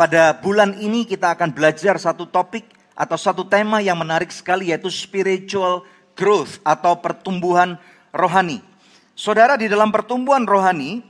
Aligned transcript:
Pada 0.00 0.32
bulan 0.32 0.80
ini 0.80 1.04
kita 1.04 1.36
akan 1.36 1.52
belajar 1.52 2.00
satu 2.00 2.24
topik 2.24 2.64
atau 2.96 3.20
satu 3.20 3.44
tema 3.44 3.84
yang 3.84 4.00
menarik 4.00 4.32
sekali 4.32 4.72
yaitu 4.72 4.88
spiritual 4.88 5.84
growth 6.16 6.56
atau 6.64 6.96
pertumbuhan 7.04 7.76
rohani. 8.08 8.64
Saudara 9.12 9.60
di 9.60 9.68
dalam 9.68 9.92
pertumbuhan 9.92 10.48
rohani 10.48 11.04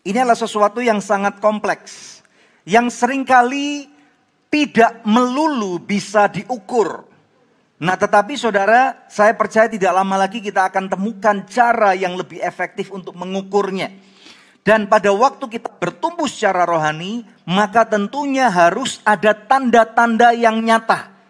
ini 0.00 0.16
adalah 0.16 0.32
sesuatu 0.32 0.80
yang 0.80 1.04
sangat 1.04 1.44
kompleks 1.44 2.24
yang 2.64 2.88
sering 2.88 3.20
kali 3.20 3.92
tidak 4.48 5.04
melulu 5.04 5.76
bisa 5.76 6.24
diukur. 6.32 7.04
Nah, 7.84 8.00
tetapi 8.00 8.32
saudara, 8.32 9.12
saya 9.12 9.36
percaya 9.36 9.68
tidak 9.68 9.92
lama 9.92 10.16
lagi 10.16 10.40
kita 10.40 10.72
akan 10.72 10.88
temukan 10.88 11.44
cara 11.44 11.92
yang 11.92 12.16
lebih 12.16 12.40
efektif 12.40 12.88
untuk 12.96 13.12
mengukurnya. 13.12 13.92
Dan 14.60 14.92
pada 14.92 15.08
waktu 15.10 15.48
kita 15.48 15.72
bertumbuh 15.80 16.28
secara 16.28 16.68
rohani, 16.68 17.24
maka 17.48 17.88
tentunya 17.88 18.52
harus 18.52 19.00
ada 19.08 19.32
tanda-tanda 19.32 20.36
yang 20.36 20.60
nyata. 20.60 21.20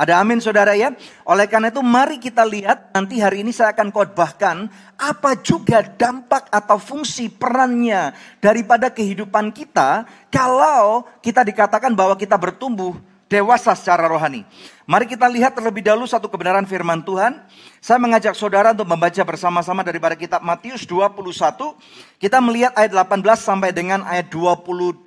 Ada 0.00 0.16
amin 0.24 0.40
saudara 0.40 0.72
ya. 0.72 0.96
Oleh 1.28 1.44
karena 1.44 1.68
itu 1.68 1.84
mari 1.84 2.16
kita 2.16 2.40
lihat 2.40 2.88
nanti 2.96 3.20
hari 3.20 3.44
ini 3.44 3.52
saya 3.52 3.76
akan 3.76 3.92
khotbahkan 3.92 4.72
apa 4.96 5.36
juga 5.44 5.84
dampak 5.84 6.48
atau 6.48 6.80
fungsi 6.80 7.28
perannya 7.28 8.16
daripada 8.40 8.88
kehidupan 8.88 9.52
kita 9.52 10.08
kalau 10.32 11.04
kita 11.20 11.44
dikatakan 11.44 11.92
bahwa 11.92 12.16
kita 12.16 12.40
bertumbuh 12.40 12.96
dewasa 13.30 13.78
secara 13.78 14.10
rohani. 14.10 14.42
Mari 14.90 15.06
kita 15.06 15.30
lihat 15.30 15.54
terlebih 15.54 15.86
dahulu 15.86 16.10
satu 16.10 16.26
kebenaran 16.26 16.66
firman 16.66 16.98
Tuhan. 17.06 17.38
Saya 17.78 18.02
mengajak 18.02 18.34
saudara 18.34 18.74
untuk 18.74 18.90
membaca 18.90 19.22
bersama-sama 19.22 19.86
daripada 19.86 20.18
kitab 20.18 20.42
Matius 20.42 20.82
21. 20.82 21.78
Kita 22.18 22.42
melihat 22.42 22.74
ayat 22.74 22.90
18 22.90 23.22
sampai 23.38 23.70
dengan 23.70 24.02
ayat 24.02 24.26
22. 24.34 25.06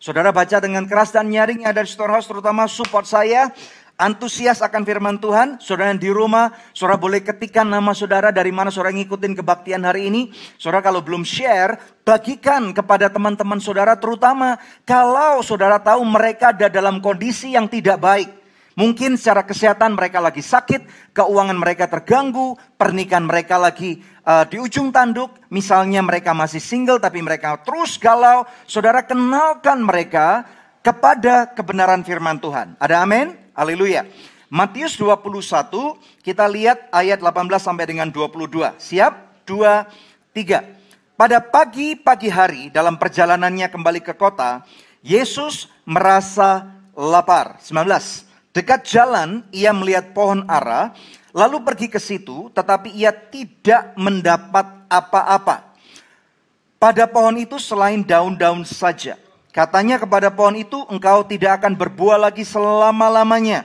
Saudara 0.00 0.32
baca 0.32 0.56
dengan 0.60 0.88
keras 0.88 1.12
dan 1.12 1.28
nyaring 1.28 1.68
ada 1.68 1.84
di 1.84 1.88
storehouse 1.88 2.28
terutama 2.28 2.64
support 2.68 3.08
saya 3.08 3.52
antusias 3.94 4.58
akan 4.62 4.82
firman 4.82 5.16
Tuhan, 5.22 5.62
saudara 5.62 5.94
yang 5.94 6.02
di 6.02 6.10
rumah, 6.10 6.50
saudara 6.74 6.98
boleh 6.98 7.22
ketikkan 7.22 7.66
nama 7.66 7.94
saudara 7.94 8.34
dari 8.34 8.50
mana 8.50 8.70
saudara 8.70 8.94
ngikutin 8.94 9.38
kebaktian 9.38 9.82
hari 9.86 10.10
ini. 10.10 10.34
Saudara 10.58 10.82
kalau 10.82 11.00
belum 11.02 11.22
share, 11.22 11.78
bagikan 12.02 12.74
kepada 12.74 13.10
teman-teman 13.10 13.62
saudara 13.62 13.94
terutama 13.94 14.58
kalau 14.82 15.42
saudara 15.46 15.78
tahu 15.78 16.02
mereka 16.02 16.50
ada 16.50 16.66
dalam 16.66 16.98
kondisi 16.98 17.54
yang 17.54 17.70
tidak 17.70 17.98
baik. 18.02 18.30
Mungkin 18.74 19.14
secara 19.14 19.46
kesehatan 19.46 19.94
mereka 19.94 20.18
lagi 20.18 20.42
sakit, 20.42 21.14
keuangan 21.14 21.54
mereka 21.54 21.86
terganggu, 21.86 22.58
pernikahan 22.74 23.22
mereka 23.22 23.54
lagi 23.54 24.02
uh, 24.26 24.42
di 24.50 24.58
ujung 24.58 24.90
tanduk, 24.90 25.30
misalnya 25.46 26.02
mereka 26.02 26.34
masih 26.34 26.58
single 26.58 26.98
tapi 26.98 27.22
mereka 27.22 27.54
terus 27.62 27.94
galau, 28.02 28.42
saudara 28.66 29.06
kenalkan 29.06 29.78
mereka 29.78 30.42
kepada 30.82 31.54
kebenaran 31.54 32.02
firman 32.02 32.42
Tuhan. 32.42 32.74
Ada 32.82 33.06
amin? 33.06 33.43
Haleluya. 33.54 34.02
Matius 34.50 34.98
21, 34.98 35.94
kita 36.26 36.42
lihat 36.50 36.90
ayat 36.90 37.22
18 37.22 37.62
sampai 37.62 37.86
dengan 37.86 38.10
22. 38.10 38.74
Siap? 38.82 39.46
Dua, 39.46 39.86
tiga. 40.34 40.74
Pada 41.14 41.38
pagi-pagi 41.38 42.26
hari 42.26 42.62
dalam 42.74 42.98
perjalanannya 42.98 43.70
kembali 43.70 44.02
ke 44.02 44.18
kota, 44.18 44.66
Yesus 45.06 45.70
merasa 45.86 46.66
lapar. 46.98 47.62
19. 47.62 48.26
Dekat 48.50 48.90
jalan 48.90 49.46
ia 49.54 49.70
melihat 49.70 50.10
pohon 50.10 50.42
ara, 50.50 50.90
lalu 51.30 51.62
pergi 51.62 51.86
ke 51.86 52.02
situ, 52.02 52.50
tetapi 52.50 52.90
ia 52.90 53.14
tidak 53.14 53.94
mendapat 53.94 54.66
apa-apa. 54.90 55.78
Pada 56.82 57.06
pohon 57.06 57.38
itu 57.38 57.62
selain 57.62 58.02
daun-daun 58.02 58.66
saja. 58.66 59.14
Katanya 59.54 60.02
kepada 60.02 60.34
pohon 60.34 60.58
itu, 60.58 60.82
engkau 60.90 61.22
tidak 61.22 61.62
akan 61.62 61.78
berbuah 61.78 62.18
lagi 62.18 62.42
selama-lamanya. 62.42 63.62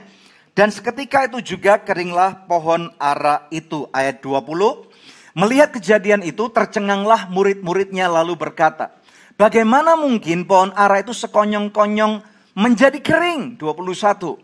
Dan 0.53 0.69
seketika 0.69 1.25
itu 1.25 1.57
juga 1.57 1.81
keringlah 1.81 2.45
pohon 2.45 2.93
ara 3.01 3.49
itu. 3.49 3.89
Ayat 3.89 4.21
20. 4.21 4.85
Melihat 5.33 5.73
kejadian 5.73 6.21
itu, 6.21 6.45
tercenganglah 6.53 7.25
murid-muridnya 7.33 8.05
lalu 8.05 8.37
berkata, 8.37 8.93
Bagaimana 9.33 9.97
mungkin 9.97 10.45
pohon 10.45 10.69
ara 10.77 11.01
itu 11.01 11.09
sekonyong-konyong 11.09 12.21
menjadi 12.53 13.01
kering? 13.01 13.57
21. 13.57 14.37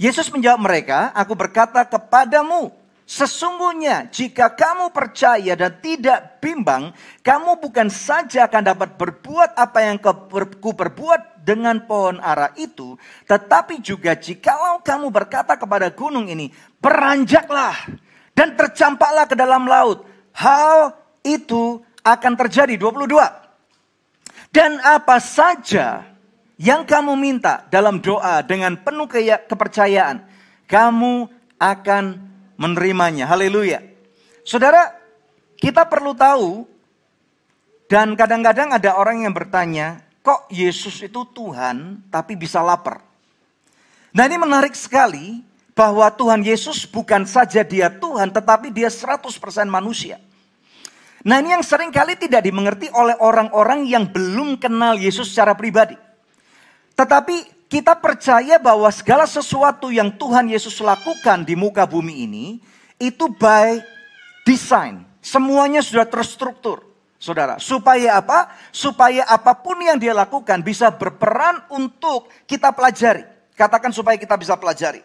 Yesus 0.00 0.32
menjawab 0.32 0.60
mereka, 0.64 1.12
aku 1.12 1.36
berkata 1.36 1.84
kepadamu, 1.84 2.72
Sesungguhnya 3.10 4.06
jika 4.06 4.54
kamu 4.54 4.94
percaya 4.94 5.58
dan 5.58 5.82
tidak 5.82 6.38
bimbang, 6.38 6.94
kamu 7.26 7.58
bukan 7.58 7.90
saja 7.90 8.46
akan 8.46 8.70
dapat 8.70 8.94
berbuat 8.94 9.58
apa 9.58 9.82
yang 9.82 9.98
ku 9.98 10.70
berbuat 10.70 11.42
dengan 11.42 11.82
pohon 11.90 12.22
ara 12.22 12.54
itu, 12.54 12.94
tetapi 13.26 13.82
juga 13.82 14.14
jikalau 14.14 14.78
kamu 14.86 15.10
berkata 15.10 15.58
kepada 15.58 15.90
gunung 15.90 16.30
ini, 16.30 16.54
beranjaklah 16.78 17.74
dan 18.38 18.54
tercampaklah 18.54 19.26
ke 19.26 19.34
dalam 19.34 19.66
laut, 19.66 20.06
hal 20.30 20.94
itu 21.26 21.82
akan 22.06 22.38
terjadi. 22.46 22.78
22. 22.78 23.10
Dan 24.54 24.78
apa 24.86 25.18
saja 25.18 26.06
yang 26.62 26.86
kamu 26.86 27.18
minta 27.18 27.66
dalam 27.74 27.98
doa 27.98 28.38
dengan 28.46 28.78
penuh 28.78 29.10
kepercayaan, 29.50 30.22
kamu 30.70 31.26
akan 31.58 32.29
menerimanya. 32.60 33.24
Haleluya. 33.24 33.80
Saudara, 34.44 34.92
kita 35.56 35.88
perlu 35.88 36.12
tahu 36.12 36.68
dan 37.88 38.12
kadang-kadang 38.12 38.76
ada 38.76 39.00
orang 39.00 39.24
yang 39.24 39.32
bertanya, 39.32 40.04
kok 40.20 40.52
Yesus 40.52 41.00
itu 41.00 41.24
Tuhan 41.32 42.04
tapi 42.12 42.36
bisa 42.36 42.60
lapar? 42.60 43.00
Nah 44.12 44.28
ini 44.28 44.36
menarik 44.36 44.76
sekali 44.76 45.40
bahwa 45.72 46.12
Tuhan 46.12 46.44
Yesus 46.44 46.84
bukan 46.84 47.24
saja 47.24 47.64
dia 47.64 47.88
Tuhan 47.88 48.28
tetapi 48.28 48.68
dia 48.68 48.92
100% 48.92 49.32
manusia. 49.66 50.20
Nah 51.24 51.40
ini 51.40 51.52
yang 51.52 51.64
sering 51.64 51.92
kali 51.92 52.16
tidak 52.16 52.44
dimengerti 52.44 52.88
oleh 52.92 53.16
orang-orang 53.20 53.84
yang 53.88 54.08
belum 54.08 54.60
kenal 54.60 54.96
Yesus 54.96 55.32
secara 55.32 55.52
pribadi. 55.56 55.96
Tetapi 56.96 57.59
kita 57.70 57.94
percaya 57.94 58.58
bahwa 58.58 58.90
segala 58.90 59.30
sesuatu 59.30 59.94
yang 59.94 60.10
Tuhan 60.10 60.50
Yesus 60.50 60.82
lakukan 60.82 61.46
di 61.46 61.54
muka 61.54 61.86
bumi 61.86 62.26
ini 62.26 62.46
itu 62.98 63.30
by 63.30 63.78
design. 64.42 65.06
Semuanya 65.22 65.78
sudah 65.78 66.02
terstruktur. 66.02 66.82
Saudara, 67.20 67.60
supaya 67.60 68.18
apa? 68.18 68.50
Supaya 68.72 69.22
apa 69.28 69.52
pun 69.54 69.78
yang 69.78 70.00
dia 70.00 70.10
lakukan 70.16 70.64
bisa 70.64 70.88
berperan 70.90 71.62
untuk 71.70 72.32
kita 72.48 72.74
pelajari. 72.74 73.22
Katakan 73.54 73.92
supaya 73.92 74.16
kita 74.16 74.34
bisa 74.40 74.56
pelajari. 74.56 75.04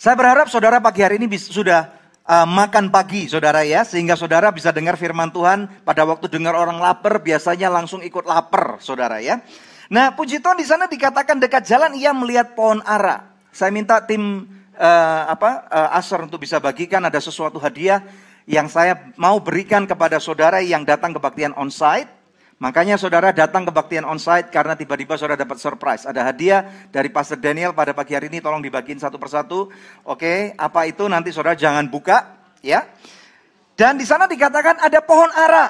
Saya 0.00 0.16
berharap 0.16 0.48
saudara 0.48 0.80
pagi 0.80 1.04
hari 1.04 1.20
ini 1.20 1.28
sudah 1.36 1.92
uh, 2.24 2.48
makan 2.48 2.88
pagi 2.88 3.28
saudara 3.28 3.68
ya. 3.68 3.84
Sehingga 3.84 4.16
saudara 4.16 4.48
bisa 4.48 4.72
dengar 4.72 4.96
firman 4.96 5.28
Tuhan 5.28 5.68
pada 5.84 6.08
waktu 6.08 6.24
dengar 6.32 6.56
orang 6.56 6.80
lapar 6.80 7.20
biasanya 7.20 7.68
langsung 7.68 8.00
ikut 8.00 8.24
lapar 8.24 8.80
saudara 8.80 9.20
ya. 9.20 9.44
Nah, 9.86 10.10
puji 10.10 10.42
Tuhan 10.42 10.58
di 10.58 10.66
sana 10.66 10.90
dikatakan 10.90 11.38
dekat 11.38 11.62
jalan 11.62 11.94
ia 11.94 12.10
melihat 12.10 12.58
pohon 12.58 12.82
ara. 12.82 13.22
Saya 13.54 13.70
minta 13.70 14.02
tim 14.02 14.42
uh, 14.74 15.22
apa 15.30 15.70
uh, 15.70 15.98
Asar 15.98 16.26
untuk 16.26 16.42
bisa 16.42 16.58
bagikan 16.58 17.00
ada 17.06 17.22
sesuatu 17.22 17.62
hadiah 17.62 18.02
yang 18.50 18.66
saya 18.66 19.10
mau 19.14 19.38
berikan 19.38 19.86
kepada 19.86 20.18
saudara 20.18 20.58
yang 20.58 20.82
datang 20.82 21.14
kebaktian 21.14 21.54
onsite. 21.54 22.10
Makanya 22.56 22.96
saudara 22.96 23.36
datang 23.36 23.68
kebaktian 23.68 24.02
onsite 24.08 24.48
karena 24.48 24.72
tiba-tiba 24.72 25.14
saudara 25.14 25.38
dapat 25.38 25.60
surprise. 25.60 26.08
Ada 26.08 26.24
hadiah 26.24 26.88
dari 26.88 27.12
Pastor 27.12 27.36
Daniel 27.36 27.76
pada 27.76 27.92
pagi 27.92 28.16
hari 28.16 28.32
ini 28.32 28.40
tolong 28.40 28.64
dibagiin 28.64 28.96
satu 28.96 29.20
persatu. 29.20 29.68
Oke, 30.08 30.56
apa 30.56 30.88
itu 30.88 31.04
nanti 31.06 31.30
saudara 31.30 31.54
jangan 31.54 31.84
buka 31.86 32.42
ya. 32.64 32.90
Dan 33.76 34.00
di 34.00 34.08
sana 34.08 34.24
dikatakan 34.24 34.82
ada 34.82 34.98
pohon 35.04 35.28
ara. 35.36 35.68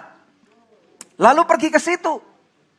Lalu 1.19 1.42
pergi 1.42 1.69
ke 1.74 1.80
situ. 1.82 2.22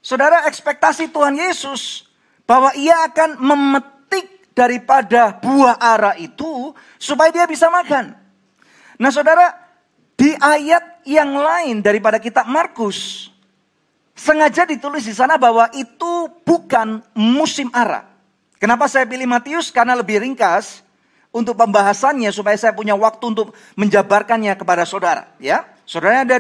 Saudara 0.08 0.48
ekspektasi 0.48 1.12
Tuhan 1.12 1.36
Yesus 1.36 2.08
bahwa 2.48 2.72
ia 2.80 2.96
akan 3.12 3.44
memetik 3.44 4.56
daripada 4.56 5.36
buah 5.36 5.76
ara 5.76 6.16
itu 6.16 6.72
supaya 6.96 7.28
dia 7.28 7.44
bisa 7.44 7.68
makan. 7.68 8.16
Nah 8.96 9.12
saudara, 9.12 9.52
di 10.16 10.32
ayat 10.32 11.04
yang 11.04 11.36
lain 11.36 11.84
daripada 11.84 12.24
kitab 12.24 12.48
Markus, 12.48 13.28
sengaja 14.16 14.64
ditulis 14.64 15.04
di 15.04 15.12
sana 15.12 15.36
bahwa 15.36 15.68
itu 15.76 16.32
bukan 16.48 17.04
musim 17.12 17.68
ara. 17.76 18.08
Kenapa 18.64 18.88
saya 18.88 19.04
pilih 19.04 19.28
Matius? 19.28 19.76
Karena 19.76 19.92
lebih 19.92 20.24
ringkas 20.24 20.88
untuk 21.36 21.60
pembahasannya 21.60 22.32
supaya 22.32 22.56
saya 22.56 22.72
punya 22.72 22.96
waktu 22.96 23.28
untuk 23.28 23.52
menjabarkannya 23.76 24.56
kepada 24.56 24.88
saudara. 24.88 25.36
Ya, 25.36 25.68
saudara 25.84 26.24
ada 26.24 26.40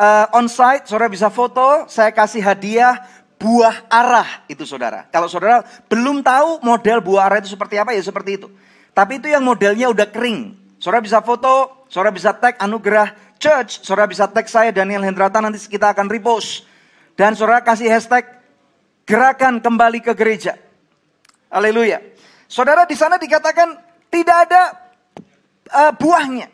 uh, 0.00 0.26
onsite, 0.32 0.88
saudara 0.88 1.12
bisa 1.12 1.28
foto, 1.28 1.84
saya 1.92 2.08
kasih 2.10 2.40
hadiah 2.40 3.04
buah 3.36 3.84
arah 3.92 4.44
itu 4.48 4.64
saudara. 4.64 5.04
Kalau 5.12 5.28
saudara 5.28 5.64
belum 5.88 6.24
tahu 6.24 6.64
model 6.64 7.04
buah 7.04 7.28
arah 7.28 7.38
itu 7.44 7.52
seperti 7.52 7.76
apa 7.76 7.92
ya 7.92 8.00
seperti 8.00 8.40
itu. 8.40 8.48
Tapi 8.96 9.20
itu 9.20 9.28
yang 9.28 9.44
modelnya 9.44 9.92
udah 9.92 10.08
kering. 10.08 10.56
Saudara 10.80 11.04
bisa 11.04 11.20
foto, 11.20 11.84
saudara 11.92 12.12
bisa 12.12 12.32
tag 12.32 12.56
anugerah 12.56 13.12
church, 13.36 13.84
saudara 13.84 14.08
bisa 14.08 14.28
tag 14.28 14.48
saya 14.48 14.72
Daniel 14.72 15.04
Hendrata 15.04 15.40
nanti 15.40 15.60
kita 15.68 15.92
akan 15.92 16.08
repost. 16.08 16.64
Dan 17.16 17.36
saudara 17.36 17.60
kasih 17.60 17.88
hashtag 17.88 18.24
gerakan 19.04 19.60
kembali 19.60 20.00
ke 20.00 20.12
gereja. 20.16 20.56
Haleluya. 21.52 22.00
Saudara 22.48 22.88
di 22.88 22.96
sana 22.96 23.20
dikatakan 23.20 23.76
tidak 24.08 24.36
ada 24.48 24.62
uh, 25.70 25.92
buahnya. 25.96 26.48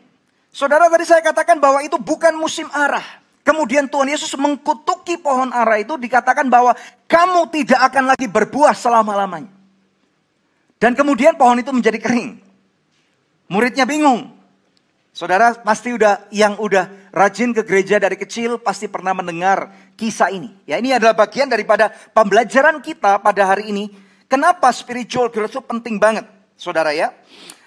Saudara 0.51 0.89
tadi 0.89 1.05
saya 1.05 1.21
katakan 1.21 1.59
bahwa 1.59 1.83
itu 1.83 1.99
bukan 1.99 2.33
musim 2.35 2.65
arah. 2.73 3.26
Kemudian 3.47 3.87
Tuhan 3.87 4.11
Yesus 4.11 4.35
mengkutuki 4.35 5.15
pohon 5.23 5.55
ara 5.55 5.79
itu 5.79 5.95
dikatakan 5.95 6.51
bahwa 6.51 6.75
kamu 7.07 7.47
tidak 7.55 7.79
akan 7.79 8.11
lagi 8.11 8.27
berbuah 8.27 8.75
selama-lamanya. 8.75 9.47
Dan 10.75 10.91
kemudian 10.91 11.39
pohon 11.39 11.55
itu 11.55 11.71
menjadi 11.71 11.95
kering. 11.95 12.43
Muridnya 13.47 13.87
bingung. 13.87 14.35
Saudara 15.15 15.55
pasti 15.63 15.95
udah 15.95 16.27
yang 16.29 16.59
udah 16.59 17.09
rajin 17.15 17.55
ke 17.55 17.63
gereja 17.63 17.97
dari 18.03 18.19
kecil 18.19 18.59
pasti 18.59 18.91
pernah 18.91 19.15
mendengar 19.15 19.71
kisah 19.95 20.27
ini. 20.27 20.51
Ya 20.67 20.75
ini 20.77 20.91
adalah 20.91 21.15
bagian 21.15 21.47
daripada 21.47 21.87
pembelajaran 22.11 22.83
kita 22.83 23.23
pada 23.23 23.47
hari 23.47 23.71
ini. 23.71 23.89
Kenapa 24.27 24.75
spiritual 24.75 25.31
growth 25.31 25.55
itu 25.55 25.63
penting 25.63 25.97
banget, 25.97 26.27
saudara 26.59 26.91
ya. 26.91 27.15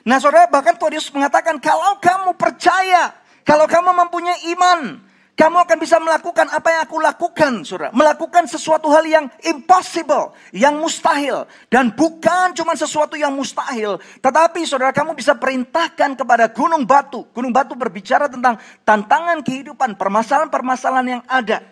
Nah 0.05 0.21
saudara 0.21 0.44
bahkan 0.47 0.76
Tuhan 0.76 0.93
Yesus 0.93 1.11
mengatakan 1.11 1.56
kalau 1.56 1.97
kamu 1.99 2.37
percaya, 2.37 3.17
kalau 3.43 3.65
kamu 3.65 3.97
mempunyai 3.97 4.38
iman, 4.55 5.10
kamu 5.40 5.56
akan 5.56 5.78
bisa 5.81 5.96
melakukan 5.96 6.52
apa 6.52 6.69
yang 6.69 6.82
aku 6.84 7.00
lakukan, 7.00 7.64
saudara. 7.64 7.88
Melakukan 7.96 8.44
sesuatu 8.44 8.92
hal 8.92 9.08
yang 9.08 9.25
impossible, 9.40 10.37
yang 10.52 10.76
mustahil. 10.76 11.48
Dan 11.72 11.96
bukan 11.96 12.52
cuma 12.52 12.76
sesuatu 12.76 13.16
yang 13.16 13.32
mustahil. 13.32 13.96
Tetapi 14.20 14.69
saudara 14.69 14.92
kamu 14.92 15.16
bisa 15.16 15.32
perintahkan 15.32 16.12
kepada 16.12 16.52
gunung 16.52 16.84
batu. 16.84 17.25
Gunung 17.32 17.56
batu 17.56 17.72
berbicara 17.72 18.28
tentang 18.28 18.60
tantangan 18.84 19.40
kehidupan, 19.40 19.96
permasalahan-permasalahan 19.96 21.08
yang 21.08 21.22
ada. 21.25 21.64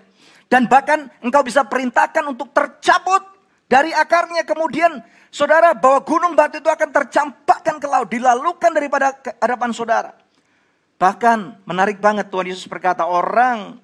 Dan 0.49 0.65
bahkan 0.65 1.13
engkau 1.21 1.45
bisa 1.45 1.61
perintahkan 1.69 2.25
untuk 2.25 2.49
tercabut 2.57 3.21
dari 3.69 3.93
akarnya. 3.93 4.49
Kemudian 4.49 4.97
saudara 5.29 5.77
bahwa 5.77 6.01
gunung 6.09 6.33
batu 6.33 6.57
itu 6.57 6.73
akan 6.73 6.89
tercampakkan 6.89 7.77
ke 7.77 7.85
laut. 7.85 8.09
Dilalukan 8.09 8.73
daripada 8.73 9.13
hadapan 9.45 9.77
saudara. 9.77 10.28
Bahkan 10.99 11.63
menarik 11.63 12.03
banget 12.03 12.27
Tuhan 12.27 12.51
Yesus 12.51 12.67
berkata 12.67 13.07
orang 13.07 13.79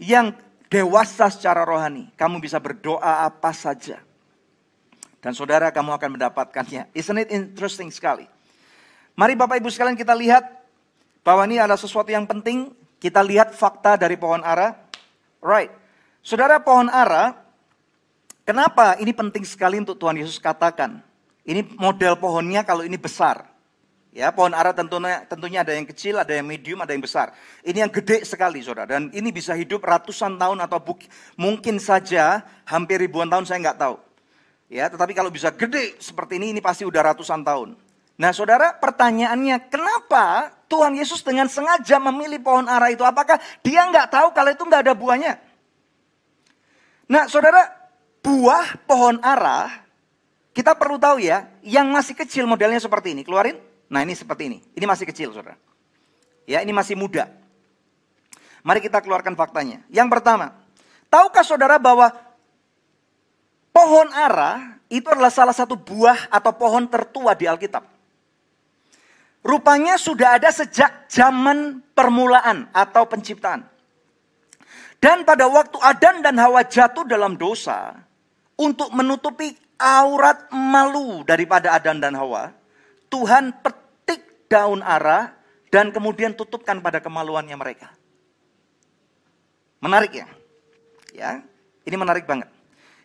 yang 0.00 0.32
dewasa 0.72 1.28
secara 1.28 1.62
rohani. 1.62 2.08
Kamu 2.16 2.40
bisa 2.40 2.56
berdoa 2.56 3.28
apa 3.28 3.52
saja. 3.52 4.00
Dan 5.20 5.36
saudara 5.36 5.68
kamu 5.68 5.92
akan 5.96 6.10
mendapatkannya. 6.16 6.88
Isn't 6.96 7.20
it 7.20 7.28
interesting 7.32 7.92
sekali? 7.92 8.24
Mari 9.14 9.36
Bapak 9.36 9.60
Ibu 9.60 9.68
sekalian 9.68 9.94
kita 9.94 10.16
lihat 10.16 10.44
bahwa 11.20 11.46
ini 11.46 11.60
adalah 11.60 11.78
sesuatu 11.78 12.08
yang 12.08 12.24
penting. 12.24 12.72
Kita 12.96 13.20
lihat 13.20 13.52
fakta 13.52 14.00
dari 14.00 14.16
pohon 14.16 14.40
ara. 14.40 14.72
Right. 15.44 15.68
Saudara 16.24 16.56
pohon 16.60 16.88
ara, 16.88 17.36
kenapa 18.48 18.96
ini 18.96 19.12
penting 19.12 19.44
sekali 19.44 19.76
untuk 19.76 20.00
Tuhan 20.00 20.16
Yesus 20.16 20.40
katakan? 20.40 21.04
Ini 21.44 21.76
model 21.76 22.16
pohonnya 22.16 22.64
kalau 22.64 22.80
ini 22.80 22.96
besar. 22.96 23.53
Ya, 24.14 24.30
pohon 24.30 24.54
ara 24.54 24.70
tentunya 24.70 25.26
tentunya 25.26 25.66
ada 25.66 25.74
yang 25.74 25.82
kecil, 25.90 26.22
ada 26.22 26.30
yang 26.30 26.46
medium, 26.46 26.78
ada 26.78 26.94
yang 26.94 27.02
besar. 27.02 27.34
Ini 27.66 27.82
yang 27.82 27.90
gede 27.90 28.22
sekali, 28.22 28.62
Saudara. 28.62 28.86
Dan 28.86 29.10
ini 29.10 29.34
bisa 29.34 29.58
hidup 29.58 29.82
ratusan 29.82 30.38
tahun 30.38 30.62
atau 30.62 30.78
mungkin 31.34 31.82
saja 31.82 32.46
hampir 32.62 33.02
ribuan 33.02 33.26
tahun 33.26 33.42
saya 33.42 33.58
nggak 33.58 33.78
tahu. 33.82 33.98
Ya, 34.70 34.86
tetapi 34.86 35.18
kalau 35.18 35.34
bisa 35.34 35.50
gede 35.50 35.98
seperti 35.98 36.38
ini 36.38 36.54
ini 36.54 36.62
pasti 36.62 36.86
udah 36.86 37.10
ratusan 37.10 37.42
tahun. 37.42 37.74
Nah, 38.14 38.30
Saudara, 38.30 38.78
pertanyaannya 38.78 39.66
kenapa 39.66 40.54
Tuhan 40.70 40.94
Yesus 40.94 41.26
dengan 41.26 41.50
sengaja 41.50 41.98
memilih 41.98 42.38
pohon 42.38 42.70
ara 42.70 42.94
itu? 42.94 43.02
Apakah 43.02 43.42
dia 43.66 43.82
nggak 43.82 44.14
tahu 44.14 44.30
kalau 44.30 44.54
itu 44.54 44.62
nggak 44.62 44.82
ada 44.86 44.94
buahnya? 44.94 45.42
Nah, 47.10 47.26
Saudara, 47.26 47.66
buah 48.22 48.78
pohon 48.86 49.18
ara 49.26 49.82
kita 50.54 50.78
perlu 50.78 51.02
tahu 51.02 51.18
ya, 51.18 51.50
yang 51.66 51.90
masih 51.90 52.14
kecil 52.14 52.46
modelnya 52.46 52.78
seperti 52.78 53.10
ini. 53.10 53.26
Keluarin. 53.26 53.73
Nah 53.88 54.00
ini 54.02 54.16
seperti 54.16 54.48
ini. 54.48 54.58
Ini 54.72 54.84
masih 54.84 55.04
kecil 55.08 55.32
saudara. 55.32 55.56
Ya 56.44 56.60
ini 56.60 56.72
masih 56.72 56.96
muda. 56.96 57.28
Mari 58.64 58.80
kita 58.80 59.04
keluarkan 59.04 59.36
faktanya. 59.36 59.84
Yang 59.92 60.08
pertama, 60.08 60.56
tahukah 61.12 61.44
saudara 61.44 61.76
bahwa 61.76 62.12
pohon 63.72 64.08
ara 64.16 64.80
itu 64.88 65.04
adalah 65.08 65.32
salah 65.32 65.52
satu 65.52 65.76
buah 65.76 66.32
atau 66.32 66.52
pohon 66.56 66.88
tertua 66.88 67.36
di 67.36 67.44
Alkitab. 67.44 67.84
Rupanya 69.44 70.00
sudah 70.00 70.40
ada 70.40 70.48
sejak 70.48 71.04
zaman 71.12 71.84
permulaan 71.92 72.72
atau 72.72 73.04
penciptaan. 73.04 73.68
Dan 74.96 75.28
pada 75.28 75.44
waktu 75.44 75.76
Adan 75.84 76.24
dan 76.24 76.40
Hawa 76.40 76.64
jatuh 76.64 77.04
dalam 77.04 77.36
dosa, 77.36 77.92
untuk 78.56 78.88
menutupi 78.96 79.52
aurat 79.76 80.48
malu 80.48 81.20
daripada 81.28 81.76
Adan 81.76 82.00
dan 82.00 82.16
Hawa, 82.16 82.56
Tuhan 83.08 83.52
daun 84.54 84.86
ara 84.86 85.34
dan 85.74 85.90
kemudian 85.90 86.30
tutupkan 86.38 86.78
pada 86.78 87.02
kemaluannya 87.02 87.58
mereka. 87.58 87.90
Menarik 89.82 90.14
ya? 90.14 90.26
Ya, 91.10 91.30
ini 91.82 91.96
menarik 91.98 92.24
banget. 92.24 92.46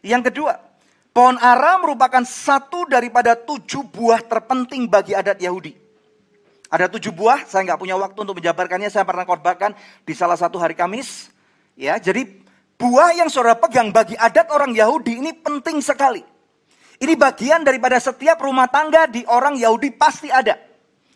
Yang 0.06 0.30
kedua, 0.32 0.62
pohon 1.10 1.42
ara 1.42 1.82
merupakan 1.82 2.22
satu 2.22 2.86
daripada 2.86 3.34
tujuh 3.34 3.82
buah 3.90 4.22
terpenting 4.22 4.86
bagi 4.86 5.18
adat 5.18 5.42
Yahudi. 5.42 5.74
Ada 6.70 6.86
tujuh 6.86 7.10
buah, 7.10 7.50
saya 7.50 7.66
nggak 7.66 7.82
punya 7.82 7.98
waktu 7.98 8.18
untuk 8.22 8.38
menjabarkannya, 8.38 8.94
saya 8.94 9.02
pernah 9.02 9.26
korbankan 9.26 9.74
di 10.06 10.14
salah 10.14 10.38
satu 10.38 10.62
hari 10.62 10.78
Kamis. 10.78 11.34
Ya, 11.74 11.98
jadi 11.98 12.30
buah 12.78 13.18
yang 13.18 13.34
saudara 13.34 13.58
pegang 13.58 13.90
bagi 13.90 14.14
adat 14.14 14.54
orang 14.54 14.78
Yahudi 14.78 15.18
ini 15.18 15.34
penting 15.34 15.82
sekali. 15.82 16.22
Ini 17.00 17.16
bagian 17.16 17.64
daripada 17.64 17.96
setiap 17.96 18.44
rumah 18.44 18.68
tangga 18.68 19.08
di 19.08 19.24
orang 19.24 19.56
Yahudi 19.56 19.96
pasti 19.96 20.28
ada. 20.28 20.60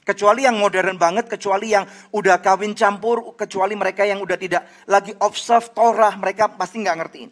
Kecuali 0.04 0.44
yang 0.44 0.60
modern 0.60 0.96
banget, 0.96 1.32
kecuali 1.32 1.72
yang 1.76 1.88
udah 2.12 2.40
kawin 2.40 2.76
campur, 2.76 3.36
kecuali 3.36 3.76
mereka 3.76 4.04
yang 4.08 4.20
udah 4.20 4.36
tidak 4.36 4.64
lagi 4.88 5.16
observe 5.20 5.72
Torah, 5.76 6.16
mereka 6.20 6.52
pasti 6.56 6.84
nggak 6.84 6.98
ngertiin. 7.00 7.30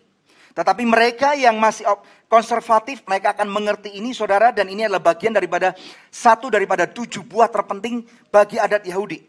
Tetapi 0.52 0.84
mereka 0.84 1.32
yang 1.32 1.56
masih 1.56 1.88
konservatif, 2.28 3.04
mereka 3.08 3.32
akan 3.36 3.48
mengerti 3.48 3.96
ini 3.96 4.12
saudara, 4.12 4.52
dan 4.52 4.68
ini 4.68 4.84
adalah 4.84 5.04
bagian 5.04 5.32
daripada 5.32 5.72
satu 6.12 6.52
daripada 6.52 6.88
tujuh 6.88 7.24
buah 7.24 7.48
terpenting 7.48 8.04
bagi 8.32 8.60
adat 8.60 8.84
Yahudi. 8.84 9.20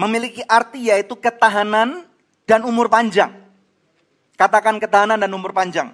Memiliki 0.00 0.40
arti 0.44 0.88
yaitu 0.88 1.20
ketahanan 1.20 2.08
dan 2.48 2.64
umur 2.64 2.88
panjang. 2.88 3.32
Katakan 4.40 4.80
ketahanan 4.80 5.20
dan 5.20 5.30
umur 5.32 5.52
panjang. 5.52 5.92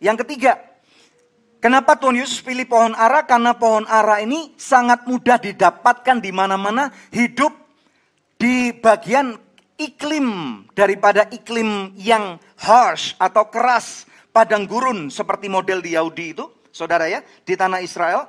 Yang 0.00 0.24
ketiga, 0.26 0.71
Kenapa 1.62 1.94
Tuhan 1.94 2.18
Yesus 2.18 2.42
pilih 2.42 2.66
pohon 2.66 2.90
ara? 2.98 3.22
Karena 3.22 3.54
pohon 3.54 3.86
ara 3.86 4.18
ini 4.18 4.50
sangat 4.58 5.06
mudah 5.06 5.38
didapatkan 5.38 6.18
di 6.18 6.34
mana-mana, 6.34 6.90
hidup 7.14 7.54
di 8.34 8.74
bagian 8.74 9.38
iklim 9.78 10.58
daripada 10.74 11.30
iklim 11.30 11.94
yang 11.94 12.42
harsh 12.58 13.14
atau 13.14 13.46
keras, 13.46 14.10
padang 14.34 14.66
gurun 14.66 15.06
seperti 15.06 15.46
model 15.46 15.78
di 15.78 15.94
Yahudi 15.94 16.34
itu, 16.34 16.50
saudara 16.74 17.06
ya, 17.06 17.22
di 17.46 17.54
tanah 17.54 17.78
Israel. 17.78 18.26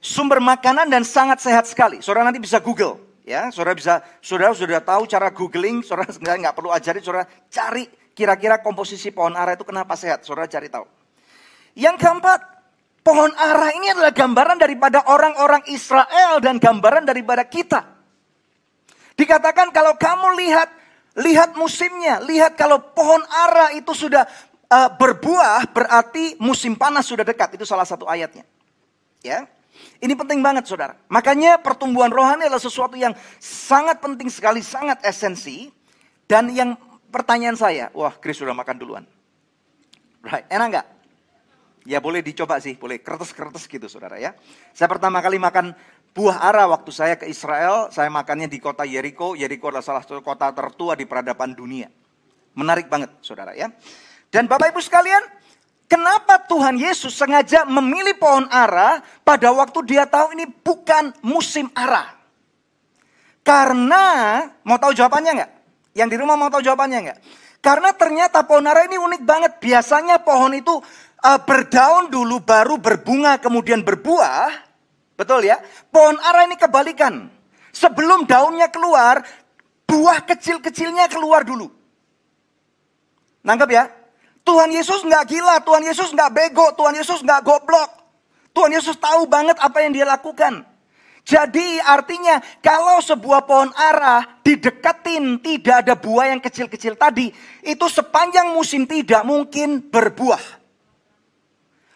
Sumber 0.00 0.40
makanan 0.40 0.88
dan 0.88 1.04
sangat 1.04 1.44
sehat 1.44 1.68
sekali. 1.68 2.00
Saudara 2.00 2.32
nanti 2.32 2.40
bisa 2.40 2.64
Google, 2.64 2.96
ya, 3.28 3.52
saudara 3.52 3.76
bisa, 3.76 4.00
saudara 4.24 4.56
sudah 4.56 4.80
tahu 4.80 5.04
cara 5.04 5.28
googling, 5.28 5.84
saudara 5.86 6.08
nggak 6.16 6.56
perlu 6.56 6.72
ajarin, 6.72 7.04
saudara 7.04 7.28
cari 7.52 7.84
kira-kira 8.16 8.64
komposisi 8.64 9.12
pohon 9.12 9.36
ara 9.36 9.52
itu 9.52 9.68
kenapa 9.68 10.00
sehat, 10.00 10.24
saudara 10.24 10.48
cari 10.48 10.72
tahu. 10.72 10.88
Yang 11.76 12.00
keempat, 12.00 12.59
Pohon 13.00 13.32
ara 13.32 13.72
ini 13.72 13.96
adalah 13.96 14.12
gambaran 14.12 14.60
daripada 14.60 15.08
orang-orang 15.08 15.64
Israel 15.72 16.36
dan 16.44 16.60
gambaran 16.60 17.08
daripada 17.08 17.48
kita. 17.48 17.80
Dikatakan 19.16 19.72
kalau 19.72 19.96
kamu 19.96 20.36
lihat, 20.36 20.68
lihat 21.16 21.56
musimnya, 21.56 22.20
lihat 22.20 22.60
kalau 22.60 22.80
pohon 22.92 23.24
ara 23.24 23.72
itu 23.72 23.96
sudah 23.96 24.28
uh, 24.68 24.92
berbuah, 25.00 25.72
berarti 25.72 26.36
musim 26.44 26.76
panas 26.76 27.08
sudah 27.08 27.24
dekat. 27.24 27.56
Itu 27.56 27.64
salah 27.64 27.88
satu 27.88 28.04
ayatnya. 28.04 28.44
Ya, 29.24 29.48
ini 30.00 30.16
penting 30.16 30.40
banget 30.40 30.68
saudara. 30.68 30.96
Makanya 31.08 31.60
pertumbuhan 31.60 32.08
rohani 32.08 32.48
adalah 32.48 32.60
sesuatu 32.60 32.96
yang 32.96 33.12
sangat 33.40 34.00
penting 34.00 34.28
sekali, 34.32 34.64
sangat 34.64 35.00
esensi. 35.04 35.68
Dan 36.24 36.52
yang 36.52 36.76
pertanyaan 37.10 37.56
saya, 37.58 37.88
wah 37.92 38.14
Chris 38.16 38.38
sudah 38.38 38.54
makan 38.54 38.76
duluan. 38.76 39.04
Right, 40.20 40.44
enak 40.52 40.66
nggak? 40.68 40.86
Ya 41.88 41.96
boleh 41.96 42.20
dicoba 42.20 42.60
sih, 42.60 42.76
boleh 42.76 43.00
kertas-kertas 43.00 43.64
gitu 43.64 43.88
saudara 43.88 44.20
ya. 44.20 44.36
Saya 44.76 44.88
pertama 44.92 45.24
kali 45.24 45.40
makan 45.40 45.72
buah 46.12 46.44
ara 46.44 46.68
waktu 46.68 46.90
saya 46.92 47.14
ke 47.16 47.24
Israel, 47.24 47.88
saya 47.88 48.12
makannya 48.12 48.52
di 48.52 48.60
kota 48.60 48.84
Jericho. 48.84 49.32
Jericho 49.32 49.72
adalah 49.72 49.84
salah 49.84 50.02
satu 50.04 50.20
kota 50.20 50.52
tertua 50.52 50.92
di 50.92 51.08
peradaban 51.08 51.56
dunia. 51.56 51.88
Menarik 52.52 52.92
banget 52.92 53.16
saudara 53.24 53.56
ya. 53.56 53.72
Dan 54.28 54.44
Bapak 54.44 54.76
Ibu 54.76 54.80
sekalian, 54.84 55.22
kenapa 55.88 56.44
Tuhan 56.44 56.76
Yesus 56.76 57.16
sengaja 57.16 57.64
memilih 57.64 58.18
pohon 58.20 58.44
ara 58.52 59.00
pada 59.24 59.48
waktu 59.50 59.80
dia 59.88 60.04
tahu 60.04 60.36
ini 60.36 60.44
bukan 60.46 61.16
musim 61.24 61.72
ara? 61.72 62.20
Karena, 63.40 64.04
mau 64.62 64.76
tahu 64.76 64.92
jawabannya 64.92 65.32
nggak? 65.32 65.50
Yang 65.96 66.08
di 66.12 66.16
rumah 66.20 66.36
mau 66.36 66.52
tahu 66.52 66.62
jawabannya 66.62 66.98
nggak? 67.08 67.18
Karena 67.60 67.92
ternyata 67.92 68.40
pohon 68.48 68.64
ara 68.64 68.88
ini 68.88 68.96
unik 68.96 69.22
banget. 69.24 69.52
Biasanya 69.60 70.24
pohon 70.24 70.56
itu 70.56 70.80
uh, 71.24 71.40
berdaun 71.40 72.08
dulu 72.08 72.40
baru 72.40 72.80
berbunga 72.80 73.36
kemudian 73.40 73.84
berbuah. 73.84 74.68
Betul 75.16 75.44
ya? 75.48 75.60
Pohon 75.92 76.16
ara 76.20 76.48
ini 76.48 76.56
kebalikan. 76.56 77.28
Sebelum 77.70 78.24
daunnya 78.26 78.72
keluar, 78.72 79.22
buah 79.84 80.24
kecil-kecilnya 80.24 81.06
keluar 81.12 81.44
dulu. 81.44 81.68
Nangkep 83.44 83.70
ya? 83.70 83.84
Tuhan 84.42 84.72
Yesus 84.72 85.04
nggak 85.04 85.24
gila, 85.28 85.60
Tuhan 85.62 85.84
Yesus 85.84 86.08
nggak 86.10 86.30
bego, 86.32 86.66
Tuhan 86.74 86.96
Yesus 86.96 87.20
nggak 87.20 87.44
goblok. 87.44 87.90
Tuhan 88.50 88.72
Yesus 88.74 88.98
tahu 88.98 89.30
banget 89.30 89.60
apa 89.62 89.78
yang 89.84 89.94
dia 89.94 90.08
lakukan. 90.08 90.66
Jadi 91.22 91.78
artinya 91.78 92.40
kalau 92.58 92.98
sebuah 92.98 93.46
pohon 93.46 93.70
ara 93.76 94.40
dideketin 94.42 95.38
tidak 95.38 95.86
ada 95.86 95.94
buah 95.94 96.32
yang 96.34 96.40
kecil-kecil 96.42 96.98
tadi. 96.98 97.30
Itu 97.62 97.86
sepanjang 97.86 98.50
musim 98.50 98.88
tidak 98.88 99.22
mungkin 99.22 99.84
berbuah. 99.84 100.59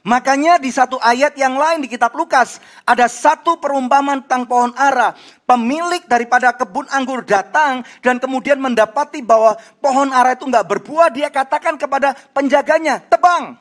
Makanya 0.05 0.61
di 0.61 0.69
satu 0.69 1.01
ayat 1.01 1.33
yang 1.33 1.57
lain 1.57 1.81
di 1.81 1.89
kitab 1.89 2.13
Lukas 2.13 2.61
ada 2.85 3.09
satu 3.09 3.57
perumpamaan 3.57 4.21
tentang 4.21 4.45
pohon 4.45 4.73
ara. 4.77 5.17
Pemilik 5.49 6.05
daripada 6.05 6.53
kebun 6.53 6.85
anggur 6.93 7.25
datang 7.25 7.81
dan 8.05 8.21
kemudian 8.21 8.61
mendapati 8.61 9.25
bahwa 9.25 9.57
pohon 9.81 10.13
ara 10.13 10.37
itu 10.37 10.45
nggak 10.45 10.69
berbuah. 10.69 11.09
Dia 11.09 11.33
katakan 11.33 11.81
kepada 11.81 12.13
penjaganya, 12.37 13.01
tebang. 13.01 13.57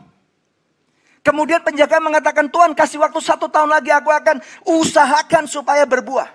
Kemudian 1.23 1.63
penjaga 1.63 2.03
mengatakan, 2.03 2.51
Tuhan 2.51 2.75
kasih 2.75 2.99
waktu 2.99 3.23
satu 3.23 3.47
tahun 3.47 3.71
lagi 3.71 3.95
aku 3.95 4.11
akan 4.11 4.43
usahakan 4.67 5.47
supaya 5.47 5.87
berbuah. 5.87 6.27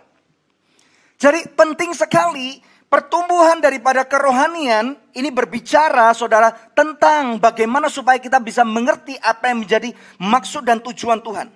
Jadi 1.20 1.52
penting 1.52 1.92
sekali 1.92 2.64
pertumbuhan 2.88 3.60
daripada 3.60 4.04
kerohanian 4.04 4.96
ini 5.12 5.28
berbicara 5.28 6.12
saudara 6.16 6.52
tentang 6.72 7.36
bagaimana 7.36 7.92
supaya 7.92 8.16
kita 8.16 8.40
bisa 8.40 8.64
mengerti 8.64 9.14
apa 9.20 9.52
yang 9.52 9.64
menjadi 9.64 9.92
maksud 10.20 10.64
dan 10.64 10.80
tujuan 10.80 11.20
Tuhan. 11.20 11.48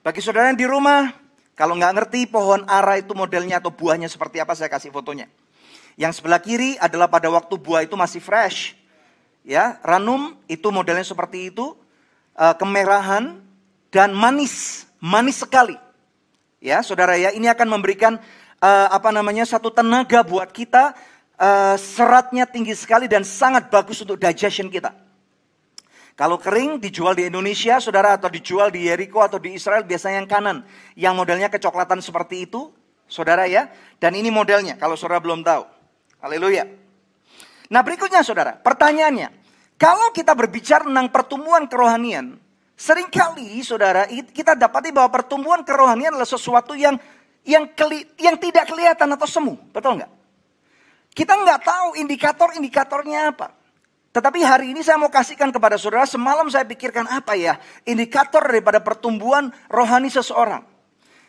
Bagi 0.00 0.20
saudara 0.24 0.48
yang 0.48 0.58
di 0.58 0.64
rumah, 0.64 1.12
kalau 1.56 1.76
nggak 1.76 1.92
ngerti 1.96 2.20
pohon 2.28 2.64
ara 2.68 3.00
itu 3.00 3.12
modelnya 3.12 3.60
atau 3.60 3.72
buahnya 3.72 4.08
seperti 4.08 4.40
apa, 4.40 4.56
saya 4.56 4.72
kasih 4.72 4.92
fotonya. 4.92 5.28
Yang 5.96 6.20
sebelah 6.20 6.40
kiri 6.40 6.76
adalah 6.76 7.08
pada 7.08 7.32
waktu 7.32 7.56
buah 7.56 7.84
itu 7.84 7.96
masih 7.96 8.20
fresh. 8.20 8.76
Ya, 9.46 9.80
ranum 9.80 10.36
itu 10.50 10.68
modelnya 10.68 11.06
seperti 11.06 11.54
itu 11.54 11.72
uh, 12.36 12.54
kemerahan 12.58 13.40
dan 13.88 14.12
manis, 14.12 14.84
manis 15.00 15.40
sekali. 15.40 15.78
Ya, 16.60 16.84
saudara 16.84 17.16
ya, 17.16 17.32
ini 17.32 17.48
akan 17.48 17.78
memberikan 17.78 18.20
uh, 18.60 18.88
apa 18.92 19.10
namanya 19.12 19.44
satu 19.44 19.72
tenaga 19.72 20.22
buat 20.24 20.50
kita. 20.52 20.96
Uh, 21.36 21.76
seratnya 21.76 22.48
tinggi 22.48 22.72
sekali 22.72 23.04
dan 23.04 23.20
sangat 23.20 23.68
bagus 23.68 24.00
untuk 24.00 24.16
digestion 24.16 24.72
kita. 24.72 24.96
Kalau 26.16 26.40
kering 26.40 26.80
dijual 26.80 27.12
di 27.12 27.28
Indonesia, 27.28 27.76
saudara, 27.76 28.16
atau 28.16 28.32
dijual 28.32 28.72
di 28.72 28.88
Jericho 28.88 29.20
atau 29.20 29.36
di 29.36 29.52
Israel, 29.52 29.84
biasanya 29.84 30.24
yang 30.24 30.30
kanan. 30.32 30.56
Yang 30.96 31.12
modelnya 31.12 31.52
kecoklatan 31.52 32.00
seperti 32.00 32.48
itu, 32.48 32.72
saudara 33.04 33.44
ya. 33.44 33.68
Dan 34.00 34.16
ini 34.16 34.32
modelnya, 34.32 34.80
kalau 34.80 34.96
saudara 34.96 35.20
belum 35.20 35.44
tahu. 35.44 35.68
Haleluya. 36.24 36.64
Nah 37.68 37.84
berikutnya 37.84 38.24
saudara, 38.24 38.56
pertanyaannya. 38.56 39.28
Kalau 39.76 40.08
kita 40.16 40.32
berbicara 40.32 40.88
tentang 40.88 41.12
pertumbuhan 41.12 41.68
kerohanian, 41.68 42.40
sering 42.72 43.12
kali 43.12 43.60
saudara 43.60 44.08
kita 44.08 44.56
dapati 44.56 44.88
bahwa 44.88 45.12
pertumbuhan 45.12 45.60
kerohanian 45.60 46.16
adalah 46.16 46.28
sesuatu 46.28 46.72
yang 46.72 46.96
yang 47.46 47.70
keli, 47.72 48.02
yang 48.18 48.34
tidak 48.36 48.66
kelihatan 48.66 49.06
atau 49.14 49.24
semu, 49.24 49.54
betul 49.70 50.02
nggak? 50.02 50.10
Kita 51.16 51.32
nggak 51.32 51.60
tahu 51.64 51.88
indikator-indikatornya 52.02 53.32
apa. 53.32 53.54
Tetapi 54.12 54.40
hari 54.44 54.72
ini 54.72 54.80
saya 54.80 55.00
mau 55.00 55.08
kasihkan 55.12 55.52
kepada 55.54 55.80
saudara, 55.80 56.04
semalam 56.04 56.48
saya 56.48 56.64
pikirkan 56.64 57.06
apa 57.08 57.36
ya 57.36 57.56
indikator 57.88 58.44
daripada 58.44 58.80
pertumbuhan 58.80 59.48
rohani 59.68 60.08
seseorang. 60.12 60.64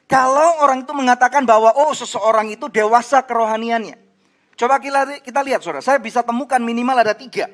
Kalau 0.07 0.63
orang 0.63 0.87
itu 0.87 0.95
mengatakan 0.95 1.43
bahwa 1.43 1.75
oh 1.75 1.91
seseorang 1.91 2.47
itu 2.47 2.71
dewasa 2.71 3.19
kerohaniannya. 3.27 3.99
Coba 4.57 4.79
kita, 4.81 5.39
lihat 5.43 5.61
saudara, 5.61 5.83
saya 5.83 5.99
bisa 5.99 6.23
temukan 6.23 6.57
minimal 6.57 6.97
ada 6.97 7.13
tiga. 7.13 7.45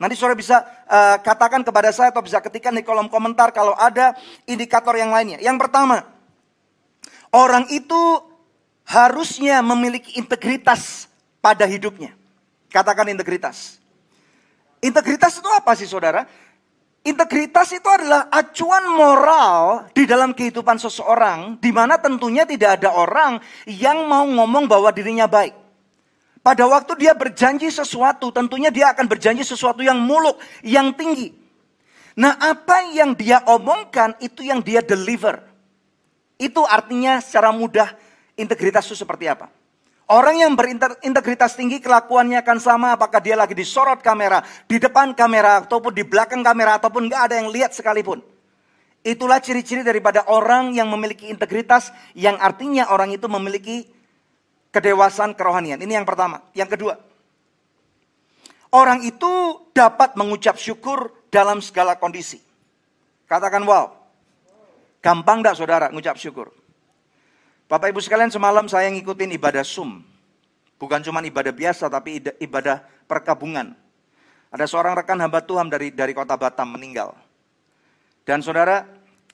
Nanti 0.00 0.16
saudara 0.18 0.34
bisa 0.34 0.64
uh, 0.90 1.20
katakan 1.22 1.62
kepada 1.62 1.94
saya 1.94 2.10
atau 2.10 2.24
bisa 2.24 2.42
ketikkan 2.42 2.74
di 2.74 2.82
kolom 2.82 3.06
komentar 3.06 3.54
kalau 3.54 3.76
ada 3.76 4.16
indikator 4.48 4.96
yang 4.98 5.14
lainnya. 5.14 5.38
Yang 5.38 5.68
pertama, 5.68 6.02
orang 7.32 7.66
itu 7.72 8.20
harusnya 8.84 9.64
memiliki 9.64 10.20
integritas 10.20 11.08
pada 11.40 11.64
hidupnya. 11.64 12.12
Katakan 12.68 13.08
integritas. 13.08 13.80
Integritas 14.84 15.40
itu 15.40 15.48
apa 15.48 15.72
sih 15.74 15.88
saudara? 15.88 16.28
Integritas 17.02 17.74
itu 17.74 17.88
adalah 17.90 18.30
acuan 18.30 18.86
moral 18.94 19.90
di 19.90 20.06
dalam 20.06 20.30
kehidupan 20.30 20.78
seseorang, 20.78 21.58
di 21.58 21.74
mana 21.74 21.98
tentunya 21.98 22.46
tidak 22.46 22.78
ada 22.78 22.94
orang 22.94 23.42
yang 23.66 24.06
mau 24.06 24.22
ngomong 24.22 24.70
bahwa 24.70 24.94
dirinya 24.94 25.26
baik. 25.26 25.50
Pada 26.42 26.66
waktu 26.66 26.98
dia 26.98 27.14
berjanji 27.14 27.70
sesuatu, 27.70 28.30
tentunya 28.30 28.70
dia 28.70 28.94
akan 28.94 29.06
berjanji 29.06 29.42
sesuatu 29.42 29.82
yang 29.82 29.98
muluk, 29.98 30.38
yang 30.62 30.94
tinggi. 30.94 31.34
Nah, 32.18 32.38
apa 32.38 32.86
yang 32.94 33.14
dia 33.18 33.42
omongkan 33.50 34.14
itu 34.22 34.46
yang 34.46 34.62
dia 34.62 34.82
deliver. 34.82 35.51
Itu 36.42 36.66
artinya 36.66 37.22
secara 37.22 37.54
mudah 37.54 37.94
integritas 38.34 38.90
itu 38.90 38.98
seperti 38.98 39.30
apa? 39.30 39.46
Orang 40.10 40.42
yang 40.42 40.58
berintegritas 40.58 41.54
tinggi 41.54 41.78
kelakuannya 41.78 42.42
akan 42.42 42.58
sama 42.58 42.98
apakah 42.98 43.22
dia 43.22 43.38
lagi 43.38 43.54
disorot 43.54 44.02
kamera, 44.02 44.42
di 44.66 44.82
depan 44.82 45.14
kamera, 45.14 45.62
ataupun 45.62 45.94
di 45.94 46.02
belakang 46.02 46.42
kamera, 46.42 46.82
ataupun 46.82 47.06
nggak 47.06 47.22
ada 47.30 47.34
yang 47.38 47.48
lihat 47.48 47.70
sekalipun. 47.70 48.18
Itulah 49.06 49.38
ciri-ciri 49.38 49.86
daripada 49.86 50.26
orang 50.26 50.74
yang 50.74 50.90
memiliki 50.90 51.30
integritas, 51.30 51.94
yang 52.18 52.34
artinya 52.42 52.90
orang 52.90 53.14
itu 53.14 53.30
memiliki 53.30 53.86
kedewasaan 54.74 55.38
kerohanian. 55.38 55.78
Ini 55.78 56.02
yang 56.02 56.06
pertama. 56.06 56.42
Yang 56.52 56.76
kedua, 56.76 56.94
orang 58.74 59.06
itu 59.06 59.62
dapat 59.70 60.18
mengucap 60.18 60.58
syukur 60.58 61.14
dalam 61.30 61.62
segala 61.62 61.94
kondisi. 61.96 62.42
Katakan 63.30 63.62
wow. 63.64 64.01
Gampang 65.02 65.42
enggak 65.42 65.58
saudara 65.58 65.90
mengucap 65.90 66.14
syukur? 66.14 66.54
Bapak 67.66 67.90
ibu 67.90 67.98
sekalian 67.98 68.30
semalam 68.30 68.70
saya 68.70 68.86
ngikutin 68.94 69.34
ibadah 69.34 69.66
sum. 69.66 70.06
Bukan 70.78 71.02
cuma 71.02 71.18
ibadah 71.26 71.50
biasa 71.50 71.90
tapi 71.90 72.22
ibadah 72.38 72.86
perkabungan. 73.10 73.74
Ada 74.54 74.70
seorang 74.70 74.94
rekan 74.94 75.18
hamba 75.18 75.42
Tuhan 75.42 75.66
dari 75.66 75.90
dari 75.90 76.14
kota 76.14 76.38
Batam 76.38 76.78
meninggal. 76.78 77.18
Dan 78.22 78.46
saudara, 78.46 78.86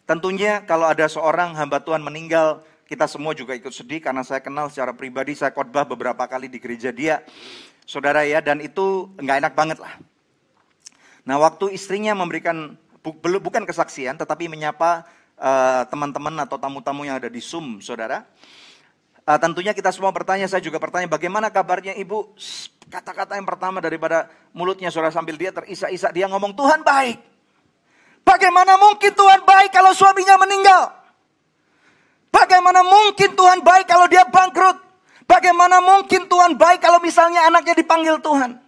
tentunya 0.09 0.65
kalau 0.65 0.89
ada 0.89 1.05
seorang 1.05 1.53
hamba 1.53 1.85
Tuhan 1.85 2.01
meninggal, 2.01 2.65
kita 2.89 3.05
semua 3.05 3.37
juga 3.37 3.53
ikut 3.53 3.75
sedih 3.75 4.01
karena 4.01 4.25
saya 4.25 4.41
kenal 4.41 4.73
secara 4.73 4.97
pribadi, 4.97 5.37
saya 5.37 5.53
khotbah 5.53 5.85
beberapa 5.85 6.25
kali 6.25 6.49
di 6.49 6.57
gereja 6.57 6.89
dia. 6.89 7.21
Saudara 7.85 8.25
ya, 8.25 8.41
dan 8.41 8.65
itu 8.65 9.13
nggak 9.21 9.37
enak 9.45 9.53
banget 9.53 9.79
lah. 9.85 9.93
Nah 11.29 11.37
waktu 11.37 11.77
istrinya 11.77 12.17
memberikan, 12.17 12.81
bukan 13.19 13.69
kesaksian, 13.69 14.17
tetapi 14.17 14.49
menyapa 14.49 15.05
uh, 15.39 15.83
teman-teman 15.89 16.35
atau 16.45 16.59
tamu-tamu 16.59 17.07
yang 17.07 17.17
ada 17.17 17.31
di 17.31 17.39
Zoom, 17.39 17.79
saudara. 17.81 18.27
Uh, 19.25 19.39
tentunya 19.39 19.73
kita 19.73 19.95
semua 19.95 20.11
bertanya, 20.11 20.51
saya 20.51 20.61
juga 20.61 20.77
bertanya, 20.83 21.07
bagaimana 21.09 21.49
kabarnya 21.49 21.95
ibu? 21.97 22.35
Kata-kata 22.91 23.39
yang 23.39 23.47
pertama 23.47 23.79
daripada 23.79 24.29
mulutnya 24.53 24.91
saudara 24.91 25.15
sambil 25.15 25.39
dia 25.39 25.55
terisak-isak, 25.55 26.11
dia 26.13 26.27
ngomong, 26.29 26.53
Tuhan 26.53 26.83
baik. 26.83 27.19
Bagaimana 28.27 28.77
mungkin 28.77 29.13
Tuhan 29.17 29.41
baik 29.47 29.71
kalau 29.73 29.97
suaminya 29.97 30.37
meninggal? 30.37 30.93
Bagaimana 32.29 32.85
mungkin 32.85 33.33
Tuhan 33.33 33.65
baik 33.65 33.89
kalau 33.89 34.05
dia 34.05 34.29
bangkrut? 34.29 34.77
Bagaimana 35.25 35.81
mungkin 35.81 36.29
Tuhan 36.29 36.57
baik 36.57 36.81
kalau 36.81 37.01
misalnya 37.01 37.49
anaknya 37.49 37.77
dipanggil 37.77 38.21
Tuhan? 38.21 38.68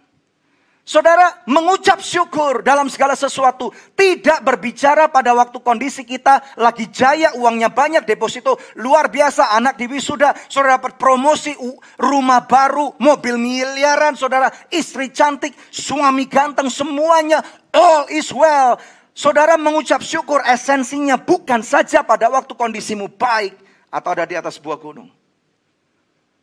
Saudara, 0.81 1.45
mengucap 1.45 2.01
syukur 2.01 2.65
dalam 2.65 2.89
segala 2.89 3.13
sesuatu. 3.13 3.69
Tidak 3.93 4.41
berbicara 4.41 5.13
pada 5.13 5.29
waktu 5.37 5.61
kondisi 5.61 6.01
kita 6.01 6.57
lagi 6.57 6.89
jaya, 6.89 7.37
uangnya 7.37 7.69
banyak, 7.69 8.01
deposito 8.01 8.57
luar 8.81 9.13
biasa, 9.13 9.53
anak 9.53 9.77
di 9.77 9.85
wisuda, 9.85 10.33
saudara 10.49 10.81
dapat 10.81 10.97
promosi, 10.97 11.53
rumah 12.01 12.49
baru, 12.49 12.97
mobil 12.97 13.37
miliaran, 13.37 14.17
saudara, 14.17 14.49
istri 14.73 15.13
cantik, 15.13 15.53
suami 15.69 16.25
ganteng, 16.25 16.65
semuanya 16.73 17.45
all 17.69 18.09
is 18.09 18.33
well. 18.33 18.81
Saudara 19.13 19.61
mengucap 19.61 20.01
syukur 20.01 20.41
esensinya 20.49 21.19
bukan 21.21 21.61
saja 21.61 22.01
pada 22.01 22.25
waktu 22.31 22.57
kondisimu 22.57 23.05
baik 23.21 23.53
atau 23.93 24.09
ada 24.17 24.25
di 24.25 24.33
atas 24.33 24.57
sebuah 24.57 24.81
gunung. 24.81 25.20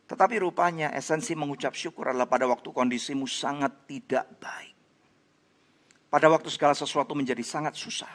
Tetapi 0.09 0.41
rupanya 0.41 0.89
esensi 0.97 1.37
mengucap 1.37 1.77
syukur 1.77 2.09
adalah 2.09 2.25
pada 2.25 2.49
waktu 2.49 2.73
kondisimu 2.73 3.29
sangat 3.29 3.85
tidak 3.85 4.25
baik. 4.41 4.73
Pada 6.09 6.25
waktu 6.25 6.49
segala 6.49 6.73
sesuatu 6.73 7.13
menjadi 7.13 7.45
sangat 7.45 7.77
susah. 7.77 8.09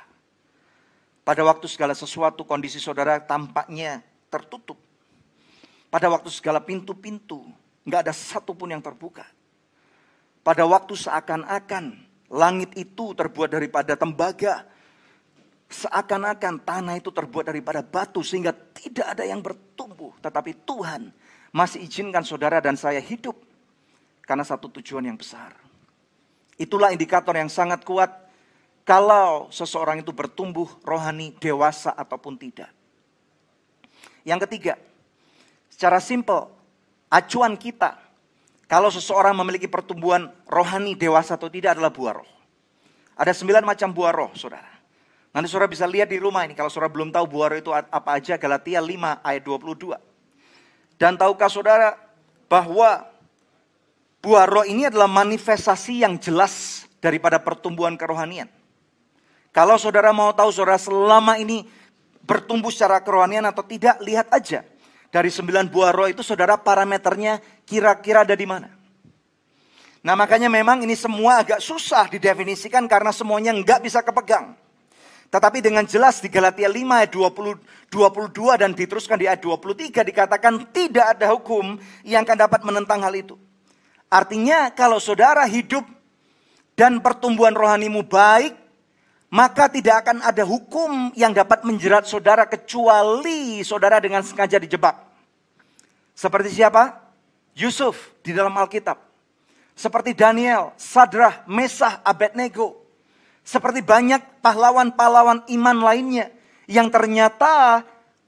Pada 1.23 1.47
waktu 1.47 1.71
segala 1.71 1.95
sesuatu 1.95 2.43
kondisi 2.43 2.83
saudara 2.83 3.23
tampaknya 3.23 4.03
tertutup. 4.27 4.75
Pada 5.87 6.11
waktu 6.11 6.35
segala 6.35 6.59
pintu-pintu 6.59 7.47
nggak 7.87 8.11
ada 8.11 8.13
satupun 8.13 8.75
yang 8.75 8.83
terbuka. 8.83 9.23
Pada 10.43 10.67
waktu 10.67 10.99
seakan-akan 10.99 11.95
langit 12.27 12.75
itu 12.75 13.15
terbuat 13.15 13.55
daripada 13.55 13.95
tembaga. 13.95 14.67
Seakan-akan 15.71 16.59
tanah 16.67 16.99
itu 16.99 17.15
terbuat 17.15 17.55
daripada 17.55 17.87
batu 17.87 18.19
sehingga 18.27 18.51
tidak 18.51 19.07
ada 19.15 19.23
yang 19.23 19.39
bertumbuh. 19.39 20.11
Tetapi 20.19 20.67
Tuhan 20.67 21.15
masih 21.55 21.87
izinkan 21.87 22.27
saudara 22.27 22.59
dan 22.59 22.75
saya 22.75 22.99
hidup 22.99 23.39
karena 24.27 24.43
satu 24.43 24.67
tujuan 24.75 25.07
yang 25.07 25.15
besar. 25.15 25.55
Itulah 26.59 26.91
indikator 26.91 27.39
yang 27.39 27.47
sangat 27.47 27.87
kuat 27.87 28.11
kalau 28.83 29.47
seseorang 29.55 30.03
itu 30.03 30.11
bertumbuh 30.11 30.67
rohani 30.83 31.31
dewasa 31.39 31.95
ataupun 31.95 32.35
tidak. 32.35 32.75
Yang 34.27 34.51
ketiga, 34.51 34.75
secara 35.71 36.03
simpel, 36.03 36.51
acuan 37.07 37.55
kita 37.55 38.03
kalau 38.67 38.91
seseorang 38.91 39.39
memiliki 39.39 39.71
pertumbuhan 39.71 40.35
rohani 40.51 40.99
dewasa 40.99 41.39
atau 41.39 41.47
tidak 41.47 41.79
adalah 41.79 41.95
buah 41.95 42.15
roh. 42.19 42.31
Ada 43.15 43.31
sembilan 43.31 43.63
macam 43.63 43.95
buah 43.95 44.11
roh, 44.11 44.35
saudara. 44.35 44.75
Nanti 45.31 45.47
saudara 45.47 45.71
bisa 45.71 45.87
lihat 45.87 46.11
di 46.11 46.19
rumah 46.19 46.43
ini, 46.43 46.59
kalau 46.59 46.67
saudara 46.67 46.91
belum 46.91 47.15
tahu 47.15 47.31
buah 47.31 47.55
roh 47.55 47.59
itu 47.63 47.71
apa 47.71 48.11
aja, 48.11 48.35
Galatia 48.35 48.83
5 48.83 49.23
ayat 49.23 49.43
22. 49.47 50.14
Dan 51.01 51.19
tahukah 51.19 51.51
saudara 51.51 51.99
bahwa 52.47 53.07
buah 54.23 54.47
roh 54.47 54.65
ini 54.65 54.89
adalah 54.89 55.11
manifestasi 55.11 56.07
yang 56.07 56.17
jelas 56.17 56.87
daripada 57.03 57.37
pertumbuhan 57.43 57.99
kerohanian. 57.99 58.49
Kalau 59.55 59.79
saudara 59.79 60.11
mau 60.11 60.35
tahu 60.35 60.51
saudara 60.51 60.81
selama 60.81 61.39
ini 61.39 61.63
bertumbuh 62.25 62.73
secara 62.73 62.99
kerohanian 63.05 63.45
atau 63.47 63.63
tidak, 63.63 64.01
lihat 64.03 64.33
aja 64.33 64.67
dari 65.15 65.31
sembilan 65.31 65.71
buah 65.71 65.95
roh 65.95 66.11
itu 66.11 66.27
saudara 66.27 66.59
parameternya 66.59 67.39
kira-kira 67.63 68.27
ada 68.27 68.35
di 68.35 68.47
mana. 68.49 68.67
Nah 70.05 70.15
makanya 70.19 70.51
memang 70.51 70.83
ini 70.83 70.99
semua 70.99 71.47
agak 71.47 71.63
susah 71.63 72.11
didefinisikan 72.11 72.85
karena 72.91 73.15
semuanya 73.15 73.55
nggak 73.55 73.81
bisa 73.87 74.03
kepegang. 74.03 74.59
Tetapi 75.35 75.59
dengan 75.59 75.83
jelas 75.83 76.23
di 76.23 76.31
Galatia 76.31 76.71
5 76.71 76.79
ayat 76.95 77.11
20, 77.11 77.91
22 77.91 78.55
dan 78.55 78.71
diteruskan 78.71 79.19
di 79.19 79.27
ayat 79.27 79.43
23 79.43 80.07
dikatakan 80.07 80.71
tidak 80.71 81.19
ada 81.19 81.35
hukum 81.35 81.75
yang 82.07 82.23
akan 82.23 82.39
dapat 82.39 82.63
menentang 82.63 83.03
hal 83.03 83.11
itu. 83.19 83.35
Artinya 84.07 84.71
kalau 84.71 85.03
saudara 85.03 85.43
hidup 85.51 85.83
dan 86.79 87.03
pertumbuhan 87.03 87.51
rohanimu 87.51 88.07
baik, 88.07 88.55
maka 89.27 89.67
tidak 89.67 90.07
akan 90.07 90.23
ada 90.23 90.47
hukum 90.47 91.11
yang 91.19 91.35
dapat 91.35 91.67
menjerat 91.67 92.07
saudara 92.07 92.47
kecuali 92.47 93.59
saudara 93.67 93.99
dengan 93.99 94.23
sengaja 94.23 94.63
dijebak. 94.63 95.03
Seperti 96.15 96.63
siapa? 96.63 96.95
Yusuf 97.59 98.15
di 98.23 98.31
dalam 98.31 98.55
Alkitab. 98.55 99.03
Seperti 99.75 100.15
Daniel, 100.15 100.71
Sadrah, 100.79 101.43
Mesah, 101.51 101.99
Abednego. 102.07 102.84
Seperti 103.45 103.85
banyak 103.85 104.41
pahlawan-pahlawan 104.41 105.45
iman 105.53 105.79
lainnya 105.85 106.33
yang 106.65 106.89
ternyata 106.89 107.85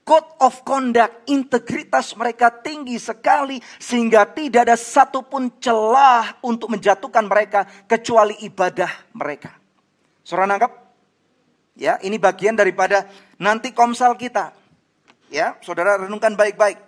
code 0.07 0.29
of 0.39 0.63
conduct, 0.63 1.27
integritas 1.27 2.15
mereka 2.15 2.47
tinggi 2.47 2.95
sekali 2.95 3.59
sehingga 3.75 4.23
tidak 4.31 4.71
ada 4.71 4.77
satupun 4.79 5.59
celah 5.59 6.39
untuk 6.39 6.71
menjatuhkan 6.71 7.27
mereka 7.27 7.67
kecuali 7.89 8.39
ibadah 8.47 9.11
mereka. 9.11 9.51
Saudara 10.23 10.55
nangkap? 10.55 10.71
Ya, 11.77 11.99
ini 12.01 12.15
bagian 12.17 12.55
daripada 12.55 13.05
nanti 13.37 13.75
komsel 13.75 14.15
kita. 14.15 14.55
Ya, 15.27 15.59
saudara 15.59 15.99
renungkan 15.99 16.39
baik-baik. 16.39 16.79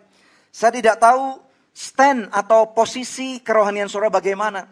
Saya 0.50 0.74
tidak 0.74 0.98
tahu 0.98 1.44
stand 1.76 2.32
atau 2.32 2.72
posisi 2.72 3.44
kerohanian 3.44 3.92
saudara 3.92 4.16
bagaimana. 4.16 4.66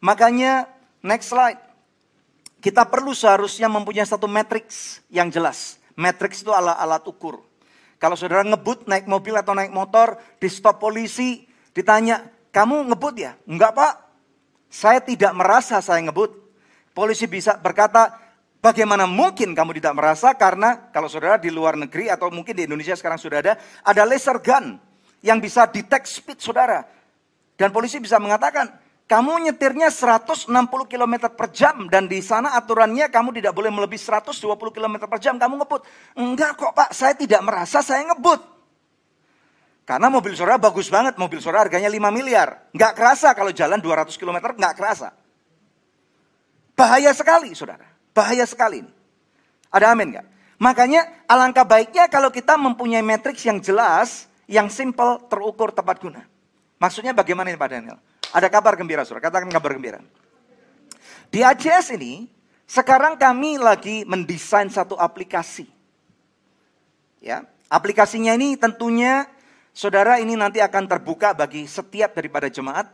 Makanya 0.00 0.66
next 1.04 1.30
slide. 1.30 1.60
Kita 2.64 2.88
perlu 2.88 3.12
seharusnya 3.12 3.68
mempunyai 3.68 4.08
satu 4.08 4.24
matriks 4.24 5.04
yang 5.12 5.28
jelas. 5.28 5.76
Matriks 6.00 6.40
itu 6.40 6.48
adalah 6.48 6.80
alat 6.80 7.04
ukur. 7.04 7.44
Kalau 8.00 8.16
saudara 8.16 8.40
ngebut 8.40 8.88
naik 8.88 9.04
mobil 9.04 9.36
atau 9.36 9.52
naik 9.52 9.68
motor, 9.68 10.16
di 10.40 10.48
stop 10.48 10.80
polisi, 10.80 11.44
ditanya, 11.76 12.24
kamu 12.48 12.88
ngebut 12.88 13.14
ya? 13.20 13.36
Enggak 13.44 13.76
pak, 13.76 13.92
saya 14.72 15.04
tidak 15.04 15.36
merasa 15.36 15.84
saya 15.84 16.00
ngebut. 16.08 16.32
Polisi 16.96 17.28
bisa 17.28 17.60
berkata, 17.60 18.24
Bagaimana 18.64 19.04
mungkin 19.04 19.52
kamu 19.52 19.76
tidak 19.76 19.92
merasa 19.92 20.32
karena 20.32 20.88
kalau 20.88 21.04
saudara 21.04 21.36
di 21.36 21.52
luar 21.52 21.76
negeri 21.76 22.08
atau 22.08 22.32
mungkin 22.32 22.56
di 22.56 22.64
Indonesia 22.64 22.96
sekarang 22.96 23.20
sudah 23.20 23.44
ada, 23.44 23.60
ada 23.84 24.08
laser 24.08 24.40
gun 24.40 24.80
yang 25.20 25.36
bisa 25.36 25.68
detect 25.68 26.08
speed 26.08 26.40
saudara. 26.40 26.80
Dan 27.60 27.76
polisi 27.76 28.00
bisa 28.00 28.16
mengatakan, 28.16 28.72
kamu 29.04 29.48
nyetirnya 29.50 29.92
160 29.92 30.48
km 30.88 31.14
per 31.28 31.52
jam 31.52 31.84
dan 31.92 32.08
di 32.08 32.24
sana 32.24 32.56
aturannya 32.56 33.12
kamu 33.12 33.36
tidak 33.36 33.52
boleh 33.52 33.68
melebihi 33.68 34.00
120 34.00 34.48
km 34.48 34.94
per 35.04 35.20
jam, 35.20 35.36
kamu 35.36 35.60
ngebut. 35.60 35.84
Enggak 36.16 36.56
kok 36.56 36.72
pak, 36.72 36.96
saya 36.96 37.12
tidak 37.12 37.44
merasa 37.44 37.84
saya 37.84 38.00
ngebut. 38.08 38.40
Karena 39.84 40.08
mobil 40.08 40.32
saudara 40.32 40.56
bagus 40.56 40.88
banget, 40.88 41.20
mobil 41.20 41.36
saudara 41.44 41.68
harganya 41.68 41.92
5 41.92 42.00
miliar. 42.08 42.72
Enggak 42.72 42.96
kerasa 42.96 43.36
kalau 43.36 43.52
jalan 43.52 43.76
200 43.76 44.16
km, 44.16 44.56
enggak 44.56 44.72
kerasa. 44.72 45.12
Bahaya 46.72 47.12
sekali 47.12 47.52
saudara. 47.52 47.84
Bahaya 48.16 48.48
sekali 48.48 48.88
ini. 48.88 48.92
Ada 49.68 49.92
amin 49.92 50.16
nggak? 50.16 50.26
Makanya 50.64 51.26
alangkah 51.28 51.66
baiknya 51.66 52.08
kalau 52.08 52.32
kita 52.32 52.56
mempunyai 52.56 53.04
matriks 53.04 53.44
yang 53.44 53.60
jelas, 53.60 54.30
yang 54.48 54.72
simple, 54.72 55.20
terukur, 55.28 55.74
tepat 55.74 56.00
guna. 56.00 56.24
Maksudnya 56.80 57.12
bagaimana 57.12 57.52
ini 57.52 57.58
Pak 57.58 57.68
Daniel? 57.68 57.98
Ada 58.34 58.50
kabar 58.50 58.74
gembira, 58.74 59.06
saudara. 59.06 59.30
Katakan 59.30 59.46
kabar 59.46 59.78
gembira. 59.78 60.02
Di 61.30 61.46
AJS 61.46 61.94
ini, 61.94 62.26
sekarang 62.66 63.14
kami 63.14 63.62
lagi 63.62 64.02
mendesain 64.02 64.66
satu 64.66 64.98
aplikasi. 64.98 65.70
Ya, 67.22 67.46
aplikasinya 67.70 68.34
ini 68.34 68.58
tentunya 68.58 69.30
saudara 69.70 70.18
ini 70.18 70.34
nanti 70.34 70.58
akan 70.58 70.90
terbuka 70.90 71.32
bagi 71.32 71.64
setiap 71.64 72.12
daripada 72.12 72.52
jemaat 72.52 72.90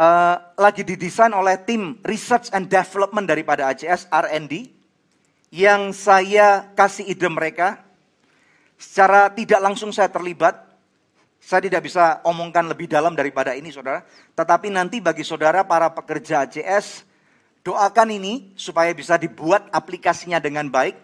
uh, 0.00 0.36
lagi 0.56 0.86
didesain 0.86 1.32
oleh 1.34 1.58
tim 1.60 1.98
research 2.06 2.48
and 2.54 2.70
development 2.70 3.26
daripada 3.26 3.68
ACS 3.68 4.06
R&D 4.08 4.70
yang 5.50 5.90
saya 5.90 6.70
kasih 6.78 7.10
ide 7.10 7.26
mereka. 7.26 7.82
Secara 8.80 9.28
tidak 9.34 9.60
langsung 9.60 9.92
saya 9.92 10.08
terlibat. 10.08 10.69
Saya 11.40 11.64
tidak 11.64 11.88
bisa 11.88 12.20
omongkan 12.28 12.68
lebih 12.68 12.84
dalam 12.84 13.16
daripada 13.16 13.56
ini 13.56 13.72
saudara. 13.72 14.04
Tetapi 14.36 14.68
nanti 14.68 15.00
bagi 15.00 15.24
saudara 15.24 15.64
para 15.64 15.88
pekerja 15.88 16.44
ACS, 16.44 17.08
doakan 17.64 18.12
ini 18.12 18.52
supaya 18.54 18.92
bisa 18.92 19.16
dibuat 19.16 19.72
aplikasinya 19.72 20.36
dengan 20.36 20.68
baik. 20.68 20.94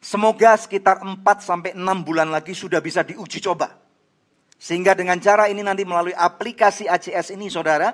Semoga 0.00 0.56
sekitar 0.56 1.04
4 1.04 1.20
sampai 1.44 1.70
6 1.76 1.84
bulan 2.08 2.32
lagi 2.32 2.56
sudah 2.56 2.80
bisa 2.80 3.04
diuji 3.04 3.44
coba. 3.44 3.76
Sehingga 4.56 4.96
dengan 4.96 5.20
cara 5.20 5.48
ini 5.52 5.60
nanti 5.60 5.84
melalui 5.84 6.16
aplikasi 6.16 6.88
ACS 6.88 7.36
ini 7.36 7.52
saudara, 7.52 7.92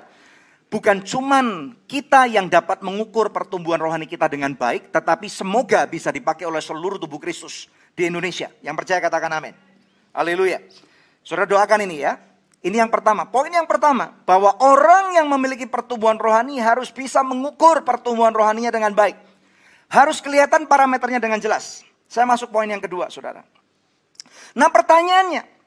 bukan 0.71 1.03
cuman 1.03 1.75
kita 1.83 2.31
yang 2.31 2.47
dapat 2.47 2.79
mengukur 2.79 3.31
pertumbuhan 3.31 3.79
rohani 3.79 4.07
kita 4.07 4.31
dengan 4.31 4.55
baik, 4.55 4.91
tetapi 4.91 5.27
semoga 5.27 5.83
bisa 5.83 6.11
dipakai 6.15 6.47
oleh 6.47 6.63
seluruh 6.63 6.95
tubuh 6.95 7.19
Kristus 7.19 7.67
di 7.91 8.07
Indonesia. 8.07 8.51
Yang 8.63 8.75
percaya 8.83 8.99
katakan 9.03 9.31
amin. 9.35 9.55
Haleluya. 10.15 10.63
Saudara 11.27 11.43
doakan 11.43 11.83
ini 11.83 12.07
ya. 12.07 12.15
Ini 12.63 12.79
yang 12.79 12.87
pertama. 12.87 13.27
Poin 13.27 13.51
yang 13.51 13.67
pertama, 13.67 14.15
bahwa 14.23 14.55
orang 14.63 15.19
yang 15.19 15.27
memiliki 15.27 15.67
pertumbuhan 15.67 16.15
rohani 16.15 16.57
harus 16.63 16.87
bisa 16.87 17.19
mengukur 17.19 17.83
pertumbuhan 17.83 18.31
rohaninya 18.31 18.71
dengan 18.71 18.95
baik. 18.95 19.19
Harus 19.91 20.23
kelihatan 20.23 20.71
parameternya 20.71 21.19
dengan 21.19 21.43
jelas. 21.43 21.83
Saya 22.07 22.23
masuk 22.23 22.47
poin 22.47 22.71
yang 22.71 22.79
kedua, 22.79 23.11
saudara. 23.11 23.43
Nah 24.55 24.71
pertanyaannya, 24.71 25.57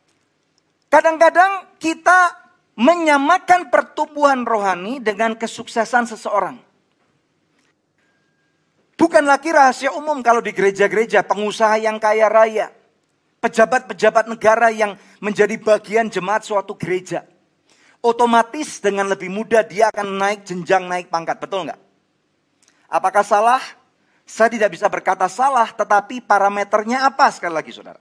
Kadang-kadang 0.90 1.78
kita 1.78 2.34
menyamakan 2.74 3.70
pertumbuhan 3.70 4.42
rohani 4.42 4.98
dengan 4.98 5.38
kesuksesan 5.38 6.10
seseorang. 6.10 6.58
Bukan 8.98 9.24
lagi 9.24 9.54
rahasia 9.54 9.94
umum 9.94 10.18
kalau 10.20 10.42
di 10.42 10.50
gereja-gereja 10.50 11.22
pengusaha 11.22 11.78
yang 11.78 12.02
kaya 12.02 12.26
raya, 12.26 12.74
pejabat-pejabat 13.40 14.28
negara 14.28 14.68
yang 14.68 14.94
menjadi 15.18 15.56
bagian 15.56 16.12
jemaat 16.12 16.44
suatu 16.44 16.76
gereja. 16.76 17.24
Otomatis 18.00 18.80
dengan 18.80 19.08
lebih 19.12 19.28
mudah 19.28 19.60
dia 19.64 19.92
akan 19.92 20.16
naik 20.16 20.48
jenjang, 20.48 20.88
naik 20.88 21.12
pangkat. 21.12 21.36
Betul 21.36 21.68
nggak? 21.68 21.80
Apakah 22.88 23.24
salah? 23.24 23.60
Saya 24.24 24.46
tidak 24.46 24.72
bisa 24.78 24.86
berkata 24.86 25.26
salah, 25.26 25.68
tetapi 25.74 26.22
parameternya 26.22 27.02
apa 27.02 27.28
sekali 27.34 27.58
lagi 27.58 27.74
saudara? 27.74 27.98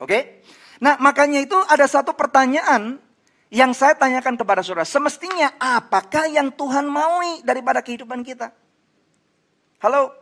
Oke? 0.00 0.46
Nah 0.80 0.96
makanya 0.96 1.44
itu 1.44 1.58
ada 1.68 1.84
satu 1.84 2.16
pertanyaan 2.16 2.96
yang 3.52 3.74
saya 3.74 3.98
tanyakan 3.98 4.38
kepada 4.38 4.64
saudara. 4.64 4.86
Semestinya 4.88 5.52
apakah 5.60 6.30
yang 6.30 6.48
Tuhan 6.54 6.88
maui 6.88 7.42
daripada 7.44 7.84
kehidupan 7.84 8.24
kita? 8.24 8.54
Halo? 9.82 10.14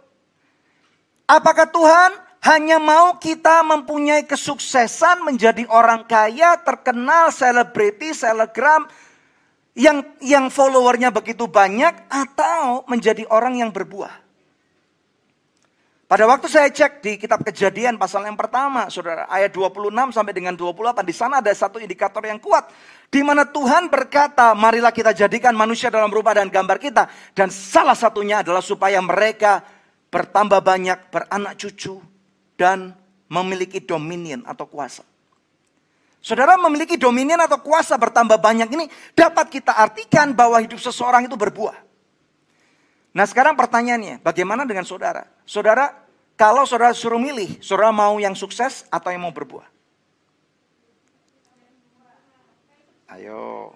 Apakah 1.29 1.69
Tuhan 1.69 2.11
hanya 2.49 2.81
mau 2.81 3.21
kita 3.21 3.61
mempunyai 3.61 4.25
kesuksesan 4.25 5.21
menjadi 5.21 5.69
orang 5.69 6.09
kaya, 6.09 6.57
terkenal, 6.65 7.29
selebriti, 7.29 8.17
selegram, 8.17 8.89
Yang 9.79 10.11
yang 10.27 10.51
followernya 10.51 11.15
begitu 11.15 11.47
banyak 11.47 12.11
atau 12.11 12.83
menjadi 12.91 13.23
orang 13.31 13.63
yang 13.63 13.71
berbuah. 13.71 14.11
Pada 16.11 16.27
waktu 16.27 16.51
saya 16.51 16.67
cek 16.67 16.99
di 16.99 17.15
kitab 17.15 17.47
kejadian 17.47 17.95
pasal 17.95 18.27
yang 18.27 18.35
pertama, 18.35 18.91
saudara, 18.91 19.31
ayat 19.31 19.55
26 19.55 20.11
sampai 20.11 20.35
dengan 20.35 20.59
28, 20.59 21.07
di 21.07 21.15
sana 21.15 21.39
ada 21.39 21.55
satu 21.55 21.79
indikator 21.79 22.27
yang 22.27 22.43
kuat. 22.43 22.67
Di 23.07 23.23
mana 23.23 23.47
Tuhan 23.47 23.87
berkata, 23.87 24.51
marilah 24.59 24.91
kita 24.91 25.15
jadikan 25.15 25.55
manusia 25.55 25.95
dalam 25.95 26.11
rupa 26.11 26.35
dan 26.35 26.51
gambar 26.51 26.83
kita. 26.83 27.07
Dan 27.31 27.47
salah 27.47 27.95
satunya 27.95 28.43
adalah 28.43 28.65
supaya 28.65 28.99
mereka 28.99 29.63
bertambah 30.11 30.59
banyak, 30.59 31.13
beranak 31.13 31.55
cucu, 31.55 32.03
dan 32.59 32.93
memiliki 33.31 33.79
dominion 33.79 34.43
atau 34.43 34.67
kuasa. 34.67 35.07
Saudara 36.19 36.59
memiliki 36.59 36.99
dominion 36.99 37.39
atau 37.39 37.63
kuasa 37.63 37.95
bertambah 37.95 38.43
banyak 38.43 38.69
ini 38.75 38.91
dapat 39.15 39.47
kita 39.49 39.71
artikan 39.71 40.35
bahwa 40.35 40.59
hidup 40.59 40.83
seseorang 40.83 41.31
itu 41.31 41.39
berbuah. 41.39 41.79
Nah 43.15 43.25
sekarang 43.25 43.55
pertanyaannya, 43.55 44.21
bagaimana 44.21 44.67
dengan 44.67 44.83
saudara? 44.83 45.31
Saudara, 45.47 45.95
kalau 46.35 46.67
saudara 46.67 46.91
suruh 46.91 47.23
milih, 47.23 47.63
saudara 47.63 47.95
mau 47.95 48.19
yang 48.19 48.35
sukses 48.35 48.85
atau 48.91 49.15
yang 49.15 49.23
mau 49.23 49.33
berbuah? 49.33 49.65
Ayo. 53.15 53.73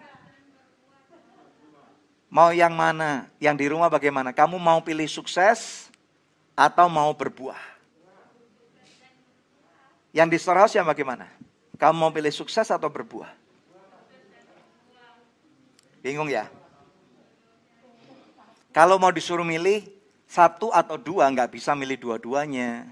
Mau 2.28 2.50
yang 2.52 2.74
mana? 2.74 3.30
Yang 3.40 3.56
di 3.64 3.66
rumah 3.70 3.88
bagaimana? 3.88 4.34
Kamu 4.34 4.60
mau 4.60 4.82
pilih 4.84 5.08
sukses 5.08 5.88
atau 6.52 6.90
mau 6.90 7.14
berbuah? 7.16 7.71
Yang 10.12 10.28
di 10.28 10.38
storehouse 10.38 10.76
yang 10.76 10.84
bagaimana? 10.84 11.24
Kamu 11.80 11.96
mau 11.96 12.12
pilih 12.12 12.30
sukses 12.30 12.68
atau 12.68 12.92
berbuah? 12.92 13.32
Bingung 16.04 16.28
ya? 16.28 16.52
Kalau 18.72 19.00
mau 19.00 19.12
disuruh 19.12 19.44
milih 19.44 19.84
satu 20.28 20.72
atau 20.72 20.96
dua, 21.00 21.28
nggak 21.28 21.52
bisa 21.52 21.72
milih 21.72 22.00
dua-duanya. 22.00 22.88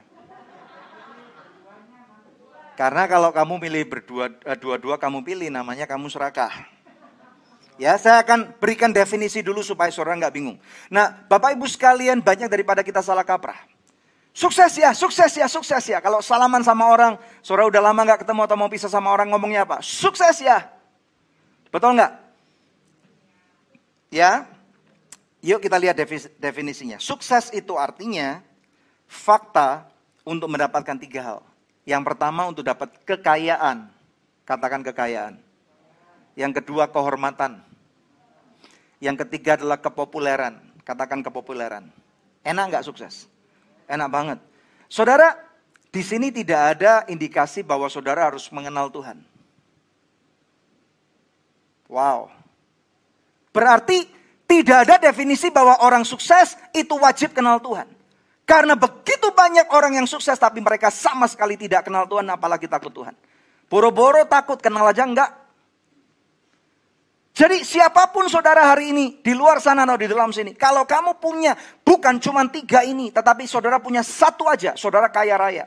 Karena 2.76 3.04
kalau 3.04 3.28
kamu 3.32 3.60
milih 3.68 3.84
berdua, 3.92 4.32
eh, 4.44 4.56
dua-dua 4.56 4.96
kamu 4.96 5.20
pilih, 5.20 5.48
namanya 5.52 5.84
kamu 5.84 6.08
serakah. 6.08 6.52
Ya, 7.80 7.96
saya 7.96 8.20
akan 8.20 8.56
berikan 8.60 8.92
definisi 8.92 9.40
dulu 9.40 9.64
supaya 9.64 9.88
saudara 9.92 10.16
nggak 10.16 10.36
bingung. 10.36 10.60
Nah, 10.92 11.12
Bapak 11.28 11.56
Ibu 11.56 11.64
sekalian, 11.64 12.20
banyak 12.20 12.48
daripada 12.48 12.84
kita 12.84 13.00
salah 13.00 13.24
kaprah. 13.24 13.69
Sukses 14.30 14.78
ya, 14.78 14.94
sukses 14.94 15.32
ya, 15.34 15.46
sukses 15.50 15.84
ya. 15.90 15.98
Kalau 15.98 16.22
salaman 16.22 16.62
sama 16.62 16.86
orang, 16.86 17.18
saudara 17.42 17.66
udah 17.66 17.82
lama 17.82 18.00
nggak 18.06 18.22
ketemu 18.22 18.40
atau 18.46 18.56
mau 18.56 18.70
pisah 18.70 18.90
sama 18.90 19.10
orang, 19.10 19.26
ngomongnya 19.28 19.66
apa? 19.66 19.82
Sukses 19.82 20.38
ya. 20.38 20.70
Betul 21.70 21.98
nggak? 21.98 22.12
Ya, 24.10 24.46
Yuk 25.40 25.64
kita 25.64 25.80
lihat 25.80 25.96
definisinya. 26.36 27.00
Sukses 27.00 27.48
itu 27.56 27.72
artinya 27.80 28.44
fakta 29.08 29.88
untuk 30.20 30.52
mendapatkan 30.52 30.96
tiga 31.00 31.20
hal. 31.24 31.40
Yang 31.88 32.12
pertama 32.12 32.44
untuk 32.44 32.60
dapat 32.60 32.92
kekayaan. 33.08 33.88
Katakan 34.44 34.84
kekayaan. 34.84 35.40
Yang 36.36 36.60
kedua 36.60 36.92
kehormatan. 36.92 37.64
Yang 39.00 39.24
ketiga 39.24 39.56
adalah 39.56 39.80
kepopuleran. 39.80 40.60
Katakan 40.84 41.24
kepopuleran. 41.24 41.88
Enak 42.44 42.64
nggak 42.68 42.84
sukses? 42.84 43.24
Enak 43.90 44.08
banget. 44.08 44.38
Saudara, 44.86 45.34
di 45.90 46.02
sini 46.06 46.30
tidak 46.30 46.78
ada 46.78 47.02
indikasi 47.10 47.66
bahwa 47.66 47.90
saudara 47.90 48.30
harus 48.30 48.46
mengenal 48.54 48.86
Tuhan. 48.94 49.18
Wow. 51.90 52.30
Berarti 53.50 54.06
tidak 54.46 54.86
ada 54.86 55.10
definisi 55.10 55.50
bahwa 55.50 55.82
orang 55.82 56.06
sukses 56.06 56.54
itu 56.70 56.94
wajib 56.94 57.34
kenal 57.34 57.58
Tuhan. 57.58 57.90
Karena 58.46 58.78
begitu 58.78 59.30
banyak 59.34 59.66
orang 59.74 59.98
yang 59.98 60.06
sukses 60.06 60.34
tapi 60.38 60.62
mereka 60.62 60.90
sama 60.90 61.26
sekali 61.26 61.58
tidak 61.58 61.86
kenal 61.86 62.06
Tuhan 62.06 62.26
apalagi 62.30 62.70
takut 62.70 62.94
Tuhan. 62.94 63.14
Boro-boro 63.70 64.26
takut 64.26 64.58
kenal 64.58 64.86
aja 64.90 65.06
enggak. 65.06 65.30
Jadi 67.30 67.62
siapa 67.62 68.10
pun 68.10 68.26
saudara 68.26 68.74
hari 68.74 68.90
ini 68.90 69.22
di 69.22 69.32
luar 69.38 69.62
sana 69.62 69.86
atau 69.86 69.94
di 69.94 70.10
dalam 70.10 70.34
sini. 70.34 70.50
Kalau 70.58 70.82
kamu 70.82 71.22
punya 71.22 71.54
bukan 71.86 72.18
cuma 72.18 72.42
tiga 72.50 72.82
ini. 72.82 73.14
Tetapi 73.14 73.46
saudara 73.46 73.78
punya 73.78 74.02
satu 74.02 74.50
aja. 74.50 74.74
Saudara 74.74 75.06
kaya 75.08 75.38
raya. 75.38 75.64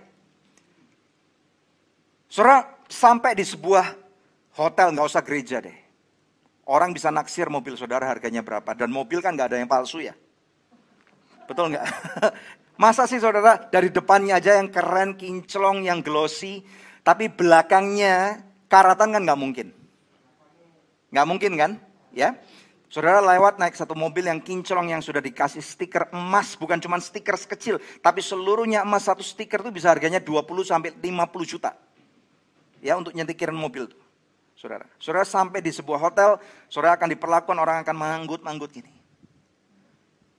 Saudara 2.27 2.67
sampai 2.91 3.39
di 3.39 3.47
sebuah 3.47 3.95
hotel 4.59 4.91
nggak 4.91 5.07
usah 5.07 5.23
gereja 5.23 5.63
deh. 5.63 5.77
Orang 6.67 6.95
bisa 6.95 7.11
naksir 7.11 7.47
mobil 7.47 7.79
saudara 7.79 8.11
harganya 8.11 8.43
berapa. 8.43 8.75
Dan 8.75 8.91
mobil 8.91 9.23
kan 9.23 9.35
nggak 9.35 9.55
ada 9.55 9.57
yang 9.63 9.71
palsu 9.71 10.03
ya. 10.03 10.13
Betul 11.47 11.75
nggak? 11.75 11.87
Masa 12.83 13.07
sih 13.07 13.23
saudara 13.23 13.71
dari 13.71 13.87
depannya 13.87 14.35
aja 14.35 14.59
yang 14.59 14.67
keren, 14.67 15.15
kinclong, 15.15 15.87
yang 15.87 16.03
glossy. 16.03 16.59
Tapi 17.03 17.31
belakangnya 17.31 18.43
karatan 18.67 19.15
kan 19.15 19.21
nggak 19.23 19.39
mungkin. 19.39 19.82
Nggak 21.13 21.25
mungkin 21.29 21.51
kan? 21.53 21.71
Ya. 22.09 22.41
Saudara 22.89 23.21
lewat 23.21 23.57
naik 23.57 23.73
satu 23.77 23.97
mobil 23.97 24.25
yang 24.25 24.37
kinclong 24.37 24.93
yang 24.93 25.01
sudah 25.01 25.17
dikasih 25.17 25.61
stiker 25.61 26.09
emas, 26.13 26.53
bukan 26.53 26.77
cuma 26.77 27.01
stiker 27.01 27.33
sekecil, 27.33 27.81
tapi 28.05 28.21
seluruhnya 28.21 28.85
emas 28.85 29.09
satu 29.09 29.25
stiker 29.25 29.65
itu 29.65 29.73
bisa 29.73 29.89
harganya 29.89 30.21
20 30.21 30.45
sampai 30.61 30.93
50 30.93 31.01
juta. 31.45 31.73
Ya 32.85 32.93
untuk 32.93 33.17
nyetikirin 33.17 33.57
mobil 33.57 33.89
tuh 33.89 34.03
saudara. 34.63 34.87
Saudara 34.95 35.27
sampai 35.27 35.59
di 35.59 35.75
sebuah 35.75 35.99
hotel, 35.99 36.39
saudara 36.71 36.95
akan 36.95 37.11
diperlakukan 37.11 37.57
orang 37.59 37.83
akan 37.83 37.95
manggut-manggut 37.99 38.71
gini. 38.71 38.93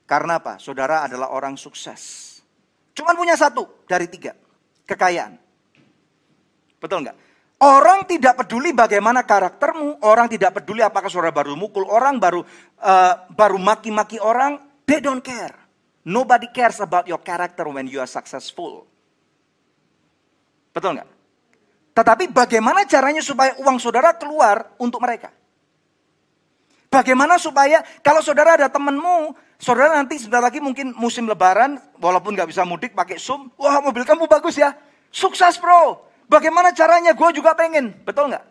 Karena 0.08 0.40
apa? 0.40 0.56
Saudara 0.56 1.04
adalah 1.04 1.28
orang 1.28 1.60
sukses. 1.60 2.32
Cuman 2.96 3.12
punya 3.20 3.36
satu 3.36 3.68
dari 3.84 4.08
tiga, 4.08 4.32
kekayaan. 4.88 5.36
Betul 6.80 7.04
nggak? 7.04 7.16
Orang 7.62 8.04
tidak 8.10 8.34
peduli 8.44 8.74
bagaimana 8.74 9.22
karaktermu, 9.22 10.02
orang 10.02 10.26
tidak 10.26 10.58
peduli 10.58 10.82
apakah 10.82 11.06
saudara 11.06 11.30
baru 11.30 11.54
mukul 11.54 11.86
orang, 11.86 12.18
baru 12.18 12.42
uh, 12.82 13.14
baru 13.30 13.56
maki-maki 13.62 14.18
orang, 14.18 14.58
they 14.84 14.98
don't 14.98 15.22
care. 15.22 15.54
Nobody 16.04 16.50
cares 16.52 16.82
about 16.82 17.08
your 17.08 17.22
character 17.22 17.64
when 17.70 17.88
you 17.88 18.02
are 18.02 18.10
successful. 18.10 18.84
Betul 20.74 20.98
nggak? 20.98 21.08
Tetapi 21.94 22.34
bagaimana 22.34 22.82
caranya 22.84 23.22
supaya 23.22 23.54
uang 23.62 23.78
saudara 23.78 24.10
keluar 24.18 24.74
untuk 24.82 24.98
mereka? 24.98 25.30
Bagaimana 26.90 27.38
supaya 27.38 27.82
kalau 28.02 28.22
saudara 28.22 28.58
ada 28.58 28.66
temanmu, 28.70 29.34
saudara 29.58 29.98
nanti 29.98 30.18
sebentar 30.18 30.42
lagi 30.42 30.58
mungkin 30.58 30.94
musim 30.94 31.26
lebaran, 31.26 31.78
walaupun 32.02 32.34
nggak 32.34 32.50
bisa 32.50 32.66
mudik 32.66 32.94
pakai 32.94 33.18
sum, 33.18 33.50
wah 33.58 33.78
mobil 33.78 34.02
kamu 34.02 34.26
bagus 34.26 34.58
ya, 34.58 34.74
sukses 35.10 35.58
bro. 35.58 36.02
Bagaimana 36.28 36.72
caranya? 36.72 37.12
Gue 37.12 37.30
juga 37.36 37.52
pengen, 37.52 37.92
betul 38.04 38.32
nggak? 38.32 38.44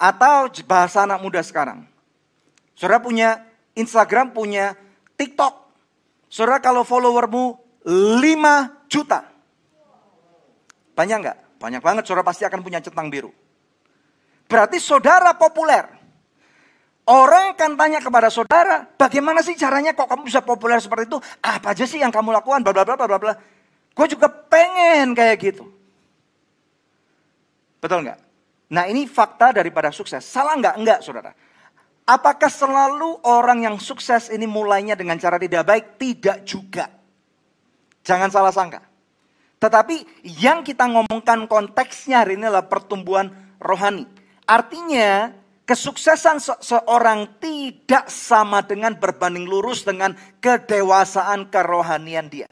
Atau 0.00 0.50
bahasa 0.66 1.06
anak 1.06 1.22
muda 1.22 1.38
sekarang, 1.44 1.86
saudara 2.74 2.98
punya 2.98 3.44
Instagram, 3.78 4.34
punya 4.34 4.74
TikTok, 5.14 5.54
saudara 6.26 6.58
kalau 6.58 6.82
followermu 6.82 7.60
5 7.86 8.18
juta, 8.90 9.30
banyak 10.98 11.18
nggak? 11.22 11.38
Banyak 11.62 11.82
banget 11.82 12.02
saudara 12.02 12.26
pasti 12.26 12.42
akan 12.42 12.60
punya 12.66 12.82
centang 12.82 13.06
biru. 13.06 13.30
Berarti 14.50 14.82
saudara 14.82 15.32
populer. 15.38 15.86
Orang 17.02 17.58
akan 17.58 17.74
tanya 17.74 17.98
kepada 17.98 18.30
saudara, 18.30 18.86
bagaimana 18.94 19.42
sih 19.42 19.58
caranya 19.58 19.90
kok 19.90 20.06
kamu 20.06 20.22
bisa 20.22 20.38
populer 20.38 20.78
seperti 20.78 21.10
itu? 21.10 21.18
Apa 21.42 21.74
aja 21.74 21.82
sih 21.82 21.98
yang 21.98 22.14
kamu 22.14 22.30
lakukan? 22.30 22.62
Bla 22.62 22.70
bla 22.70 22.94
bla 22.94 22.94
bla 22.94 23.18
bla. 23.18 23.34
Gue 23.90 24.06
juga 24.06 24.30
pengen 24.30 25.10
kayak 25.10 25.36
gitu. 25.42 25.66
Betul 27.82 28.06
nggak? 28.06 28.18
Nah 28.70 28.86
ini 28.86 29.10
fakta 29.10 29.50
daripada 29.50 29.90
sukses. 29.90 30.22
Salah 30.22 30.54
nggak? 30.54 30.74
Enggak 30.78 31.00
saudara. 31.02 31.34
Apakah 32.06 32.50
selalu 32.50 33.18
orang 33.26 33.66
yang 33.66 33.76
sukses 33.82 34.30
ini 34.30 34.46
mulainya 34.46 34.94
dengan 34.94 35.18
cara 35.18 35.38
tidak 35.38 35.66
baik? 35.66 35.84
Tidak 35.98 36.38
juga. 36.46 36.86
Jangan 38.06 38.30
salah 38.30 38.54
sangka. 38.54 38.82
Tetapi 39.62 40.26
yang 40.42 40.66
kita 40.66 40.90
ngomongkan 40.90 41.46
konteksnya 41.46 42.26
hari 42.26 42.34
ini 42.34 42.50
adalah 42.50 42.66
pertumbuhan 42.66 43.30
rohani. 43.62 44.06
Artinya 44.42 45.30
kesuksesan 45.62 46.42
se 46.42 46.54
seorang 46.58 47.38
tidak 47.38 48.10
sama 48.10 48.66
dengan 48.66 48.98
berbanding 48.98 49.46
lurus 49.46 49.86
dengan 49.86 50.18
kedewasaan 50.42 51.46
kerohanian 51.46 52.26
dia. 52.26 52.50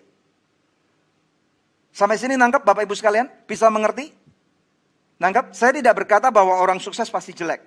Sampai 1.90 2.14
sini 2.22 2.38
nangkep 2.38 2.62
Bapak 2.62 2.86
Ibu 2.86 2.94
sekalian? 2.94 3.26
Bisa 3.50 3.66
mengerti? 3.66 4.19
Nangkep? 5.20 5.52
Saya 5.52 5.76
tidak 5.76 6.00
berkata 6.00 6.32
bahwa 6.32 6.56
orang 6.56 6.80
sukses 6.80 7.06
pasti 7.12 7.36
jelek. 7.36 7.60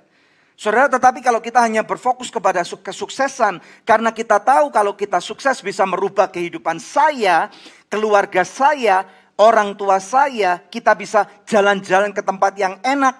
Saudara, 0.57 0.85
tetapi 0.89 1.21
kalau 1.21 1.41
kita 1.41 1.61
hanya 1.61 1.81
berfokus 1.81 2.29
kepada 2.29 2.61
kesuksesan, 2.61 3.61
karena 3.85 4.13
kita 4.13 4.37
tahu 4.37 4.69
kalau 4.69 4.93
kita 4.93 5.17
sukses 5.17 5.61
bisa 5.61 5.81
merubah 5.85 6.29
kehidupan 6.29 6.77
saya, 6.77 7.49
keluarga 7.89 8.45
saya, 8.45 9.05
orang 9.37 9.73
tua 9.73 9.97
saya, 9.97 10.61
kita 10.69 10.93
bisa 10.93 11.25
jalan-jalan 11.45 12.13
ke 12.13 12.21
tempat 12.21 12.53
yang 12.57 12.77
enak, 12.85 13.17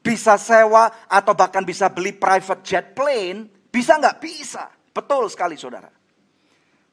bisa 0.00 0.36
sewa 0.40 0.88
atau 1.08 1.32
bahkan 1.36 1.64
bisa 1.64 1.88
beli 1.92 2.16
private 2.16 2.64
jet 2.64 2.96
plane, 2.96 3.68
bisa 3.68 3.96
nggak? 4.00 4.16
Bisa. 4.20 4.68
Betul 4.92 5.28
sekali 5.28 5.56
saudara. 5.60 5.88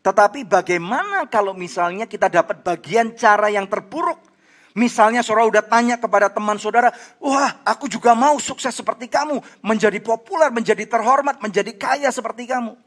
Tetapi 0.02 0.48
bagaimana 0.50 1.30
kalau 1.30 1.54
misalnya 1.54 2.10
kita 2.10 2.28
dapat 2.28 2.60
bagian 2.66 3.14
cara 3.14 3.48
yang 3.54 3.70
terburuk? 3.70 4.31
Misalnya 4.72 5.20
saudara 5.20 5.52
udah 5.52 5.64
tanya 5.64 6.00
kepada 6.00 6.32
teman 6.32 6.56
saudara, 6.56 6.96
wah 7.20 7.60
aku 7.68 7.92
juga 7.92 8.16
mau 8.16 8.40
sukses 8.40 8.72
seperti 8.72 9.12
kamu. 9.12 9.44
Menjadi 9.60 10.00
populer, 10.00 10.48
menjadi 10.48 10.88
terhormat, 10.88 11.44
menjadi 11.44 11.76
kaya 11.76 12.08
seperti 12.08 12.48
kamu. 12.48 12.80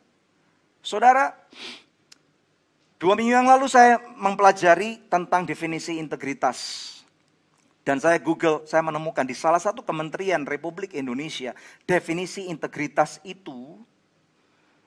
Saudara, 0.81 1.37
dua 2.97 3.13
minggu 3.17 3.37
yang 3.37 3.49
lalu 3.49 3.69
saya 3.69 4.01
mempelajari 4.17 5.05
tentang 5.13 5.45
definisi 5.45 6.01
integritas. 6.01 6.91
Dan 7.85 8.01
saya 8.01 8.17
Google, 8.17 8.65
saya 8.65 8.81
menemukan 8.81 9.29
di 9.29 9.37
salah 9.37 9.61
satu 9.61 9.85
kementerian 9.85 10.49
Republik 10.49 10.97
Indonesia, 10.97 11.53
definisi 11.85 12.49
integritas 12.49 13.21
itu, 13.29 13.77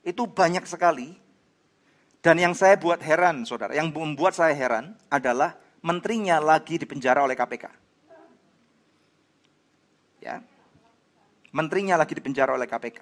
itu 0.02 0.26
banyak 0.26 0.66
sekali. 0.66 1.14
Dan 2.26 2.42
yang 2.42 2.58
saya 2.58 2.74
buat 2.74 2.98
heran, 3.06 3.46
saudara, 3.46 3.78
yang 3.78 3.94
membuat 3.94 4.34
saya 4.34 4.58
heran 4.58 4.98
adalah 5.14 5.54
menterinya 5.88 6.44
lagi 6.44 6.76
dipenjara 6.76 7.24
oleh 7.24 7.40
KPK. 7.40 7.66
Ya, 10.20 10.44
menterinya 11.56 11.96
lagi 11.96 12.12
dipenjara 12.12 12.52
oleh 12.52 12.68
KPK. 12.68 13.00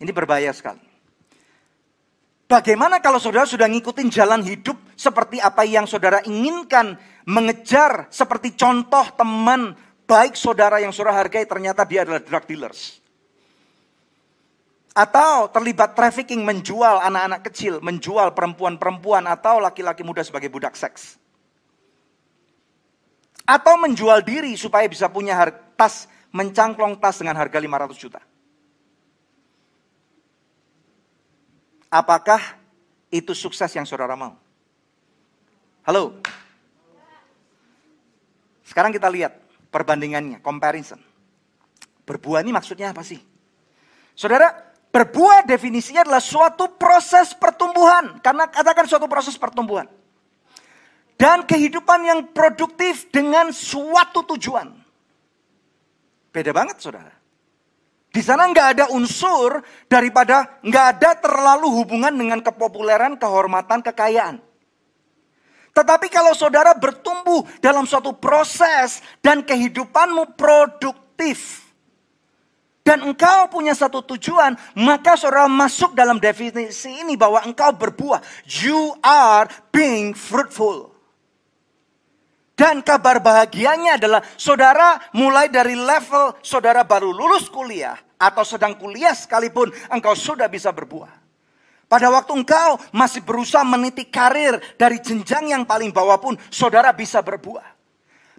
Ini 0.00 0.10
berbahaya 0.16 0.56
sekali. 0.56 0.80
Bagaimana 2.46 3.02
kalau 3.02 3.18
saudara 3.18 3.44
sudah 3.44 3.66
ngikutin 3.66 4.08
jalan 4.08 4.40
hidup 4.46 4.78
seperti 4.94 5.42
apa 5.42 5.66
yang 5.66 5.84
saudara 5.84 6.22
inginkan, 6.24 6.94
mengejar 7.26 8.06
seperti 8.08 8.54
contoh 8.54 9.02
teman 9.18 9.74
baik 10.06 10.38
saudara 10.38 10.78
yang 10.78 10.94
saudara 10.94 11.26
hargai 11.26 11.42
ternyata 11.42 11.82
dia 11.82 12.06
adalah 12.06 12.22
drug 12.22 12.46
dealers. 12.46 13.02
Atau 14.96 15.52
terlibat 15.52 15.92
trafficking 15.92 16.40
menjual 16.40 17.04
anak-anak 17.04 17.44
kecil, 17.52 17.84
menjual 17.84 18.32
perempuan-perempuan 18.32 19.28
atau 19.28 19.60
laki-laki 19.60 20.00
muda 20.00 20.24
sebagai 20.24 20.48
budak 20.48 20.72
seks. 20.72 21.20
Atau 23.44 23.76
menjual 23.76 24.24
diri 24.24 24.56
supaya 24.56 24.88
bisa 24.88 25.12
punya 25.12 25.36
tas, 25.76 26.08
mencangklong 26.32 26.96
tas 26.96 27.20
dengan 27.20 27.36
harga 27.36 27.60
500 27.60 27.92
juta. 28.00 28.24
Apakah 31.92 32.40
itu 33.12 33.36
sukses 33.36 33.68
yang 33.76 33.84
saudara 33.84 34.16
mau? 34.16 34.32
Halo? 35.84 36.24
Sekarang 38.64 38.90
kita 38.96 39.12
lihat 39.12 39.36
perbandingannya, 39.68 40.40
comparison. 40.40 40.98
Berbuah 42.08 42.40
ini 42.40 42.50
maksudnya 42.50 42.96
apa 42.96 43.04
sih? 43.04 43.20
Saudara, 44.16 44.66
berbuah 44.94 45.44
definisinya 45.44 46.06
adalah 46.06 46.22
suatu 46.22 46.74
proses 46.76 47.32
pertumbuhan. 47.36 48.18
Karena 48.24 48.48
katakan 48.48 48.86
suatu 48.88 49.06
proses 49.06 49.36
pertumbuhan. 49.36 49.88
Dan 51.16 51.48
kehidupan 51.48 52.00
yang 52.04 52.20
produktif 52.32 53.08
dengan 53.08 53.48
suatu 53.52 54.24
tujuan. 54.36 54.68
Beda 56.32 56.52
banget 56.52 56.76
saudara. 56.80 57.12
Di 58.12 58.24
sana 58.24 58.48
nggak 58.48 58.68
ada 58.76 58.84
unsur 58.96 59.60
daripada 59.92 60.60
nggak 60.64 60.86
ada 60.96 61.10
terlalu 61.20 61.68
hubungan 61.84 62.12
dengan 62.12 62.40
kepopuleran, 62.40 63.20
kehormatan, 63.20 63.84
kekayaan. 63.84 64.40
Tetapi 65.76 66.08
kalau 66.08 66.32
saudara 66.32 66.72
bertumbuh 66.72 67.44
dalam 67.60 67.84
suatu 67.84 68.16
proses 68.16 69.04
dan 69.20 69.44
kehidupanmu 69.44 70.32
produktif, 70.32 71.65
dan 72.86 73.02
engkau 73.02 73.50
punya 73.50 73.74
satu 73.74 73.98
tujuan, 74.14 74.54
maka 74.78 75.18
saudara 75.18 75.50
masuk 75.50 75.98
dalam 75.98 76.22
definisi 76.22 77.02
ini 77.02 77.18
bahwa 77.18 77.42
engkau 77.42 77.74
berbuah. 77.74 78.22
You 78.46 78.94
are 79.02 79.50
being 79.74 80.14
fruitful. 80.14 80.94
Dan 82.54 82.86
kabar 82.86 83.18
bahagianya 83.18 83.98
adalah 83.98 84.22
saudara 84.38 85.02
mulai 85.18 85.50
dari 85.50 85.74
level 85.74 86.38
saudara 86.40 86.86
baru 86.86 87.10
lulus 87.10 87.50
kuliah 87.50 87.98
atau 88.16 88.46
sedang 88.46 88.78
kuliah 88.78 89.12
sekalipun 89.12 89.68
engkau 89.90 90.14
sudah 90.14 90.46
bisa 90.46 90.70
berbuah. 90.70 91.10
Pada 91.90 92.06
waktu 92.06 92.38
engkau 92.38 92.78
masih 92.94 93.26
berusaha 93.26 93.66
meniti 93.66 94.06
karir 94.06 94.62
dari 94.78 95.02
jenjang 95.02 95.50
yang 95.50 95.66
paling 95.66 95.90
bawah 95.90 96.22
pun 96.22 96.38
saudara 96.54 96.94
bisa 96.94 97.18
berbuah. 97.18 97.66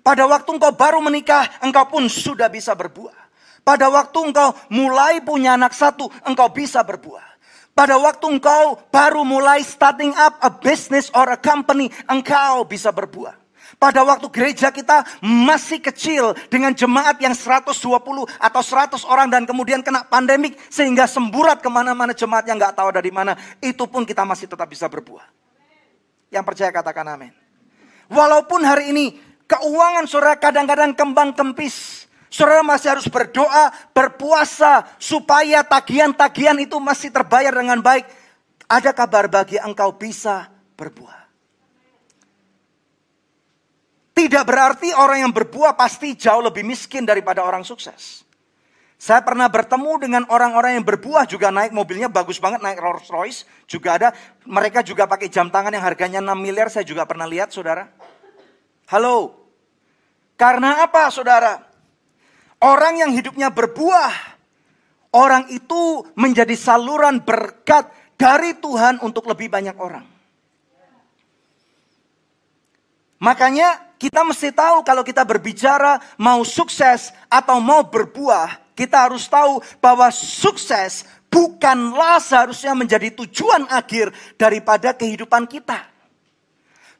Pada 0.01 0.23
waktu 0.23 0.55
engkau 0.55 0.71
baru 0.71 1.03
menikah 1.03 1.45
engkau 1.59 1.83
pun 1.91 2.07
sudah 2.07 2.47
bisa 2.47 2.71
berbuah. 2.71 3.26
Pada 3.67 3.91
waktu 3.91 4.31
engkau 4.31 4.55
mulai 4.71 5.19
punya 5.19 5.59
anak 5.59 5.75
satu 5.75 6.07
engkau 6.23 6.47
bisa 6.47 6.79
berbuah. 6.87 7.35
Pada 7.75 7.99
waktu 7.99 8.39
engkau 8.39 8.79
baru 8.87 9.27
mulai 9.27 9.59
starting 9.59 10.15
up 10.15 10.39
a 10.39 10.47
business 10.47 11.11
or 11.11 11.27
a 11.27 11.35
company 11.35 11.91
engkau 12.07 12.63
bisa 12.63 12.95
berbuah. 12.95 13.35
Pada 13.75 14.07
waktu 14.07 14.31
gereja 14.31 14.71
kita 14.71 15.03
masih 15.19 15.83
kecil 15.83 16.31
dengan 16.47 16.71
jemaat 16.71 17.19
yang 17.19 17.35
120 17.35 17.75
atau 18.39 18.61
100 18.63 19.03
orang 19.03 19.27
dan 19.27 19.43
kemudian 19.43 19.83
kena 19.83 20.07
pandemik 20.07 20.55
sehingga 20.71 21.03
semburat 21.03 21.59
ke 21.59 21.67
mana-mana 21.67 22.15
jemaat 22.15 22.47
yang 22.47 22.55
nggak 22.55 22.71
tahu 22.71 22.87
ada 22.87 23.03
di 23.03 23.11
mana. 23.11 23.35
Itu 23.59 23.91
pun 23.91 24.07
kita 24.07 24.23
masih 24.23 24.47
tetap 24.47 24.71
bisa 24.71 24.87
berbuah. 24.87 25.27
Yang 26.31 26.43
percaya 26.47 26.71
katakan 26.71 27.19
amin. 27.19 27.35
Walaupun 28.07 28.63
hari 28.63 28.95
ini 28.95 29.05
keuangan 29.43 30.07
saudara 30.07 30.39
kadang-kadang 30.39 30.95
kembang 30.95 31.35
kempis. 31.35 31.96
Saudara 32.27 32.59
masih 32.59 32.91
harus 32.91 33.07
berdoa, 33.07 33.71
berpuasa 33.95 34.83
supaya 34.99 35.63
tagihan-tagihan 35.63 36.59
itu 36.59 36.75
masih 36.77 37.07
terbayar 37.07 37.55
dengan 37.55 37.79
baik. 37.79 38.03
Ada 38.67 38.91
kabar 38.91 39.31
bagi 39.31 39.55
engkau 39.55 39.95
bisa 39.95 40.51
berbuah. 40.75 41.27
Tidak 44.17 44.43
berarti 44.43 44.91
orang 44.97 45.29
yang 45.29 45.33
berbuah 45.33 45.77
pasti 45.77 46.17
jauh 46.17 46.41
lebih 46.41 46.65
miskin 46.67 47.07
daripada 47.07 47.45
orang 47.45 47.61
sukses. 47.63 48.27
Saya 48.97 49.21
pernah 49.21 49.45
bertemu 49.45 50.09
dengan 50.09 50.23
orang-orang 50.33 50.81
yang 50.81 50.85
berbuah 50.85 51.29
juga 51.29 51.53
naik 51.53 51.69
mobilnya 51.69 52.09
bagus 52.09 52.41
banget, 52.41 52.65
naik 52.65 52.81
Rolls 52.81 53.13
Royce. 53.13 53.45
Juga 53.69 53.93
ada, 53.93 54.09
mereka 54.41 54.81
juga 54.81 55.05
pakai 55.05 55.29
jam 55.29 55.53
tangan 55.53 55.69
yang 55.69 55.85
harganya 55.85 56.17
6 56.17 56.33
miliar, 56.33 56.65
saya 56.73 56.81
juga 56.81 57.05
pernah 57.05 57.29
lihat 57.29 57.53
saudara. 57.53 57.93
Halo, 58.89 59.37
karena 60.33 60.81
apa 60.81 61.13
saudara? 61.13 61.66
Orang 62.57 62.97
yang 62.97 63.13
hidupnya 63.13 63.53
berbuah, 63.53 64.13
orang 65.13 65.45
itu 65.53 66.01
menjadi 66.17 66.57
saluran 66.57 67.21
berkat 67.21 67.89
dari 68.17 68.57
Tuhan 68.57 68.97
untuk 69.05 69.29
lebih 69.29 69.45
banyak 69.53 69.77
orang. 69.77 70.05
Makanya 73.17 73.97
kita 73.97 74.21
mesti 74.21 74.53
tahu 74.53 74.85
kalau 74.85 75.01
kita 75.01 75.25
berbicara 75.25 75.97
mau 76.21 76.45
sukses 76.45 77.13
atau 77.29 77.57
mau 77.57 77.81
berbuah, 77.85 78.73
kita 78.77 79.09
harus 79.09 79.25
tahu 79.25 79.57
bahwa 79.81 80.09
sukses 80.13 81.05
bukanlah 81.33 82.21
seharusnya 82.21 82.77
menjadi 82.77 83.09
tujuan 83.21 83.65
akhir 83.69 84.13
daripada 84.37 84.93
kehidupan 84.93 85.49
kita. 85.49 85.96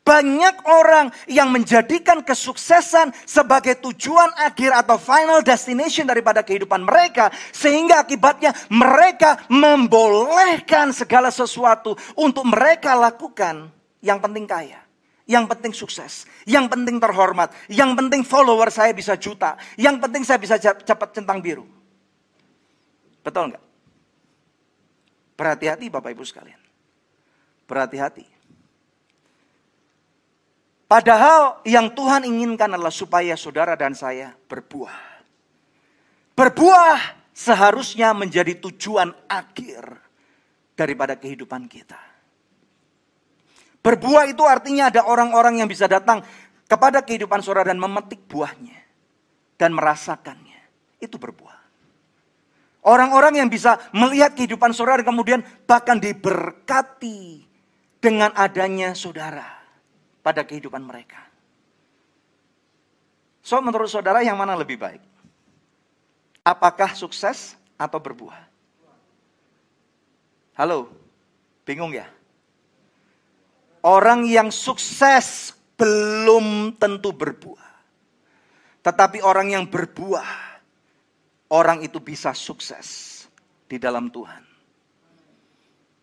Banyak 0.08 0.64
orang 0.72 1.12
yang 1.28 1.52
menjadikan 1.52 2.24
kesuksesan 2.24 3.12
sebagai 3.28 3.76
tujuan 3.84 4.32
akhir 4.40 4.72
atau 4.72 4.96
final 4.96 5.44
destination 5.44 6.08
daripada 6.08 6.48
kehidupan 6.48 6.88
mereka. 6.88 7.28
Sehingga 7.52 8.08
akibatnya 8.08 8.56
mereka 8.72 9.44
membolehkan 9.52 10.96
segala 10.96 11.28
sesuatu 11.28 12.00
untuk 12.16 12.48
mereka 12.48 12.96
lakukan 12.96 13.68
yang 14.00 14.24
penting 14.24 14.48
kaya. 14.48 14.80
Yang 15.28 15.44
penting 15.52 15.74
sukses, 15.76 16.24
yang 16.48 16.72
penting 16.72 17.04
terhormat, 17.04 17.52
yang 17.68 17.92
penting 18.00 18.24
follower 18.24 18.72
saya 18.72 18.96
bisa 18.96 19.20
juta, 19.20 19.60
yang 19.76 20.00
penting 20.00 20.24
saya 20.24 20.40
bisa 20.40 20.56
cepat 20.56 21.20
centang 21.20 21.44
biru. 21.44 21.68
Betul 23.28 23.52
nggak? 23.52 23.64
Berhati-hati 25.36 25.92
Bapak 25.92 26.16
Ibu 26.16 26.24
sekalian. 26.24 26.64
Berhati-hati. 27.68 28.37
Padahal 30.88 31.60
yang 31.68 31.92
Tuhan 31.92 32.24
inginkan 32.24 32.72
adalah 32.72 32.96
supaya 32.96 33.36
saudara 33.36 33.76
dan 33.76 33.92
saya 33.92 34.32
berbuah. 34.48 35.20
Berbuah 36.32 37.00
seharusnya 37.36 38.16
menjadi 38.16 38.56
tujuan 38.56 39.12
akhir 39.28 39.84
daripada 40.80 41.20
kehidupan 41.20 41.68
kita. 41.68 42.00
Berbuah 43.84 44.32
itu 44.32 44.48
artinya 44.48 44.88
ada 44.88 45.04
orang-orang 45.04 45.60
yang 45.60 45.68
bisa 45.68 45.92
datang 45.92 46.24
kepada 46.72 47.04
kehidupan 47.04 47.44
saudara 47.44 47.76
dan 47.76 47.84
memetik 47.84 48.24
buahnya. 48.32 48.80
Dan 49.60 49.76
merasakannya. 49.76 50.62
Itu 51.04 51.20
berbuah. 51.20 51.60
Orang-orang 52.88 53.44
yang 53.44 53.50
bisa 53.52 53.76
melihat 53.92 54.32
kehidupan 54.40 54.72
saudara 54.72 55.04
kemudian 55.04 55.44
bahkan 55.68 56.00
diberkati 56.00 57.44
dengan 58.00 58.32
adanya 58.38 58.96
saudara 58.96 59.57
pada 60.28 60.44
kehidupan 60.44 60.84
mereka. 60.84 61.24
So 63.40 63.64
menurut 63.64 63.88
saudara 63.88 64.20
yang 64.20 64.36
mana 64.36 64.60
lebih 64.60 64.76
baik? 64.76 65.00
Apakah 66.44 66.92
sukses 66.92 67.56
atau 67.80 67.96
berbuah? 67.96 68.36
Halo, 70.60 70.92
bingung 71.64 71.96
ya? 71.96 72.12
Orang 73.88 74.28
yang 74.28 74.52
sukses 74.52 75.56
belum 75.80 76.76
tentu 76.76 77.16
berbuah. 77.16 77.72
Tetapi 78.84 79.24
orang 79.24 79.56
yang 79.56 79.64
berbuah, 79.72 80.60
orang 81.56 81.88
itu 81.88 82.04
bisa 82.04 82.36
sukses 82.36 83.24
di 83.64 83.80
dalam 83.80 84.12
Tuhan. 84.12 84.44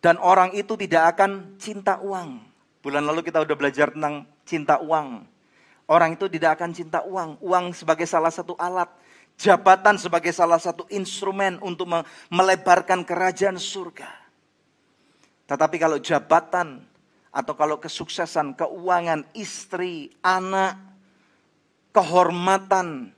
Dan 0.01 0.17
orang 0.17 0.57
itu 0.57 0.73
tidak 0.73 1.13
akan 1.13 1.61
cinta 1.61 2.01
uang. 2.01 2.54
Bulan 2.85 3.01
lalu 3.01 3.25
kita 3.25 3.41
udah 3.41 3.57
belajar 3.57 3.89
tentang 3.89 4.29
cinta 4.45 4.77
uang. 4.77 5.25
Orang 5.89 6.13
itu 6.13 6.29
tidak 6.29 6.61
akan 6.61 6.69
cinta 6.69 7.01
uang. 7.01 7.41
Uang 7.41 7.73
sebagai 7.73 8.05
salah 8.05 8.29
satu 8.29 8.53
alat. 8.61 8.93
Jabatan 9.41 9.97
sebagai 9.97 10.29
salah 10.29 10.61
satu 10.61 10.85
instrumen 10.93 11.57
untuk 11.65 11.89
melebarkan 12.29 13.01
kerajaan 13.01 13.57
surga. 13.57 14.05
Tetapi 15.49 15.81
kalau 15.81 15.97
jabatan 15.97 16.85
atau 17.33 17.57
kalau 17.57 17.81
kesuksesan, 17.81 18.53
keuangan, 18.53 19.25
istri, 19.33 20.13
anak, 20.21 20.77
kehormatan, 21.89 23.09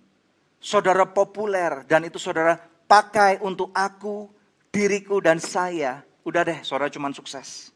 saudara 0.63 1.03
populer, 1.03 1.83
dan 1.91 2.07
itu 2.07 2.15
saudara 2.15 2.55
pakai 2.87 3.43
untuk 3.43 3.75
aku, 3.75 4.31
diriku, 4.71 5.19
dan 5.19 5.43
saya. 5.43 6.07
Udah 6.23 6.47
deh, 6.47 6.63
saudara 6.63 6.87
cuman 6.87 7.11
sukses. 7.11 7.75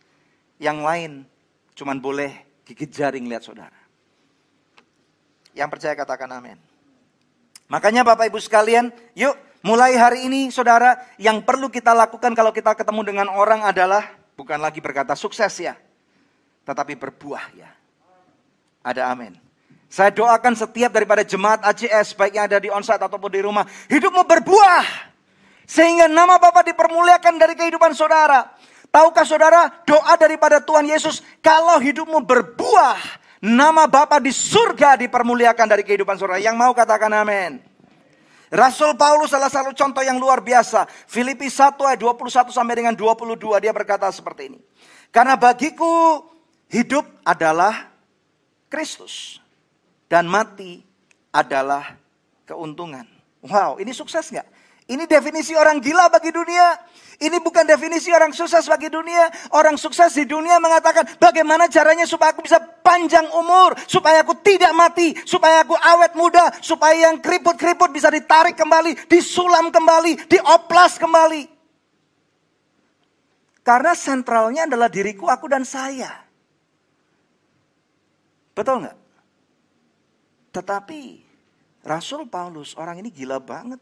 Yang 0.55 0.79
lain 0.87 1.11
cuman 1.77 1.97
boleh 1.99 2.61
gigit 2.67 2.89
jaring 2.89 3.27
lihat 3.27 3.45
saudara. 3.45 3.77
Yang 5.51 5.69
percaya 5.77 5.93
katakan 5.95 6.31
amin. 6.31 6.55
Makanya 7.67 8.03
Bapak 8.03 8.31
Ibu 8.31 8.39
sekalian, 8.39 8.91
yuk 9.15 9.35
mulai 9.63 9.95
hari 9.95 10.27
ini 10.27 10.51
saudara, 10.51 10.99
yang 11.19 11.43
perlu 11.43 11.67
kita 11.71 11.91
lakukan 11.91 12.35
kalau 12.35 12.51
kita 12.51 12.75
ketemu 12.75 13.01
dengan 13.03 13.27
orang 13.31 13.63
adalah 13.63 14.03
bukan 14.35 14.59
lagi 14.59 14.79
berkata 14.79 15.15
sukses 15.15 15.51
ya 15.59 15.75
tetapi 16.65 16.93
berbuah 16.97 17.45
ya. 17.57 17.69
Ada 18.81 19.13
amin. 19.13 19.37
Saya 19.91 20.09
doakan 20.15 20.55
setiap 20.55 20.95
daripada 20.95 21.21
jemaat 21.21 21.61
ACS, 21.67 22.15
baik 22.15 22.39
yang 22.39 22.47
ada 22.47 22.63
di 22.63 22.71
onsite 22.71 23.03
ataupun 23.03 23.27
di 23.27 23.41
rumah, 23.43 23.67
hidupmu 23.91 24.23
berbuah. 24.23 25.11
Sehingga 25.67 26.07
nama 26.07 26.39
Bapak 26.39 26.63
dipermuliakan 26.71 27.35
dari 27.35 27.53
kehidupan 27.59 27.91
saudara. 27.91 28.55
Tahukah 28.91 29.23
saudara, 29.23 29.71
doa 29.87 30.13
daripada 30.19 30.59
Tuhan 30.59 30.83
Yesus, 30.83 31.23
kalau 31.39 31.79
hidupmu 31.79 32.27
berbuah, 32.27 32.99
nama 33.39 33.87
Bapa 33.87 34.19
di 34.19 34.35
surga 34.35 34.99
dipermuliakan 34.99 35.67
dari 35.67 35.87
kehidupan 35.87 36.19
saudara. 36.19 36.43
Yang 36.43 36.55
mau 36.59 36.75
katakan 36.75 37.07
amin. 37.07 37.63
Rasul 38.51 38.99
Paulus 38.99 39.31
salah 39.31 39.47
satu 39.47 39.71
contoh 39.71 40.03
yang 40.03 40.19
luar 40.19 40.43
biasa. 40.43 40.83
Filipi 41.07 41.47
1 41.47 41.79
ayat 41.87 41.99
21 42.03 42.51
sampai 42.51 42.75
dengan 42.83 42.91
22 42.91 43.63
dia 43.63 43.71
berkata 43.71 44.11
seperti 44.11 44.51
ini. 44.51 44.59
Karena 45.07 45.39
bagiku 45.39 46.27
Hidup 46.71 47.03
adalah 47.27 47.91
Kristus. 48.71 49.43
Dan 50.07 50.27
mati 50.31 50.79
adalah 51.35 51.99
keuntungan. 52.47 53.03
Wow, 53.43 53.79
ini 53.79 53.91
sukses 53.91 54.31
nggak? 54.31 54.47
Ini 54.87 55.03
definisi 55.07 55.55
orang 55.55 55.79
gila 55.83 56.07
bagi 56.07 56.31
dunia. 56.31 56.79
Ini 57.21 57.37
bukan 57.37 57.69
definisi 57.69 58.09
orang 58.09 58.33
sukses 58.33 58.65
bagi 58.65 58.89
dunia. 58.89 59.29
Orang 59.53 59.77
sukses 59.77 60.17
di 60.17 60.25
dunia 60.25 60.57
mengatakan 60.57 61.05
bagaimana 61.21 61.69
caranya 61.69 62.09
supaya 62.09 62.33
aku 62.33 62.41
bisa 62.41 62.57
panjang 62.57 63.29
umur. 63.37 63.77
Supaya 63.85 64.25
aku 64.25 64.41
tidak 64.41 64.73
mati. 64.73 65.13
Supaya 65.21 65.61
aku 65.61 65.77
awet 65.77 66.17
muda. 66.17 66.49
Supaya 66.65 67.13
yang 67.13 67.21
keriput-keriput 67.21 67.93
bisa 67.93 68.09
ditarik 68.09 68.57
kembali. 68.57 69.05
Disulam 69.05 69.69
kembali. 69.69 70.25
Dioplas 70.25 70.97
kembali. 70.97 71.61
Karena 73.61 73.93
sentralnya 73.93 74.65
adalah 74.65 74.89
diriku, 74.89 75.29
aku 75.29 75.45
dan 75.45 75.61
saya. 75.61 76.09
Betul 78.57 78.81
nggak? 78.81 78.97
Tetapi 80.57 81.01
Rasul 81.85 82.25
Paulus 82.25 82.73
orang 82.73 82.97
ini 83.05 83.13
gila 83.13 83.37
banget. 83.37 83.77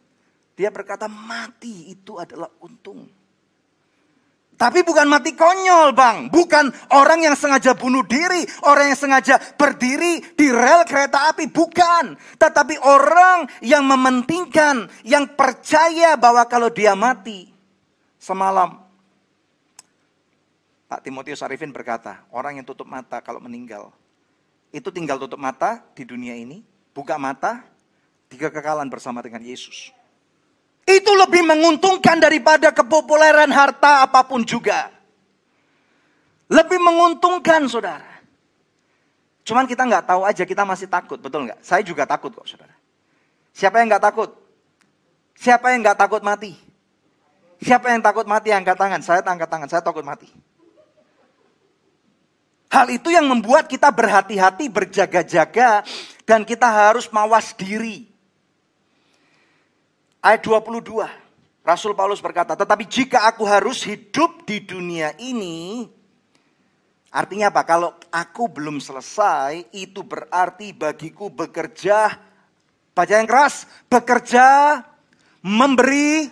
Dia 0.60 0.68
berkata 0.76 1.08
mati 1.08 1.88
itu 1.88 2.20
adalah 2.20 2.52
untung. 2.60 3.19
Tapi 4.60 4.84
bukan 4.84 5.08
mati 5.08 5.40
konyol 5.40 5.96
bang. 5.96 6.28
Bukan 6.28 6.92
orang 6.92 7.24
yang 7.24 7.40
sengaja 7.40 7.80
bunuh 7.80 8.04
diri. 8.04 8.44
Orang 8.68 8.92
yang 8.92 9.00
sengaja 9.00 9.40
berdiri 9.56 10.20
di 10.36 10.52
rel 10.52 10.84
kereta 10.84 11.32
api. 11.32 11.48
Bukan. 11.48 12.20
Tetapi 12.36 12.76
orang 12.84 13.48
yang 13.64 13.88
mementingkan. 13.88 14.92
Yang 15.08 15.32
percaya 15.40 16.20
bahwa 16.20 16.44
kalau 16.52 16.68
dia 16.68 16.92
mati. 16.92 17.48
Semalam. 18.20 18.84
Pak 20.92 21.08
Timotius 21.08 21.40
Arifin 21.40 21.72
berkata. 21.72 22.28
Orang 22.28 22.60
yang 22.60 22.68
tutup 22.68 22.92
mata 22.92 23.24
kalau 23.24 23.40
meninggal 23.40 23.96
itu 24.70 24.90
tinggal 24.94 25.18
tutup 25.18 25.42
mata 25.42 25.82
di 25.98 26.06
dunia 26.06 26.38
ini, 26.38 26.62
buka 26.94 27.18
mata, 27.18 27.66
tiga 28.30 28.54
kekalahan 28.54 28.90
bersama 28.90 29.22
dengan 29.26 29.42
Yesus. 29.42 29.90
Itu 30.88 31.12
lebih 31.16 31.46
menguntungkan 31.46 32.18
daripada 32.18 32.74
kepopuleran 32.74 33.50
harta 33.54 34.04
apa 34.04 34.26
pun 34.26 34.42
juga. 34.44 34.90
Lebih 36.50 36.82
menguntungkan 36.82 37.70
saudara. 37.70 38.10
Cuman 39.46 39.70
kita 39.70 39.86
nggak 39.86 40.06
tahu 40.06 40.22
aja, 40.26 40.44
kita 40.46 40.66
masih 40.66 40.90
takut, 40.90 41.18
betul 41.22 41.46
nggak? 41.46 41.62
Saya 41.62 41.86
juga 41.86 42.06
takut 42.10 42.34
kok 42.34 42.46
saudara. 42.46 42.74
Siapa 43.54 43.82
yang 43.82 43.88
nggak 43.94 44.04
takut? 44.04 44.30
Siapa 45.38 45.74
yang 45.74 45.86
nggak 45.86 45.98
takut 45.98 46.22
mati? 46.26 46.54
Siapa 47.62 47.94
yang 47.94 48.02
takut 48.02 48.26
mati 48.26 48.50
angkat 48.50 48.78
tangan? 48.78 49.02
Saya 49.06 49.22
angkat 49.22 49.50
tangan, 49.50 49.70
saya 49.70 49.82
takut 49.86 50.02
mati. 50.02 50.26
Hal 52.70 52.90
itu 52.90 53.10
yang 53.10 53.26
membuat 53.30 53.66
kita 53.70 53.90
berhati-hati, 53.90 54.70
berjaga-jaga, 54.70 55.82
dan 56.26 56.46
kita 56.46 56.66
harus 56.66 57.10
mawas 57.10 57.54
diri. 57.58 58.09
Ayat 60.20 60.44
22, 60.44 61.08
Rasul 61.64 61.96
Paulus 61.96 62.20
berkata, 62.20 62.52
tetapi 62.52 62.84
jika 62.92 63.24
aku 63.24 63.48
harus 63.48 63.88
hidup 63.88 64.44
di 64.44 64.60
dunia 64.60 65.16
ini, 65.16 65.88
artinya 67.08 67.48
apa? 67.48 67.64
Kalau 67.64 67.96
aku 68.12 68.52
belum 68.52 68.84
selesai, 68.84 69.72
itu 69.72 70.04
berarti 70.04 70.76
bagiku 70.76 71.32
bekerja, 71.32 72.20
baca 72.92 73.14
yang 73.16 73.32
keras, 73.32 73.64
bekerja, 73.88 74.84
memberi 75.40 76.28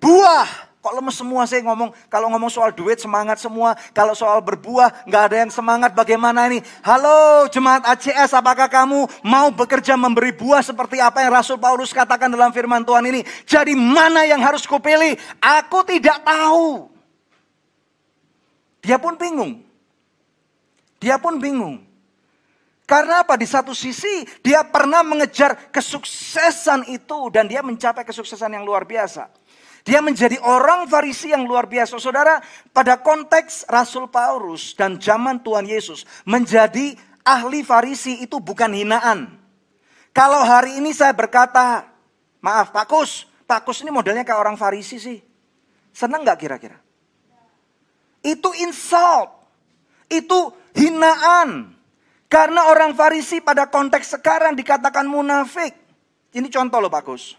buah. 0.00 0.69
Kok 0.80 0.96
lemes 0.96 1.12
semua 1.12 1.44
sih 1.44 1.60
ngomong, 1.60 1.92
kalau 2.08 2.32
ngomong 2.32 2.48
soal 2.48 2.72
duit 2.72 2.96
semangat 2.96 3.36
semua, 3.36 3.76
kalau 3.92 4.16
soal 4.16 4.40
berbuah 4.40 5.04
nggak 5.04 5.22
ada 5.28 5.36
yang 5.44 5.52
semangat 5.52 5.92
bagaimana 5.92 6.48
ini. 6.48 6.64
Halo 6.80 7.44
jemaat 7.52 7.84
ACS, 7.84 8.32
apakah 8.32 8.64
kamu 8.64 9.04
mau 9.20 9.52
bekerja 9.52 9.92
memberi 10.00 10.32
buah 10.32 10.64
seperti 10.64 10.96
apa 10.96 11.20
yang 11.20 11.36
Rasul 11.36 11.60
Paulus 11.60 11.92
katakan 11.92 12.32
dalam 12.32 12.48
firman 12.48 12.80
Tuhan 12.80 13.04
ini? 13.12 13.20
Jadi 13.44 13.76
mana 13.76 14.24
yang 14.24 14.40
harus 14.40 14.64
kupilih? 14.64 15.20
Aku 15.36 15.84
tidak 15.84 16.16
tahu. 16.24 16.88
Dia 18.80 18.96
pun 18.96 19.20
bingung. 19.20 19.60
Dia 20.96 21.20
pun 21.20 21.36
bingung. 21.36 21.84
Karena 22.88 23.20
apa? 23.20 23.36
Di 23.36 23.44
satu 23.44 23.76
sisi 23.76 24.24
dia 24.40 24.64
pernah 24.64 25.04
mengejar 25.04 25.68
kesuksesan 25.68 26.88
itu 26.88 27.28
dan 27.28 27.44
dia 27.44 27.60
mencapai 27.60 28.00
kesuksesan 28.00 28.56
yang 28.56 28.64
luar 28.64 28.88
biasa. 28.88 29.39
Dia 29.84 30.04
menjadi 30.04 30.36
orang 30.44 30.84
Farisi 30.86 31.32
yang 31.32 31.48
luar 31.48 31.64
biasa. 31.64 31.96
Saudara, 31.96 32.40
pada 32.70 33.00
konteks 33.00 33.64
Rasul 33.68 34.12
Paulus 34.12 34.76
dan 34.76 35.00
zaman 35.00 35.40
Tuhan 35.40 35.64
Yesus, 35.64 36.04
menjadi 36.28 36.96
ahli 37.24 37.64
Farisi 37.64 38.20
itu 38.20 38.36
bukan 38.40 38.72
hinaan. 38.76 39.40
Kalau 40.10 40.42
hari 40.42 40.76
ini 40.76 40.92
saya 40.92 41.14
berkata, 41.16 41.86
maaf 42.44 42.74
Pak 42.74 42.86
Kus, 42.90 43.24
Pak 43.48 43.64
Kus 43.64 43.80
ini 43.80 43.94
modelnya 43.94 44.26
kayak 44.26 44.40
orang 44.40 44.56
Farisi 44.60 45.00
sih. 45.00 45.18
Senang 45.90 46.22
gak 46.22 46.38
kira-kira? 46.38 46.78
Itu 48.20 48.52
insult. 48.60 49.32
Itu 50.10 50.52
hinaan. 50.76 51.72
Karena 52.30 52.70
orang 52.70 52.94
Farisi 52.94 53.42
pada 53.42 53.66
konteks 53.66 54.20
sekarang 54.20 54.54
dikatakan 54.54 55.08
munafik. 55.08 55.74
Ini 56.30 56.46
contoh 56.46 56.78
loh 56.78 56.92
Pak 56.92 57.02
Kus. 57.02 57.34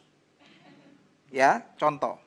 Ya, 1.31 1.63
contoh. 1.79 2.19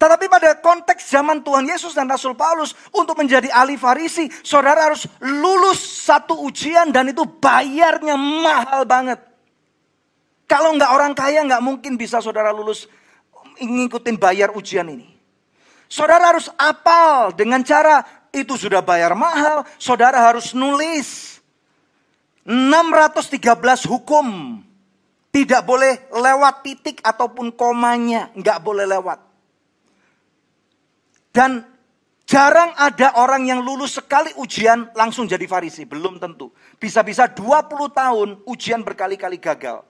Tetapi 0.00 0.32
pada 0.32 0.56
konteks 0.56 1.12
zaman 1.12 1.44
Tuhan 1.44 1.68
Yesus 1.68 1.92
dan 1.92 2.08
Rasul 2.08 2.32
Paulus 2.32 2.72
untuk 2.88 3.20
menjadi 3.20 3.52
ahli 3.52 3.76
Farisi, 3.76 4.32
saudara 4.40 4.88
harus 4.88 5.04
lulus 5.20 5.76
satu 6.08 6.40
ujian 6.40 6.88
dan 6.88 7.12
itu 7.12 7.20
bayarnya 7.28 8.16
mahal 8.16 8.88
banget. 8.88 9.20
Kalau 10.48 10.72
nggak 10.72 10.88
orang 10.96 11.12
kaya 11.12 11.44
nggak 11.44 11.60
mungkin 11.60 12.00
bisa 12.00 12.24
saudara 12.24 12.48
lulus 12.48 12.88
ngikutin 13.60 14.16
bayar 14.16 14.56
ujian 14.56 14.88
ini. 14.88 15.04
Saudara 15.84 16.32
harus 16.32 16.48
apal 16.56 17.36
dengan 17.36 17.60
cara 17.60 18.00
itu 18.32 18.56
sudah 18.56 18.80
bayar 18.80 19.12
mahal, 19.12 19.68
saudara 19.76 20.16
harus 20.32 20.56
nulis 20.56 21.42
613 22.48 23.84
hukum 23.84 24.58
Tidak 25.30 25.62
boleh 25.62 26.10
lewat 26.10 26.66
titik 26.66 26.98
ataupun 27.06 27.54
komanya, 27.54 28.34
nggak 28.34 28.58
boleh 28.66 28.82
lewat. 28.82 29.29
Dan 31.30 31.62
jarang 32.26 32.74
ada 32.74 33.14
orang 33.18 33.46
yang 33.46 33.62
lulus 33.62 34.02
sekali 34.02 34.34
ujian 34.34 34.90
langsung 34.98 35.30
jadi 35.30 35.46
farisi, 35.46 35.86
belum 35.86 36.18
tentu. 36.18 36.50
Bisa-bisa 36.78 37.30
20 37.30 37.90
tahun 37.90 38.28
ujian 38.46 38.82
berkali-kali 38.82 39.38
gagal. 39.38 39.86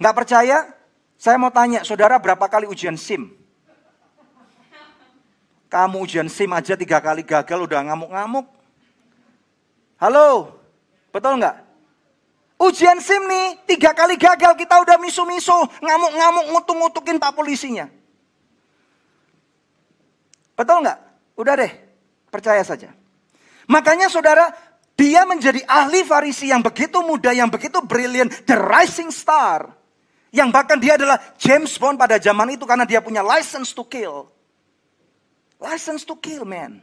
Nggak 0.00 0.14
percaya? 0.16 0.72
Saya 1.20 1.36
mau 1.36 1.52
tanya, 1.52 1.84
saudara 1.84 2.16
berapa 2.16 2.44
kali 2.48 2.66
ujian 2.66 2.96
SIM? 2.96 3.32
Kamu 5.68 6.06
ujian 6.06 6.28
SIM 6.30 6.50
aja 6.54 6.78
tiga 6.78 7.02
kali 7.02 7.26
gagal 7.26 7.58
udah 7.66 7.80
ngamuk-ngamuk. 7.82 8.46
Halo, 9.98 10.58
betul 11.10 11.40
nggak? 11.40 11.56
Ujian 12.60 13.02
SIM 13.02 13.26
nih, 13.26 13.46
tiga 13.66 13.90
kali 13.92 14.14
gagal 14.14 14.54
kita 14.54 14.80
udah 14.80 14.96
misu-misu, 14.96 15.54
ngamuk-ngamuk, 15.82 16.44
ngutung-ngutukin 16.54 17.18
pak 17.18 17.34
polisinya. 17.34 17.90
Betul 20.54 20.86
nggak? 20.86 20.98
Udah 21.34 21.54
deh, 21.58 21.72
percaya 22.30 22.62
saja. 22.62 22.94
Makanya 23.66 24.06
saudara, 24.06 24.54
dia 24.94 25.26
menjadi 25.26 25.62
ahli 25.66 26.06
farisi 26.06 26.50
yang 26.50 26.62
begitu 26.62 27.02
muda, 27.02 27.34
yang 27.34 27.50
begitu 27.50 27.82
brilliant, 27.82 28.30
the 28.46 28.54
rising 28.54 29.10
star. 29.10 29.74
Yang 30.34 30.48
bahkan 30.50 30.78
dia 30.78 30.98
adalah 30.98 31.18
James 31.38 31.74
Bond 31.78 31.98
pada 31.98 32.18
zaman 32.18 32.54
itu 32.54 32.66
karena 32.66 32.82
dia 32.82 32.98
punya 32.98 33.22
license 33.22 33.70
to 33.70 33.86
kill. 33.86 34.30
License 35.62 36.02
to 36.02 36.18
kill, 36.18 36.42
man. 36.42 36.82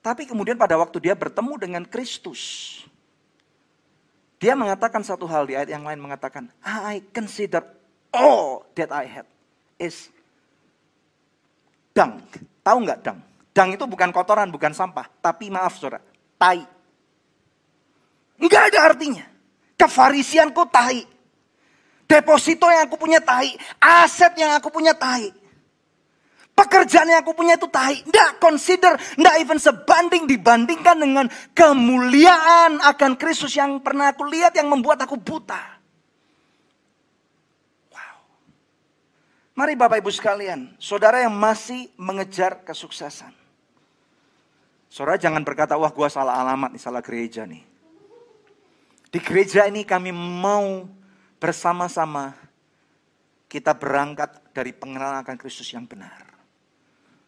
Tapi 0.00 0.24
kemudian 0.24 0.56
pada 0.56 0.76
waktu 0.80 1.04
dia 1.04 1.12
bertemu 1.12 1.52
dengan 1.60 1.84
Kristus, 1.84 2.40
dia 4.40 4.56
mengatakan 4.56 5.04
satu 5.04 5.28
hal 5.28 5.44
di 5.44 5.52
ayat 5.52 5.68
yang 5.68 5.84
lain 5.84 6.00
mengatakan, 6.00 6.48
I 6.64 7.04
consider 7.12 7.60
all 8.08 8.64
that 8.72 8.88
I 8.88 9.04
have 9.04 9.28
is 9.76 10.08
dung. 11.98 12.12
Tahu 12.62 12.78
nggak 12.86 12.98
dung? 13.02 13.18
Dung 13.50 13.68
itu 13.74 13.84
bukan 13.90 14.14
kotoran, 14.14 14.54
bukan 14.54 14.70
sampah. 14.70 15.10
Tapi 15.18 15.50
maaf 15.50 15.74
saudara, 15.74 15.98
tai. 16.38 16.62
Nggak 18.38 18.62
ada 18.70 18.78
artinya. 18.94 19.26
Kefarisianku 19.74 20.62
tai. 20.70 21.02
Deposito 22.06 22.70
yang 22.70 22.86
aku 22.86 22.94
punya 22.94 23.18
tai. 23.18 23.50
Aset 23.82 24.38
yang 24.38 24.54
aku 24.54 24.70
punya 24.70 24.94
tai. 24.94 25.34
Pekerjaan 26.58 27.06
yang 27.06 27.22
aku 27.22 27.38
punya 27.38 27.54
itu 27.54 27.70
tahi. 27.70 28.02
Tidak 28.02 28.42
consider, 28.42 28.98
tidak 28.98 29.34
even 29.38 29.62
sebanding 29.62 30.26
dibandingkan 30.26 30.98
dengan 30.98 31.30
kemuliaan 31.54 32.82
akan 32.82 33.14
Kristus 33.14 33.54
yang 33.54 33.78
pernah 33.78 34.10
aku 34.10 34.26
lihat 34.26 34.58
yang 34.58 34.66
membuat 34.66 34.98
aku 35.06 35.14
buta. 35.14 35.77
Mari 39.58 39.74
Bapak 39.74 39.98
Ibu 39.98 40.14
sekalian, 40.14 40.78
saudara 40.78 41.18
yang 41.26 41.34
masih 41.34 41.90
mengejar 41.98 42.62
kesuksesan. 42.62 43.34
Saudara 44.86 45.18
jangan 45.18 45.42
berkata, 45.42 45.74
wah 45.74 45.90
gua 45.90 46.06
salah 46.06 46.38
alamat 46.38 46.78
nih, 46.78 46.78
salah 46.78 47.02
gereja 47.02 47.42
nih. 47.42 47.66
Di 49.10 49.18
gereja 49.18 49.66
ini 49.66 49.82
kami 49.82 50.14
mau 50.14 50.86
bersama-sama 51.42 52.38
kita 53.50 53.74
berangkat 53.74 54.30
dari 54.54 54.70
pengenalan 54.70 55.26
akan 55.26 55.34
Kristus 55.34 55.74
yang 55.74 55.90
benar 55.90 56.22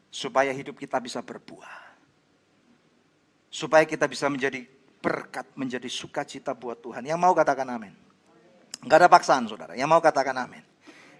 supaya 0.07 0.55
hidup 0.55 0.79
kita 0.79 1.03
bisa 1.03 1.19
berbuah. 1.27 1.99
Supaya 3.51 3.83
kita 3.83 4.07
bisa 4.07 4.31
menjadi 4.31 4.63
berkat, 5.03 5.51
menjadi 5.59 5.91
sukacita 5.91 6.55
buat 6.55 6.79
Tuhan. 6.79 7.03
Yang 7.03 7.19
mau 7.19 7.35
katakan 7.35 7.67
amin. 7.75 7.91
Enggak 8.87 9.03
ada 9.03 9.11
paksaan 9.11 9.51
saudara, 9.51 9.75
yang 9.75 9.91
mau 9.91 9.99
katakan 9.99 10.39
amin. 10.47 10.70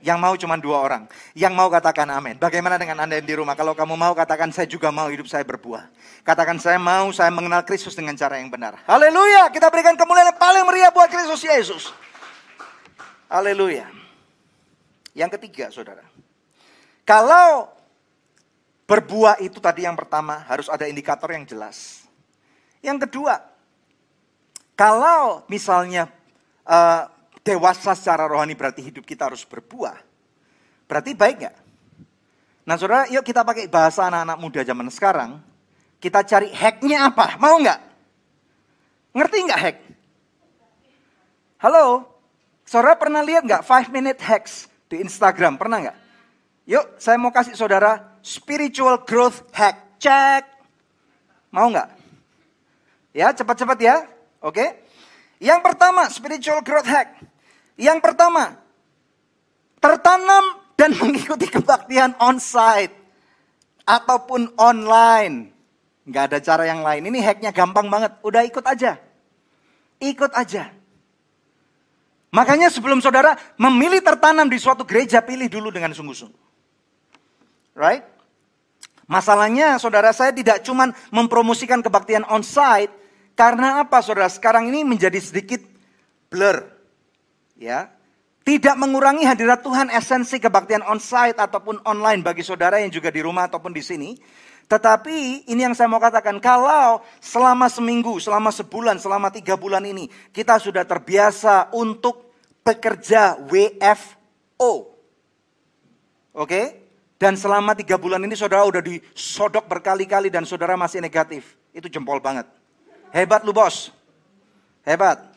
Yang 0.01 0.19
mau 0.19 0.35
cuma 0.37 0.57
dua 0.57 0.81
orang. 0.81 1.05
Yang 1.37 1.53
mau 1.53 1.69
katakan 1.69 2.09
amin. 2.09 2.41
Bagaimana 2.41 2.81
dengan 2.81 3.05
Anda 3.05 3.21
yang 3.21 3.29
di 3.29 3.35
rumah? 3.37 3.53
Kalau 3.55 3.77
kamu 3.77 3.95
mau 3.97 4.13
katakan 4.17 4.49
saya 4.51 4.65
juga 4.65 4.89
mau 4.89 5.09
hidup 5.13 5.29
saya 5.29 5.45
berbuah. 5.45 5.89
Katakan 6.25 6.57
saya 6.57 6.81
mau 6.81 7.13
saya 7.13 7.29
mengenal 7.29 7.65
Kristus 7.69 7.93
dengan 7.93 8.17
cara 8.17 8.41
yang 8.41 8.49
benar. 8.49 8.81
Haleluya. 8.89 9.53
Kita 9.53 9.69
berikan 9.69 9.95
kemuliaan 9.95 10.33
yang 10.33 10.41
paling 10.41 10.65
meriah 10.65 10.93
buat 10.93 11.13
Kristus 11.13 11.45
Yesus. 11.45 11.93
Haleluya. 13.29 13.87
Yang 15.13 15.37
ketiga 15.37 15.69
saudara. 15.69 16.03
Kalau 17.05 17.81
Berbuah 18.91 19.39
itu 19.39 19.63
tadi 19.63 19.87
yang 19.87 19.95
pertama 19.95 20.43
harus 20.51 20.67
ada 20.67 20.83
indikator 20.91 21.31
yang 21.31 21.47
jelas. 21.47 22.03
Yang 22.83 23.07
kedua, 23.07 23.39
kalau 24.75 25.47
misalnya 25.47 26.11
uh, 26.67 27.07
dewasa 27.51 27.99
secara 27.99 28.31
rohani 28.31 28.55
berarti 28.55 28.79
hidup 28.87 29.03
kita 29.03 29.27
harus 29.27 29.43
berbuah, 29.43 29.99
berarti 30.87 31.19
baik 31.19 31.37
nggak? 31.43 31.57
Nah 32.63 32.79
saudara, 32.79 33.11
yuk 33.11 33.27
kita 33.27 33.43
pakai 33.43 33.67
bahasa 33.67 34.07
anak-anak 34.07 34.39
muda 34.39 34.61
zaman 34.63 34.87
sekarang. 34.95 35.43
Kita 35.99 36.23
cari 36.23 36.55
hacknya 36.55 37.11
apa? 37.11 37.35
Mau 37.43 37.59
nggak? 37.59 37.81
Ngerti 39.13 39.37
nggak 39.51 39.61
hack? 39.61 39.77
Halo, 41.61 42.09
saudara 42.65 42.97
pernah 42.97 43.21
lihat 43.21 43.45
nggak 43.45 43.67
5 43.67 43.93
minute 43.93 44.23
hacks 44.23 44.71
di 44.89 45.03
Instagram? 45.03 45.61
Pernah 45.61 45.91
nggak? 45.91 45.99
Yuk, 46.71 46.97
saya 46.97 47.21
mau 47.21 47.35
kasih 47.35 47.53
saudara 47.59 48.17
spiritual 48.25 49.03
growth 49.05 49.45
hack. 49.53 50.01
Cek. 50.01 50.49
Mau 51.53 51.69
nggak? 51.69 51.89
Ya, 53.13 53.29
cepat-cepat 53.37 53.79
ya. 53.83 54.09
Oke. 54.41 54.89
Yang 55.37 55.61
pertama, 55.61 56.09
spiritual 56.09 56.65
growth 56.65 56.89
hack. 56.89 57.20
Yang 57.81 57.99
pertama, 58.05 58.61
tertanam 59.81 60.45
dan 60.77 60.93
mengikuti 61.01 61.49
kebaktian 61.49 62.13
on-site 62.21 62.93
ataupun 63.89 64.53
online. 64.61 65.57
Nggak 66.05 66.25
ada 66.29 66.39
cara 66.45 66.65
yang 66.69 66.85
lain. 66.85 67.09
Ini 67.09 67.19
hacknya 67.25 67.51
gampang 67.57 67.89
banget. 67.89 68.21
Udah 68.21 68.45
ikut 68.45 68.65
aja. 68.69 69.01
Ikut 70.01 70.33
aja. 70.37 70.73
Makanya 72.31 72.71
sebelum 72.71 73.03
saudara 73.03 73.35
memilih 73.59 73.99
tertanam 74.05 74.47
di 74.47 74.61
suatu 74.61 74.87
gereja, 74.87 75.19
pilih 75.19 75.51
dulu 75.51 75.75
dengan 75.75 75.91
sungguh-sungguh. 75.91 76.45
Right? 77.75 78.07
Masalahnya 79.11 79.75
saudara 79.83 80.15
saya 80.15 80.31
tidak 80.31 80.63
cuma 80.63 80.95
mempromosikan 81.11 81.83
kebaktian 81.83 82.23
on-site. 82.31 82.93
Karena 83.35 83.83
apa 83.83 83.99
saudara? 84.05 84.31
Sekarang 84.31 84.71
ini 84.71 84.87
menjadi 84.87 85.19
sedikit 85.19 85.59
blur. 86.31 86.80
Ya, 87.61 87.93
tidak 88.41 88.75
mengurangi 88.81 89.29
hadirat 89.29 89.61
Tuhan 89.61 89.93
esensi 89.93 90.41
kebaktian 90.41 90.81
on-site 90.83 91.37
ataupun 91.37 91.85
online 91.85 92.25
bagi 92.25 92.41
saudara 92.41 92.81
yang 92.81 92.89
juga 92.89 93.13
di 93.13 93.21
rumah 93.21 93.47
ataupun 93.47 93.71
di 93.71 93.85
sini. 93.85 94.17
Tetapi 94.65 95.51
ini 95.51 95.61
yang 95.67 95.75
saya 95.75 95.91
mau 95.91 96.03
katakan, 96.03 96.39
kalau 96.43 97.05
selama 97.19 97.71
seminggu, 97.71 98.19
selama 98.23 98.49
sebulan, 98.55 98.97
selama 99.03 99.29
tiga 99.29 99.59
bulan 99.61 99.83
ini, 99.83 100.11
kita 100.31 100.57
sudah 100.57 100.87
terbiasa 100.87 101.75
untuk 101.75 102.33
bekerja 102.67 103.39
WFO. 103.51 104.73
Oke? 106.35 106.63
Dan 107.21 107.39
selama 107.39 107.77
tiga 107.79 108.01
bulan 108.01 108.25
ini 108.25 108.35
saudara 108.35 108.65
udah 108.65 108.81
disodok 108.81 109.69
berkali-kali 109.69 110.27
dan 110.33 110.43
saudara 110.43 110.79
masih 110.79 110.99
negatif. 110.99 111.55
Itu 111.71 111.93
jempol 111.93 112.19
banget. 112.19 112.49
Hebat 113.15 113.45
lu 113.45 113.55
bos. 113.55 113.95
Hebat. 114.87 115.30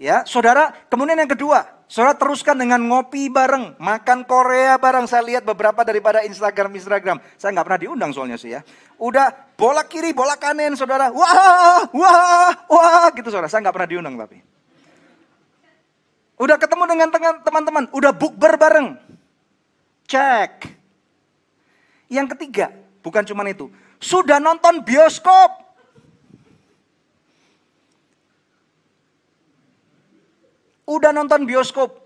Ya, 0.00 0.24
saudara, 0.24 0.72
kemudian 0.88 1.20
yang 1.20 1.28
kedua, 1.28 1.84
saudara 1.84 2.16
teruskan 2.16 2.56
dengan 2.56 2.80
ngopi 2.80 3.28
bareng, 3.28 3.76
makan 3.76 4.24
Korea 4.24 4.80
bareng. 4.80 5.04
Saya 5.04 5.20
lihat 5.20 5.44
beberapa 5.44 5.84
daripada 5.84 6.24
Instagram 6.24 6.72
Instagram. 6.72 7.20
Saya 7.36 7.52
nggak 7.52 7.66
pernah 7.68 7.80
diundang 7.84 8.10
soalnya 8.16 8.40
sih 8.40 8.56
ya. 8.56 8.64
Udah 8.96 9.28
bola 9.60 9.84
kiri, 9.84 10.16
bola 10.16 10.40
kanan, 10.40 10.72
saudara. 10.72 11.12
Wah, 11.12 11.84
wah, 11.92 12.48
wah, 12.72 13.12
gitu 13.12 13.28
saudara. 13.28 13.52
Saya 13.52 13.60
nggak 13.68 13.76
pernah 13.76 13.90
diundang 13.92 14.16
tapi. 14.16 14.40
Udah 16.40 16.56
ketemu 16.56 16.84
dengan 16.88 17.08
teman-teman, 17.44 17.84
udah 17.92 18.12
bukber 18.16 18.56
bareng. 18.56 18.96
Cek. 20.08 20.64
Yang 22.08 22.26
ketiga, 22.32 22.72
bukan 23.04 23.20
cuma 23.28 23.44
itu. 23.44 23.68
Sudah 24.00 24.40
nonton 24.40 24.80
bioskop. 24.80 25.69
Udah 30.90 31.14
nonton 31.14 31.46
bioskop. 31.46 32.02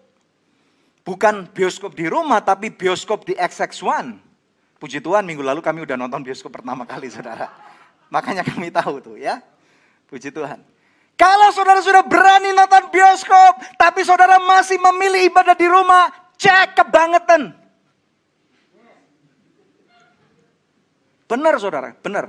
Bukan 1.09 1.49
bioskop 1.57 1.97
di 1.97 2.05
rumah, 2.05 2.45
tapi 2.45 2.69
bioskop 2.69 3.25
di 3.25 3.33
XX1. 3.33 4.21
Puji 4.77 5.01
Tuhan, 5.01 5.25
minggu 5.25 5.41
lalu 5.41 5.65
kami 5.65 5.89
udah 5.89 5.97
nonton 5.97 6.21
bioskop 6.21 6.53
pertama 6.53 6.85
kali, 6.85 7.09
saudara. 7.09 7.49
Makanya 8.13 8.45
kami 8.45 8.69
tahu 8.69 9.01
tuh 9.01 9.17
ya. 9.17 9.41
Puji 10.09 10.29
Tuhan. 10.29 10.61
Kalau 11.17 11.49
saudara 11.57 11.81
sudah 11.81 12.05
berani 12.05 12.53
nonton 12.53 12.93
bioskop, 12.93 13.65
tapi 13.81 14.05
saudara 14.05 14.37
masih 14.37 14.77
memilih 14.77 15.33
ibadah 15.33 15.57
di 15.57 15.65
rumah, 15.65 16.13
cek 16.37 16.77
kebangetan. 16.77 17.57
Benar 21.25 21.57
saudara, 21.57 21.97
benar. 22.05 22.29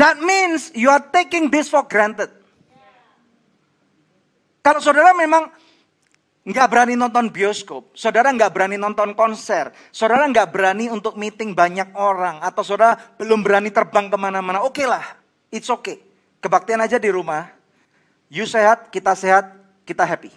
That 0.00 0.16
means 0.18 0.72
you 0.72 0.88
are 0.88 1.02
taking 1.12 1.52
this 1.52 1.68
for 1.68 1.84
granted. 1.84 2.41
Kalau 4.62 4.78
saudara 4.78 5.10
memang 5.10 5.50
nggak 6.46 6.68
berani 6.70 6.94
nonton 6.94 7.34
bioskop, 7.34 7.90
saudara 7.98 8.30
nggak 8.30 8.50
berani 8.54 8.78
nonton 8.78 9.14
konser, 9.18 9.74
saudara 9.90 10.22
nggak 10.30 10.54
berani 10.54 10.86
untuk 10.86 11.18
meeting 11.18 11.50
banyak 11.50 11.90
orang, 11.98 12.38
atau 12.42 12.62
saudara 12.62 12.94
belum 13.18 13.42
berani 13.42 13.74
terbang 13.74 14.06
ke 14.06 14.14
mana-mana, 14.14 14.62
oke 14.62 14.78
okay 14.78 14.86
lah, 14.86 15.02
it's 15.50 15.66
okay. 15.66 15.98
Kebaktian 16.42 16.78
aja 16.78 16.98
di 16.98 17.10
rumah, 17.10 17.50
you 18.30 18.46
sehat, 18.46 18.90
kita 18.90 19.14
sehat, 19.18 19.50
kita 19.82 20.02
happy. 20.02 20.30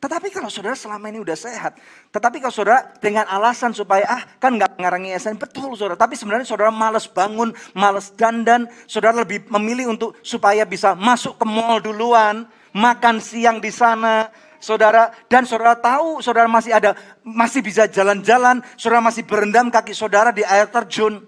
Tetapi 0.00 0.32
kalau 0.32 0.48
saudara 0.48 0.72
selama 0.72 1.12
ini 1.12 1.20
udah 1.20 1.36
sehat, 1.36 1.76
tetapi 2.08 2.40
kalau 2.40 2.52
saudara 2.52 2.88
dengan 3.04 3.28
alasan 3.28 3.76
supaya 3.76 4.08
ah 4.08 4.24
kan 4.40 4.56
nggak 4.56 4.80
ngarangi 4.80 5.12
SN, 5.12 5.36
betul 5.36 5.76
saudara. 5.76 6.00
Tapi 6.00 6.16
sebenarnya 6.16 6.48
saudara 6.48 6.72
males 6.72 7.04
bangun, 7.04 7.52
males 7.76 8.08
dandan, 8.16 8.64
saudara 8.88 9.20
lebih 9.20 9.44
memilih 9.52 9.92
untuk 9.92 10.16
supaya 10.24 10.64
bisa 10.64 10.96
masuk 10.96 11.36
ke 11.36 11.44
mall 11.44 11.84
duluan, 11.84 12.48
makan 12.76 13.18
siang 13.18 13.58
di 13.58 13.72
sana, 13.72 14.30
saudara 14.58 15.10
dan 15.26 15.46
saudara 15.46 15.78
tahu 15.78 16.20
saudara 16.20 16.46
masih 16.46 16.74
ada 16.74 16.96
masih 17.22 17.64
bisa 17.64 17.88
jalan-jalan, 17.90 18.62
saudara 18.74 19.02
masih 19.02 19.24
berendam 19.24 19.68
kaki 19.68 19.94
saudara 19.96 20.30
di 20.30 20.46
air 20.46 20.68
terjun. 20.68 21.22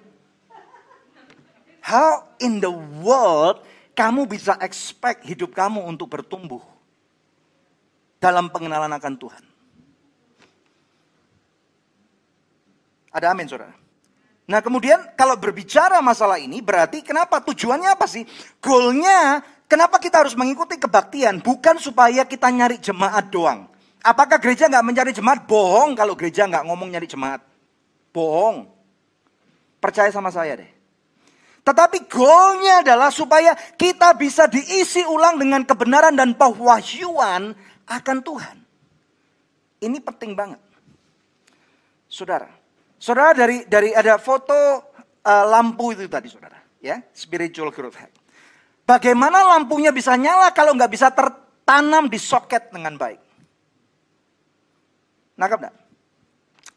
How 1.82 2.30
in 2.38 2.62
the 2.62 2.70
world 3.02 3.62
kamu 3.98 4.30
bisa 4.30 4.54
expect 4.62 5.26
hidup 5.26 5.50
kamu 5.50 5.82
untuk 5.82 6.06
bertumbuh? 6.06 6.62
dalam 8.22 8.46
pengenalan 8.54 8.94
akan 8.94 9.14
Tuhan. 9.18 9.44
Ada 13.10 13.34
amin 13.34 13.50
saudara. 13.50 13.74
Nah 14.46 14.62
kemudian 14.62 15.02
kalau 15.18 15.34
berbicara 15.34 15.98
masalah 15.98 16.38
ini 16.38 16.62
berarti 16.62 17.02
kenapa 17.02 17.42
tujuannya 17.42 17.98
apa 17.98 18.06
sih? 18.06 18.22
Goalnya 18.62 19.42
kenapa 19.72 19.96
kita 19.96 20.20
harus 20.20 20.36
mengikuti 20.36 20.76
kebaktian? 20.76 21.40
Bukan 21.40 21.80
supaya 21.80 22.28
kita 22.28 22.52
nyari 22.52 22.76
jemaat 22.76 23.32
doang. 23.32 23.72
Apakah 24.04 24.36
gereja 24.36 24.68
nggak 24.68 24.84
mencari 24.84 25.16
jemaat? 25.16 25.48
Bohong 25.48 25.96
kalau 25.96 26.12
gereja 26.12 26.44
nggak 26.44 26.68
ngomong 26.68 26.92
nyari 26.92 27.08
jemaat. 27.08 27.40
Bohong. 28.12 28.68
Percaya 29.80 30.12
sama 30.12 30.28
saya 30.28 30.60
deh. 30.60 30.70
Tetapi 31.62 32.10
goalnya 32.10 32.84
adalah 32.84 33.08
supaya 33.08 33.54
kita 33.56 34.12
bisa 34.18 34.50
diisi 34.50 35.06
ulang 35.06 35.40
dengan 35.40 35.62
kebenaran 35.64 36.12
dan 36.12 36.34
pewahyuan 36.36 37.54
akan 37.86 38.18
Tuhan. 38.20 38.56
Ini 39.80 39.98
penting 40.02 40.34
banget. 40.34 40.60
Saudara, 42.10 42.50
saudara 42.98 43.32
dari 43.32 43.64
dari 43.64 43.94
ada 43.94 44.18
foto 44.20 44.54
uh, 45.22 45.44
lampu 45.48 45.94
itu 45.94 46.10
tadi 46.10 46.28
saudara, 46.28 46.58
ya, 46.82 47.00
spiritual 47.14 47.72
growth 47.72 47.96
hack. 47.96 48.21
Bagaimana 48.82 49.46
lampunya 49.56 49.94
bisa 49.94 50.18
nyala 50.18 50.50
kalau 50.50 50.74
nggak 50.74 50.92
bisa 50.92 51.08
tertanam 51.14 52.10
di 52.10 52.18
soket 52.18 52.74
dengan 52.74 52.98
baik? 52.98 53.20
Nangkap 55.38 55.58
enggak? 55.62 55.76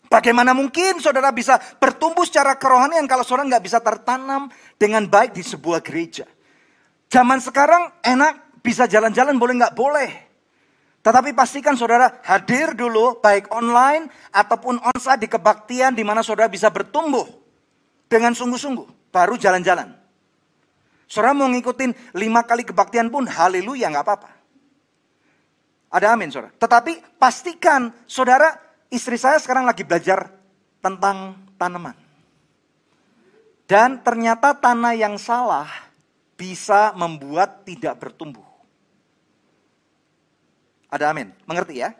Bagaimana 0.05 0.53
mungkin 0.53 1.01
saudara 1.01 1.33
bisa 1.33 1.57
bertumbuh 1.81 2.23
secara 2.23 2.55
kerohanian 2.55 3.09
kalau 3.09 3.25
saudara 3.25 3.57
nggak 3.57 3.65
bisa 3.65 3.81
tertanam 3.81 4.47
dengan 4.77 5.09
baik 5.09 5.33
di 5.33 5.41
sebuah 5.41 5.81
gereja? 5.81 6.29
Zaman 7.09 7.41
sekarang 7.41 7.89
enak 8.05 8.61
bisa 8.61 8.85
jalan-jalan 8.85 9.35
boleh 9.35 9.53
nggak 9.59 9.75
boleh. 9.75 10.09
Tetapi 11.05 11.37
pastikan 11.37 11.77
saudara 11.77 12.21
hadir 12.25 12.73
dulu 12.73 13.21
baik 13.21 13.53
online 13.53 14.09
ataupun 14.33 14.81
onsite 14.81 15.25
di 15.25 15.29
kebaktian 15.29 15.93
di 15.93 16.01
mana 16.01 16.25
saudara 16.25 16.49
bisa 16.49 16.69
bertumbuh 16.73 17.25
dengan 18.09 18.33
sungguh-sungguh. 18.33 19.13
Baru 19.13 19.37
jalan-jalan. 19.37 20.04
Saudara 21.05 21.37
mau 21.37 21.49
ngikutin 21.49 22.17
lima 22.17 22.41
kali 22.43 22.65
kebaktian 22.65 23.13
pun 23.13 23.29
haleluya 23.29 23.93
nggak 23.93 24.05
apa-apa. 24.05 24.29
Ada 25.95 26.11
amin 26.17 26.27
saudara. 26.33 26.51
Tetapi 26.57 27.15
pastikan 27.15 27.93
saudara 28.09 28.51
istri 28.89 29.15
saya 29.15 29.39
sekarang 29.39 29.63
lagi 29.63 29.85
belajar 29.85 30.27
tentang 30.83 31.39
tanaman. 31.55 31.95
Dan 33.65 34.03
ternyata 34.03 34.53
tanah 34.53 34.93
yang 34.93 35.17
salah 35.17 35.65
bisa 36.37 36.93
membuat 36.93 37.65
tidak 37.65 37.97
bertumbuh. 37.97 38.45
Ada 40.91 41.15
amin. 41.15 41.33
Mengerti 41.49 41.81
ya? 41.81 41.95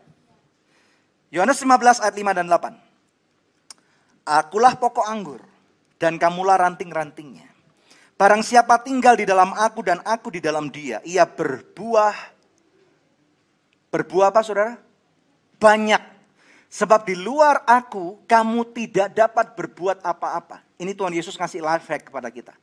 Yohanes 1.34 1.58
15 1.58 2.04
ayat 2.06 2.16
5 2.16 2.38
dan 2.38 2.48
8. 2.48 4.30
Akulah 4.30 4.76
pokok 4.78 5.08
anggur 5.08 5.42
dan 5.98 6.20
kamulah 6.22 6.60
ranting-rantingnya. 6.60 7.55
Barang 8.16 8.40
siapa 8.40 8.80
tinggal 8.80 9.20
di 9.20 9.28
dalam 9.28 9.52
aku 9.52 9.84
dan 9.84 10.00
aku 10.08 10.32
di 10.32 10.40
dalam 10.40 10.72
dia, 10.72 11.04
ia 11.04 11.28
berbuah. 11.28 12.16
Berbuah 13.92 14.32
apa 14.32 14.40
saudara? 14.40 14.80
Banyak. 15.60 16.16
Sebab 16.72 17.04
di 17.04 17.16
luar 17.16 17.68
aku, 17.68 18.24
kamu 18.24 18.72
tidak 18.72 19.12
dapat 19.12 19.52
berbuat 19.56 20.00
apa-apa. 20.00 20.64
Ini 20.80 20.96
Tuhan 20.96 21.12
Yesus 21.12 21.36
ngasih 21.36 21.60
life 21.60 21.88
hack 21.92 22.08
kepada 22.08 22.32
kita. 22.32 22.56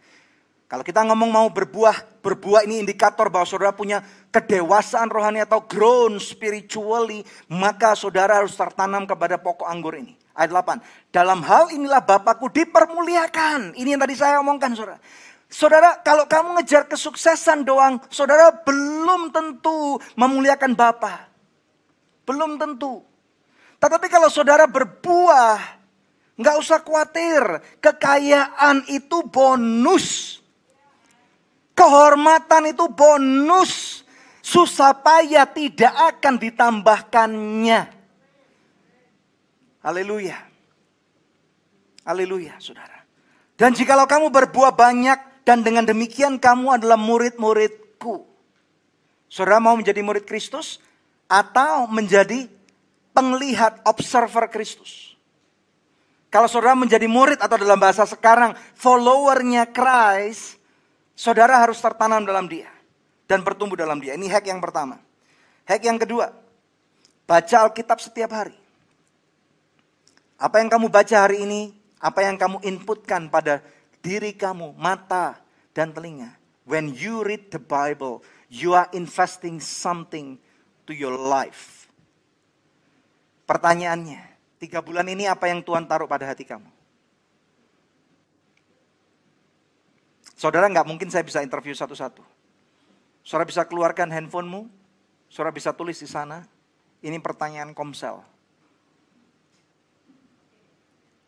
Kalau 0.72 0.80
kita 0.80 1.04
ngomong 1.04 1.28
mau 1.28 1.48
berbuah, 1.52 2.24
berbuah 2.24 2.64
ini 2.64 2.80
indikator 2.80 3.28
bahwa 3.28 3.44
saudara 3.44 3.76
punya 3.76 4.00
kedewasaan 4.32 5.12
rohani 5.12 5.44
atau 5.44 5.60
grown 5.68 6.16
spiritually, 6.16 7.20
maka 7.52 7.92
saudara 7.92 8.40
harus 8.40 8.56
tertanam 8.56 9.04
kepada 9.04 9.36
pokok 9.36 9.68
anggur 9.68 10.00
ini. 10.00 10.16
Ayat 10.32 10.48
8. 10.48 11.12
Dalam 11.12 11.44
hal 11.44 11.76
inilah 11.76 12.00
Bapakku 12.00 12.48
dipermuliakan. 12.48 13.76
Ini 13.76 13.96
yang 13.96 14.00
tadi 14.00 14.16
saya 14.16 14.40
omongkan 14.40 14.72
saudara. 14.72 14.96
Saudara, 15.52 16.00
kalau 16.00 16.24
kamu 16.24 16.56
ngejar 16.56 16.88
kesuksesan 16.88 17.68
doang, 17.68 18.00
saudara 18.08 18.48
belum 18.64 19.28
tentu 19.28 20.00
memuliakan 20.16 20.72
Bapa. 20.72 21.28
Belum 22.24 22.56
tentu. 22.56 23.04
Tetapi 23.76 24.08
kalau 24.08 24.32
saudara 24.32 24.64
berbuah, 24.64 25.60
nggak 26.40 26.56
usah 26.56 26.80
khawatir. 26.80 27.60
Kekayaan 27.84 28.88
itu 28.88 29.28
bonus. 29.28 30.40
Kehormatan 31.76 32.72
itu 32.72 32.88
bonus. 32.88 34.00
Susah 34.40 34.96
payah 35.04 35.44
tidak 35.52 35.92
akan 36.16 36.40
ditambahkannya. 36.40 37.80
Haleluya. 39.84 40.38
Haleluya, 42.08 42.56
saudara. 42.56 43.04
Dan 43.60 43.76
jikalau 43.76 44.08
kamu 44.08 44.32
berbuah 44.32 44.72
banyak 44.72 45.31
dan 45.42 45.66
dengan 45.66 45.86
demikian 45.86 46.38
kamu 46.38 46.78
adalah 46.80 46.98
murid-muridku. 46.98 48.26
Saudara 49.26 49.58
mau 49.58 49.74
menjadi 49.74 50.00
murid 50.04 50.28
Kristus 50.28 50.78
atau 51.26 51.88
menjadi 51.88 52.46
penglihat 53.16 53.80
observer 53.88 54.48
Kristus. 54.52 55.16
Kalau 56.32 56.48
saudara 56.48 56.72
menjadi 56.72 57.04
murid 57.08 57.40
atau 57.40 57.60
dalam 57.60 57.76
bahasa 57.76 58.08
sekarang 58.08 58.56
followernya 58.76 59.68
Christ, 59.68 60.62
Saudara 61.12 61.60
harus 61.60 61.78
tertanam 61.78 62.24
dalam 62.24 62.48
dia 62.48 62.66
dan 63.28 63.44
bertumbuh 63.44 63.76
dalam 63.76 64.00
dia. 64.00 64.16
Ini 64.16 64.26
hack 64.32 64.48
yang 64.48 64.58
pertama. 64.58 64.98
Hack 65.68 65.84
yang 65.84 66.00
kedua, 66.00 66.32
baca 67.28 67.56
Alkitab 67.68 68.00
setiap 68.00 68.32
hari. 68.32 68.56
Apa 70.40 70.58
yang 70.58 70.66
kamu 70.72 70.90
baca 70.90 71.16
hari 71.22 71.46
ini, 71.46 71.70
apa 72.02 72.26
yang 72.26 72.34
kamu 72.34 72.58
inputkan 72.66 73.30
pada 73.30 73.62
diri 74.02 74.34
kamu, 74.34 74.74
mata 74.76 75.38
dan 75.72 75.94
telinga. 75.94 76.34
When 76.66 76.92
you 76.92 77.22
read 77.22 77.48
the 77.48 77.62
Bible, 77.62 78.22
you 78.50 78.74
are 78.74 78.90
investing 78.92 79.62
something 79.62 80.36
to 80.86 80.92
your 80.92 81.14
life. 81.14 81.86
Pertanyaannya, 83.46 84.22
tiga 84.62 84.82
bulan 84.82 85.06
ini 85.10 85.26
apa 85.26 85.50
yang 85.50 85.62
Tuhan 85.62 85.86
taruh 85.86 86.06
pada 86.06 86.26
hati 86.26 86.46
kamu? 86.46 86.66
Saudara 90.38 90.66
nggak 90.66 90.86
mungkin 90.86 91.06
saya 91.06 91.22
bisa 91.22 91.38
interview 91.38 91.70
satu-satu. 91.70 92.22
Saudara 93.22 93.46
bisa 93.46 93.62
keluarkan 93.62 94.10
handphonemu, 94.10 94.66
saudara 95.30 95.54
bisa 95.54 95.70
tulis 95.70 95.98
di 96.02 96.10
sana. 96.10 96.42
Ini 97.02 97.18
pertanyaan 97.18 97.74
komsel. 97.74 98.22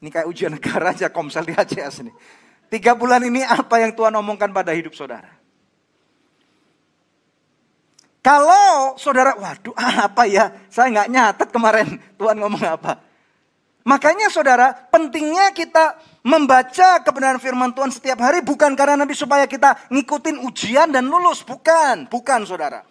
Ini 0.03 0.11
kayak 0.11 0.27
ujian 0.31 0.53
negara 0.55 0.95
aja 0.95 1.11
komsel 1.11 1.47
di 1.47 1.55
ACS 1.55 2.03
ini. 2.07 2.13
Tiga 2.75 2.91
bulan 2.99 3.23
ini 3.23 3.39
apa 3.47 3.79
yang 3.79 3.95
Tuhan 3.95 4.11
omongkan 4.19 4.51
pada 4.51 4.75
hidup 4.75 4.99
saudara? 4.99 5.31
Kalau 8.19 8.99
saudara, 8.99 9.39
waduh 9.39 9.71
apa 9.79 10.27
ya, 10.27 10.51
saya 10.75 10.91
nggak 10.91 11.07
nyatet 11.07 11.49
kemarin 11.55 12.03
Tuhan 12.19 12.35
ngomong 12.35 12.67
apa. 12.67 12.99
Makanya 13.87 14.27
saudara, 14.27 14.75
pentingnya 14.91 15.55
kita 15.55 16.03
membaca 16.27 16.99
kebenaran 17.07 17.39
firman 17.39 17.71
Tuhan 17.71 17.95
setiap 17.95 18.19
hari 18.19 18.43
bukan 18.43 18.75
karena 18.75 19.07
nanti 19.07 19.15
supaya 19.15 19.47
kita 19.47 19.87
ngikutin 19.95 20.43
ujian 20.43 20.91
dan 20.91 21.07
lulus. 21.07 21.47
Bukan, 21.47 22.11
bukan 22.11 22.43
saudara. 22.43 22.83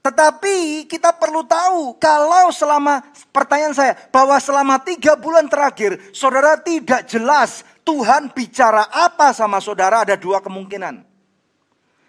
Tetapi 0.00 0.88
kita 0.90 1.14
perlu 1.14 1.46
tahu 1.46 1.94
kalau 2.02 2.50
selama, 2.50 3.04
pertanyaan 3.30 3.76
saya, 3.78 3.92
bahwa 4.10 4.34
selama 4.42 4.80
tiga 4.82 5.14
bulan 5.14 5.46
terakhir, 5.46 6.02
saudara 6.10 6.58
tidak 6.58 7.06
jelas 7.06 7.62
Tuhan 7.90 8.30
bicara 8.30 8.86
apa 8.86 9.34
sama 9.34 9.58
saudara 9.58 10.06
ada 10.06 10.14
dua 10.14 10.38
kemungkinan. 10.38 11.02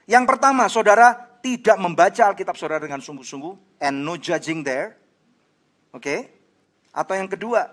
Yang 0.05 0.25
pertama, 0.29 0.69
saudara 0.69 1.17
tidak 1.41 1.73
membaca 1.81 2.21
Alkitab 2.29 2.53
saudara 2.53 2.85
dengan 2.85 3.01
sungguh-sungguh, 3.01 3.81
and 3.81 4.05
no 4.05 4.13
judging 4.13 4.61
there. 4.61 4.93
Oke? 5.89 6.05
Okay? 6.05 6.19
Atau 6.93 7.17
yang 7.17 7.25
kedua, 7.25 7.65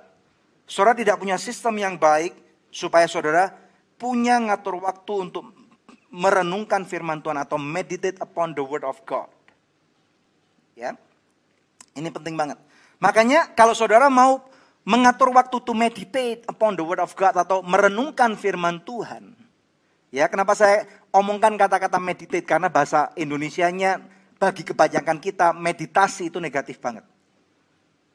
saudara 0.65 0.97
tidak 0.97 1.21
punya 1.21 1.37
sistem 1.37 1.77
yang 1.77 2.01
baik 2.01 2.33
supaya 2.73 3.05
saudara 3.05 3.53
punya 4.01 4.41
ngatur 4.41 4.81
waktu 4.81 5.29
untuk 5.29 5.53
merenungkan 6.09 6.89
firman 6.89 7.21
Tuhan 7.21 7.37
atau 7.45 7.61
meditate 7.61 8.17
upon 8.25 8.57
the 8.57 8.65
word 8.65 8.89
of 8.89 8.97
God. 9.05 9.29
Ya. 10.73 10.97
Ini 11.93 12.09
penting 12.09 12.41
banget. 12.41 12.57
Makanya 13.05 13.53
kalau 13.53 13.77
saudara 13.77 14.09
mau 14.09 14.49
mengatur 14.87 15.35
waktu 15.35 15.57
to 15.63 15.73
meditate 15.75 16.45
upon 16.47 16.77
the 16.79 16.85
word 16.85 17.03
of 17.03 17.15
God 17.17 17.35
atau 17.35 17.63
merenungkan 17.65 18.35
firman 18.39 18.83
Tuhan. 18.83 19.35
Ya, 20.09 20.25
kenapa 20.29 20.57
saya 20.57 20.89
omongkan 21.13 21.57
kata-kata 21.61 22.01
meditate 22.01 22.45
karena 22.49 22.73
bahasa 22.73 23.13
Indonesianya 23.19 24.01
bagi 24.41 24.65
kebanyakan 24.65 25.21
kita 25.21 25.53
meditasi 25.53 26.33
itu 26.33 26.41
negatif 26.41 26.81
banget. 26.81 27.05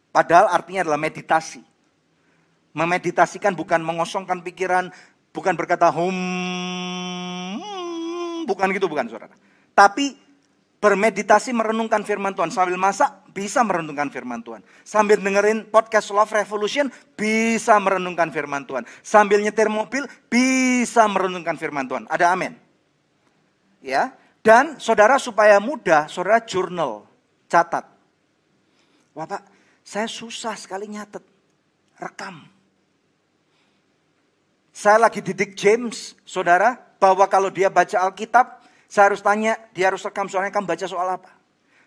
Padahal 0.09 0.49
artinya 0.49 0.85
adalah 0.85 0.97
meditasi. 0.97 1.61
Memeditasikan 2.73 3.53
bukan 3.53 3.85
mengosongkan 3.85 4.41
pikiran, 4.41 4.89
bukan 5.29 5.53
berkata 5.53 5.93
hum, 5.93 7.61
bukan 8.49 8.73
gitu 8.73 8.89
bukan 8.89 9.05
saudara. 9.09 9.33
Tapi 9.73 10.17
bermeditasi 10.81 11.53
merenungkan 11.53 12.01
firman 12.05 12.33
Tuhan. 12.33 12.51
Sambil 12.51 12.77
masak 12.81 13.22
bisa 13.33 13.65
merenungkan 13.65 14.07
firman 14.13 14.45
Tuhan. 14.45 14.61
Sambil 14.85 15.17
dengerin 15.17 15.65
podcast 15.67 16.13
Love 16.13 16.37
Revolution 16.37 16.87
bisa 17.17 17.75
merenungkan 17.81 18.29
firman 18.29 18.63
Tuhan. 18.63 18.85
Sambil 19.01 19.41
nyetir 19.41 19.67
mobil 19.67 20.05
bisa 20.29 21.09
merenungkan 21.09 21.57
firman 21.57 21.89
Tuhan. 21.89 22.05
Ada 22.07 22.31
amin. 22.37 22.53
Ya. 23.81 24.13
Dan 24.45 24.77
saudara 24.77 25.17
supaya 25.17 25.57
mudah, 25.57 26.05
saudara 26.11 26.43
jurnal, 26.43 27.07
catat. 27.49 27.87
Wah 29.15 29.27
saya 29.83 30.07
susah 30.07 30.55
sekali 30.55 30.87
nyatet, 30.87 31.23
rekam. 31.99 32.43
Saya 34.73 34.97
lagi 34.97 35.21
didik 35.21 35.53
James, 35.53 36.17
saudara, 36.25 36.81
bahwa 36.97 37.29
kalau 37.29 37.53
dia 37.53 37.69
baca 37.69 37.93
Alkitab, 38.09 38.63
saya 38.89 39.13
harus 39.13 39.21
tanya, 39.21 39.59
dia 39.75 39.93
harus 39.93 40.01
rekam 40.01 40.25
soalnya 40.25 40.49
kamu 40.49 40.65
baca 40.65 40.85
soal 40.89 41.07
apa. 41.13 41.42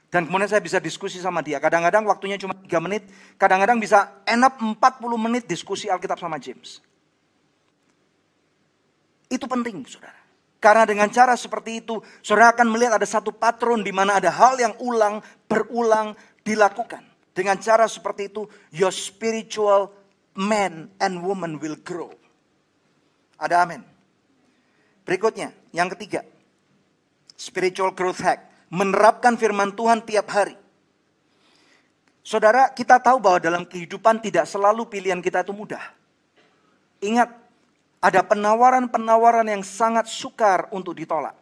Dan 0.06 0.30
kemudian 0.30 0.46
saya 0.46 0.62
bisa 0.62 0.78
diskusi 0.78 1.18
sama 1.18 1.42
dia. 1.42 1.58
Kadang-kadang 1.58 2.06
waktunya 2.06 2.38
cuma 2.38 2.54
3 2.54 2.78
menit, 2.78 3.10
kadang-kadang 3.36 3.82
bisa 3.82 4.22
enak 4.22 4.58
40 4.62 4.78
menit 5.18 5.44
diskusi 5.50 5.90
Alkitab 5.90 6.16
sama 6.16 6.38
James. 6.38 6.78
Itu 9.26 9.50
penting, 9.50 9.82
saudara. 9.84 10.14
Karena 10.62 10.86
dengan 10.86 11.10
cara 11.10 11.34
seperti 11.34 11.84
itu, 11.84 11.98
saudara 12.22 12.54
akan 12.54 12.70
melihat 12.70 12.96
ada 12.96 13.06
satu 13.06 13.34
patron 13.34 13.82
di 13.82 13.90
mana 13.90 14.16
ada 14.16 14.30
hal 14.30 14.56
yang 14.56 14.74
ulang, 14.78 15.20
berulang, 15.50 16.14
dilakukan. 16.46 17.02
Dengan 17.36 17.60
cara 17.60 17.84
seperti 17.84 18.32
itu, 18.32 18.48
your 18.72 18.94
spiritual 18.94 19.92
man 20.38 20.88
and 21.02 21.20
woman 21.20 21.60
will 21.60 21.76
grow. 21.82 22.08
Ada 23.36 23.68
amin. 23.68 23.84
Berikutnya, 25.04 25.52
yang 25.76 25.92
ketiga. 25.92 26.24
Spiritual 27.36 27.92
growth 27.92 28.24
hack. 28.24 28.55
Menerapkan 28.76 29.40
firman 29.40 29.72
Tuhan 29.72 30.04
tiap 30.04 30.28
hari. 30.28 30.52
Saudara, 32.20 32.68
kita 32.68 33.00
tahu 33.00 33.16
bahwa 33.16 33.40
dalam 33.40 33.64
kehidupan 33.64 34.20
tidak 34.20 34.44
selalu 34.44 34.84
pilihan 34.84 35.22
kita 35.24 35.40
itu 35.40 35.56
mudah. 35.56 35.80
Ingat, 37.00 37.32
ada 38.04 38.20
penawaran-penawaran 38.20 39.48
yang 39.48 39.64
sangat 39.64 40.12
sukar 40.12 40.68
untuk 40.76 40.92
ditolak. 40.92 41.32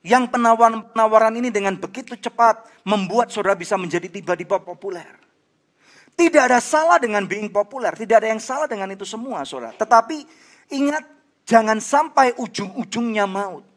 Yang 0.00 0.32
penawaran-penawaran 0.32 1.36
ini 1.36 1.52
dengan 1.52 1.76
begitu 1.76 2.16
cepat 2.16 2.64
membuat 2.88 3.28
saudara 3.28 3.52
bisa 3.52 3.76
menjadi 3.76 4.08
tiba-tiba 4.08 4.64
populer. 4.64 5.20
Tidak 6.16 6.40
ada 6.40 6.56
salah 6.62 6.96
dengan 6.96 7.28
being 7.28 7.52
populer, 7.52 7.92
tidak 7.98 8.24
ada 8.24 8.32
yang 8.32 8.40
salah 8.40 8.64
dengan 8.64 8.88
itu 8.96 9.04
semua, 9.04 9.44
saudara. 9.44 9.76
Tetapi 9.76 10.16
ingat, 10.72 11.04
jangan 11.44 11.76
sampai 11.82 12.32
ujung-ujungnya 12.40 13.28
maut. 13.28 13.71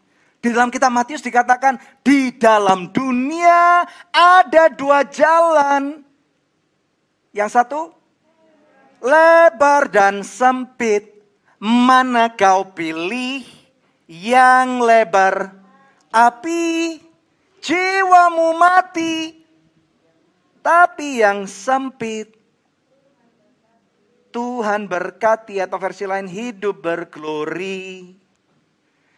Di 0.45 0.53
dalam 0.53 0.69
kitab 0.69 0.93
Matius 0.93 1.25
dikatakan, 1.25 1.81
di 2.05 2.29
dalam 2.37 2.93
dunia 2.93 3.81
ada 4.13 4.69
dua 4.69 5.01
jalan. 5.09 6.05
Yang 7.33 7.49
satu, 7.49 7.89
lebar 9.01 9.89
dan 9.89 10.21
sempit. 10.21 11.17
Mana 11.57 12.29
kau 12.37 12.77
pilih 12.77 13.41
yang 14.05 14.85
lebar? 14.85 15.49
Api 16.13 17.01
jiwamu 17.57 18.53
mati. 18.53 19.41
Tapi 20.61 21.25
yang 21.25 21.49
sempit 21.49 22.37
Tuhan 24.29 24.85
berkati 24.85 25.57
atau 25.57 25.81
versi 25.81 26.05
lain 26.05 26.29
hidup 26.29 26.85
berglori. 26.85 28.13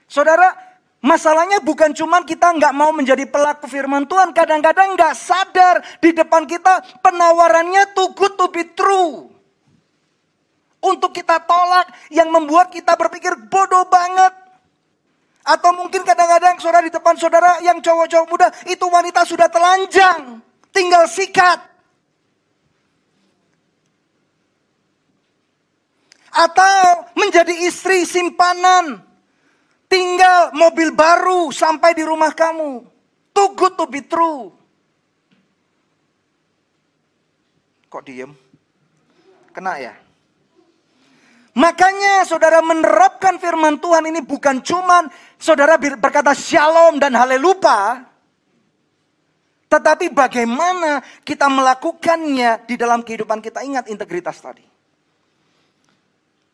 Saudara, 0.07 0.66
Masalahnya 1.07 1.63
bukan 1.63 1.95
cuma 1.95 2.19
kita 2.27 2.51
nggak 2.51 2.75
mau 2.75 2.91
menjadi 2.91 3.23
pelaku 3.23 3.63
firman 3.71 4.03
Tuhan. 4.03 4.35
Kadang-kadang 4.35 4.99
nggak 4.99 5.15
sadar 5.15 5.79
di 6.03 6.11
depan 6.11 6.43
kita 6.43 6.83
penawarannya 6.99 7.95
too 7.95 8.11
good 8.11 8.35
to 8.35 8.51
be 8.51 8.67
true. 8.75 9.31
Untuk 10.83 11.15
kita 11.15 11.39
tolak 11.47 11.87
yang 12.11 12.27
membuat 12.27 12.75
kita 12.75 12.99
berpikir 12.99 13.39
bodoh 13.47 13.87
banget. 13.87 14.35
Atau 15.47 15.71
mungkin 15.79 16.03
kadang-kadang 16.03 16.59
saudara 16.59 16.83
di 16.83 16.91
depan 16.91 17.15
saudara 17.15 17.63
yang 17.63 17.79
cowok-cowok 17.79 18.27
muda 18.27 18.51
itu 18.67 18.83
wanita 18.83 19.23
sudah 19.23 19.47
telanjang. 19.47 20.43
Tinggal 20.75 21.07
sikat. 21.07 21.63
Atau 26.35 27.07
menjadi 27.15 27.55
istri 27.63 28.03
simpanan 28.03 29.06
Tinggal 29.87 30.51
mobil 30.51 30.91
baru 30.91 31.47
sampai 31.51 31.95
di 31.95 32.03
rumah 32.03 32.35
kamu. 32.35 32.83
Too 33.31 33.49
good 33.55 33.73
to 33.79 33.85
be 33.87 34.03
true. 34.03 34.51
Kok 37.87 38.03
diem? 38.03 38.35
Kena 39.55 39.79
ya? 39.79 39.95
Makanya 41.57 42.21
saudara 42.27 42.61
menerapkan 42.61 43.41
firman 43.41 43.81
Tuhan 43.81 44.05
ini 44.05 44.21
bukan 44.21 44.61
cuman 44.61 45.09
saudara 45.41 45.79
berkata 45.79 46.35
shalom 46.37 47.01
dan 47.01 47.17
halelupa. 47.17 48.05
Tetapi 49.67 50.15
bagaimana 50.15 51.03
kita 51.27 51.51
melakukannya 51.51 52.63
di 52.63 52.75
dalam 52.79 53.03
kehidupan 53.03 53.43
kita. 53.43 53.65
Ingat 53.65 53.91
integritas 53.91 54.39
tadi. 54.39 54.63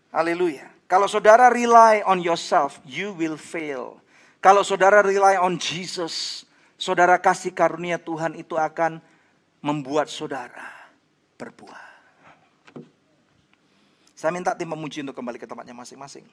Haleluya. 0.10 0.73
Kalau 0.88 1.08
saudara 1.10 1.50
rely 1.50 2.04
on 2.06 2.20
yourself, 2.22 2.78
you 2.84 3.16
will 3.16 3.40
fail. 3.40 3.98
Kalau 4.44 4.62
saudara 4.62 5.00
rely 5.00 5.40
on 5.40 5.56
Jesus, 5.56 6.44
saudara 6.76 7.16
kasih 7.16 7.56
karunia 7.56 7.96
Tuhan 7.96 8.36
itu 8.36 8.60
akan 8.60 9.00
membuat 9.64 10.12
saudara 10.12 10.68
berbuah. 11.40 11.94
Saya 14.12 14.32
minta 14.32 14.56
tim 14.56 14.68
memuji 14.68 15.04
untuk 15.04 15.16
kembali 15.20 15.36
ke 15.40 15.48
tempatnya 15.48 15.76
masing-masing. 15.76 16.24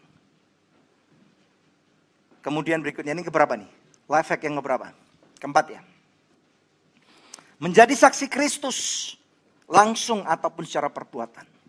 Kemudian 2.39 2.79
berikutnya 2.83 3.15
ini 3.15 3.27
keberapa 3.27 3.55
nih? 3.59 3.71
Life 4.07 4.31
hack 4.31 4.43
yang 4.47 4.59
keberapa? 4.59 4.91
Keempat 5.39 5.67
ya. 5.71 5.81
Menjadi 7.61 7.93
saksi 7.93 8.27
Kristus 8.27 9.13
langsung 9.71 10.27
ataupun 10.27 10.65
secara 10.67 10.91
perbuatan. 10.91 11.60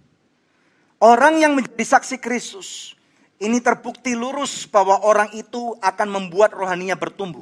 Orang 1.01 1.41
yang 1.41 1.57
menjadi 1.57 1.97
saksi 1.97 2.21
Kristus, 2.21 2.93
ini 3.41 3.57
terbukti 3.57 4.13
lurus 4.13 4.69
bahwa 4.69 5.01
orang 5.01 5.33
itu 5.33 5.73
akan 5.81 6.07
membuat 6.07 6.53
rohaninya 6.53 6.93
bertumbuh. 6.93 7.41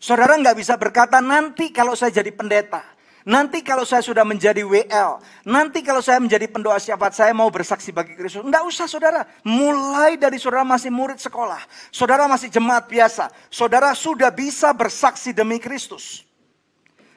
Saudara 0.00 0.40
nggak 0.40 0.56
bisa 0.56 0.76
berkata 0.80 1.20
nanti 1.20 1.68
kalau 1.68 1.92
saya 1.92 2.16
jadi 2.16 2.32
pendeta, 2.32 2.80
nanti 3.28 3.60
kalau 3.60 3.84
saya 3.84 4.00
sudah 4.00 4.24
menjadi 4.24 4.64
WL, 4.64 5.20
nanti 5.44 5.84
kalau 5.84 6.00
saya 6.00 6.16
menjadi 6.16 6.48
pendoa 6.48 6.80
syafaat 6.80 7.12
saya 7.16 7.36
mau 7.36 7.48
bersaksi 7.52 7.92
bagi 7.92 8.16
Kristus. 8.16 8.40
Nggak 8.40 8.64
usah 8.64 8.88
saudara, 8.88 9.28
mulai 9.44 10.16
dari 10.16 10.40
saudara 10.40 10.64
masih 10.64 10.88
murid 10.88 11.20
sekolah, 11.20 11.60
saudara 11.92 12.24
masih 12.24 12.48
jemaat 12.48 12.88
biasa, 12.88 13.28
saudara 13.52 13.92
sudah 13.92 14.32
bisa 14.32 14.72
bersaksi 14.72 15.32
demi 15.32 15.60
Kristus. 15.60 16.25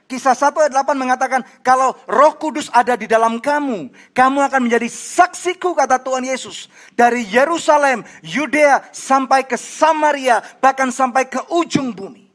Kisah 0.09 0.33
1 0.33 0.57
ayat 0.57 0.73
8 0.73 0.97
mengatakan, 0.97 1.45
kalau 1.61 1.93
roh 2.09 2.33
kudus 2.41 2.65
ada 2.73 2.97
di 2.97 3.05
dalam 3.05 3.37
kamu, 3.37 3.93
kamu 4.09 4.39
akan 4.41 4.65
menjadi 4.65 4.89
saksiku 4.89 5.77
kata 5.77 6.01
Tuhan 6.01 6.25
Yesus. 6.25 6.65
Dari 6.97 7.21
Yerusalem, 7.29 8.01
Yudea, 8.25 8.89
sampai 8.89 9.45
ke 9.45 9.53
Samaria, 9.53 10.41
bahkan 10.57 10.89
sampai 10.89 11.29
ke 11.29 11.37
ujung 11.53 11.93
bumi. 11.93 12.25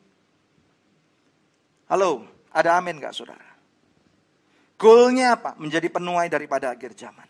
Halo, 1.90 2.30
ada 2.54 2.78
amin 2.78 3.02
gak 3.02 3.10
saudara? 3.10 3.42
Goalnya 4.78 5.34
apa? 5.34 5.58
Menjadi 5.58 5.90
penuai 5.90 6.30
daripada 6.30 6.70
akhir 6.70 6.94
zaman. 6.94 7.26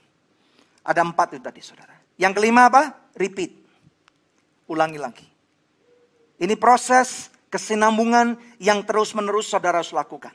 Ada 0.85 1.09
empat 1.09 1.41
itu 1.41 1.43
tadi 1.43 1.65
saudara. 1.65 1.97
Yang 2.21 2.37
kelima 2.37 2.69
apa? 2.69 2.93
Repeat. 3.17 3.65
Ulangi 4.69 5.01
lagi. 5.01 5.25
Ini 6.37 6.53
proses 6.61 7.33
kesinambungan 7.55 8.35
yang 8.59 8.83
terus-menerus 8.83 9.47
saudara 9.47 9.79
harus 9.79 9.95
lakukan. 9.95 10.35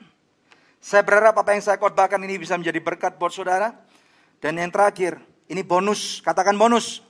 Saya 0.79 1.03
berharap 1.03 1.35
apa 1.35 1.51
yang 1.51 1.59
saya 1.59 1.75
khotbahkan 1.75 2.15
ini 2.23 2.39
bisa 2.39 2.55
menjadi 2.55 2.79
berkat 2.79 3.19
buat 3.19 3.35
saudara. 3.35 3.75
Dan 4.39 4.55
yang 4.55 4.71
terakhir, 4.71 5.19
ini 5.51 5.59
bonus, 5.59 6.23
katakan 6.23 6.55
bonus. 6.55 7.03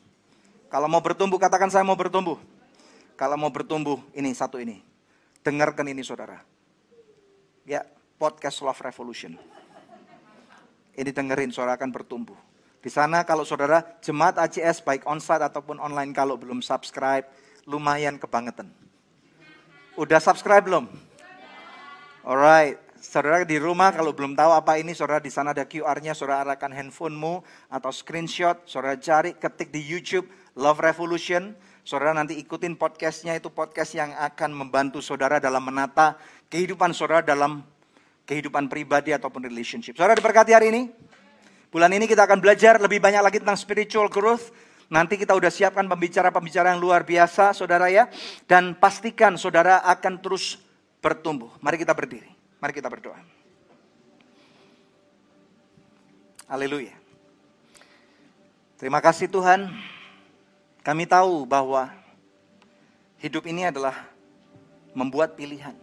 Kalau 0.73 0.89
mau 0.89 0.97
bertumbuh, 0.97 1.37
katakan 1.37 1.69
saya 1.69 1.85
mau 1.85 1.93
bertumbuh. 1.93 2.41
Kalau 3.13 3.37
mau 3.37 3.53
bertumbuh, 3.53 4.01
ini 4.17 4.33
satu 4.33 4.57
ini. 4.57 4.81
Dengarkan 5.45 5.85
ini 5.85 6.01
saudara. 6.01 6.41
Ya, 7.69 7.85
podcast 8.17 8.65
Love 8.65 8.81
Revolution. 8.81 9.37
Ini 10.97 11.13
dengerin, 11.13 11.53
saudara 11.53 11.77
akan 11.77 11.93
bertumbuh. 11.93 12.37
Di 12.81 12.89
sana 12.89 13.21
kalau 13.21 13.45
saudara 13.45 13.85
jemaat 14.01 14.41
ACS 14.41 14.81
baik 14.81 15.05
onsite 15.05 15.45
ataupun 15.45 15.77
online 15.77 16.09
kalau 16.17 16.33
belum 16.33 16.65
subscribe, 16.65 17.29
lumayan 17.69 18.17
kebangetan. 18.17 18.73
Udah 19.99 20.23
subscribe 20.23 20.63
belum? 20.63 20.87
Alright, 22.23 22.79
saudara 23.03 23.43
di 23.43 23.59
rumah 23.59 23.91
kalau 23.91 24.15
belum 24.15 24.31
tahu 24.31 24.55
apa 24.55 24.79
ini, 24.79 24.95
saudara 24.95 25.19
di 25.19 25.27
sana 25.27 25.51
ada 25.51 25.67
QR-nya, 25.67 26.15
saudara 26.15 26.47
arahkan 26.47 26.71
handphonemu 26.71 27.43
atau 27.67 27.91
screenshot, 27.91 28.63
saudara 28.63 28.95
cari, 28.95 29.35
ketik 29.35 29.75
di 29.75 29.83
YouTube 29.83 30.23
Love 30.55 30.79
Revolution, 30.79 31.51
saudara 31.83 32.15
nanti 32.15 32.39
ikutin 32.39 32.79
podcastnya 32.79 33.35
itu 33.35 33.51
podcast 33.51 33.91
yang 33.91 34.15
akan 34.15 34.55
membantu 34.55 35.03
saudara 35.03 35.35
dalam 35.35 35.67
menata 35.67 36.15
kehidupan 36.47 36.95
saudara 36.95 37.19
dalam 37.19 37.59
kehidupan 38.23 38.71
pribadi 38.71 39.11
ataupun 39.11 39.43
relationship. 39.43 39.99
Saudara 39.99 40.15
diberkati 40.15 40.55
hari 40.55 40.71
ini? 40.71 40.81
Bulan 41.75 41.91
ini 41.91 42.07
kita 42.07 42.23
akan 42.23 42.39
belajar 42.39 42.79
lebih 42.79 43.03
banyak 43.03 43.19
lagi 43.19 43.43
tentang 43.43 43.59
spiritual 43.59 44.07
growth. 44.07 44.47
Nanti 44.89 45.21
kita 45.21 45.37
udah 45.37 45.53
siapkan 45.53 45.85
pembicara-pembicara 45.85 46.73
yang 46.73 46.81
luar 46.81 47.05
biasa, 47.05 47.53
saudara 47.53 47.93
ya. 47.93 48.09
Dan 48.49 48.73
pastikan 48.73 49.37
saudara 49.37 49.85
akan 49.85 50.17
terus 50.17 50.57
bertumbuh. 50.97 51.53
Mari 51.61 51.77
kita 51.77 51.93
berdiri. 51.93 52.29
Mari 52.57 52.73
kita 52.73 52.89
berdoa. 52.89 53.21
Haleluya. 56.49 56.97
Terima 58.81 58.97
kasih 58.97 59.29
Tuhan. 59.29 59.69
Kami 60.81 61.05
tahu 61.05 61.45
bahwa 61.45 61.93
hidup 63.21 63.45
ini 63.45 63.69
adalah 63.69 64.09
membuat 64.97 65.37
pilihan. 65.37 65.77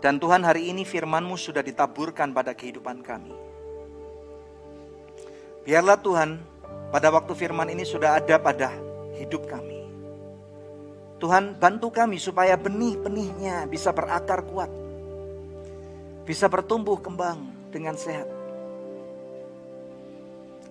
Dan 0.00 0.16
Tuhan 0.16 0.46
hari 0.46 0.72
ini 0.72 0.88
firman-Mu 0.88 1.36
sudah 1.36 1.60
ditaburkan 1.60 2.32
pada 2.32 2.56
kehidupan 2.56 3.04
kami. 3.04 3.34
Biarlah 5.68 6.00
Tuhan 6.00 6.40
pada 6.88 7.12
waktu 7.12 7.32
firman 7.36 7.68
ini 7.68 7.84
sudah 7.84 8.16
ada 8.16 8.40
pada 8.40 8.72
hidup 9.20 9.44
kami. 9.44 9.84
Tuhan 11.18 11.58
bantu 11.58 11.90
kami 11.90 12.16
supaya 12.16 12.54
benih-benihnya 12.54 13.66
bisa 13.66 13.90
berakar 13.90 14.46
kuat. 14.46 14.70
Bisa 16.22 16.46
bertumbuh 16.46 16.96
kembang 16.96 17.42
dengan 17.74 17.98
sehat. 17.98 18.30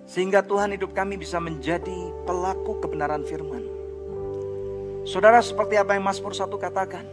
Sehingga 0.08 0.40
Tuhan 0.40 0.72
hidup 0.72 0.96
kami 0.96 1.20
bisa 1.20 1.36
menjadi 1.36 2.10
pelaku 2.24 2.80
kebenaran 2.80 3.28
firman. 3.28 3.60
Saudara 5.04 5.44
seperti 5.44 5.76
apa 5.76 5.92
yang 5.92 6.08
Mazmur 6.08 6.32
1 6.32 6.48
katakan. 6.56 7.04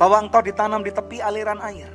Bahwa 0.00 0.24
engkau 0.24 0.40
ditanam 0.40 0.80
di 0.80 0.88
tepi 0.88 1.20
aliran 1.20 1.60
air. 1.60 1.92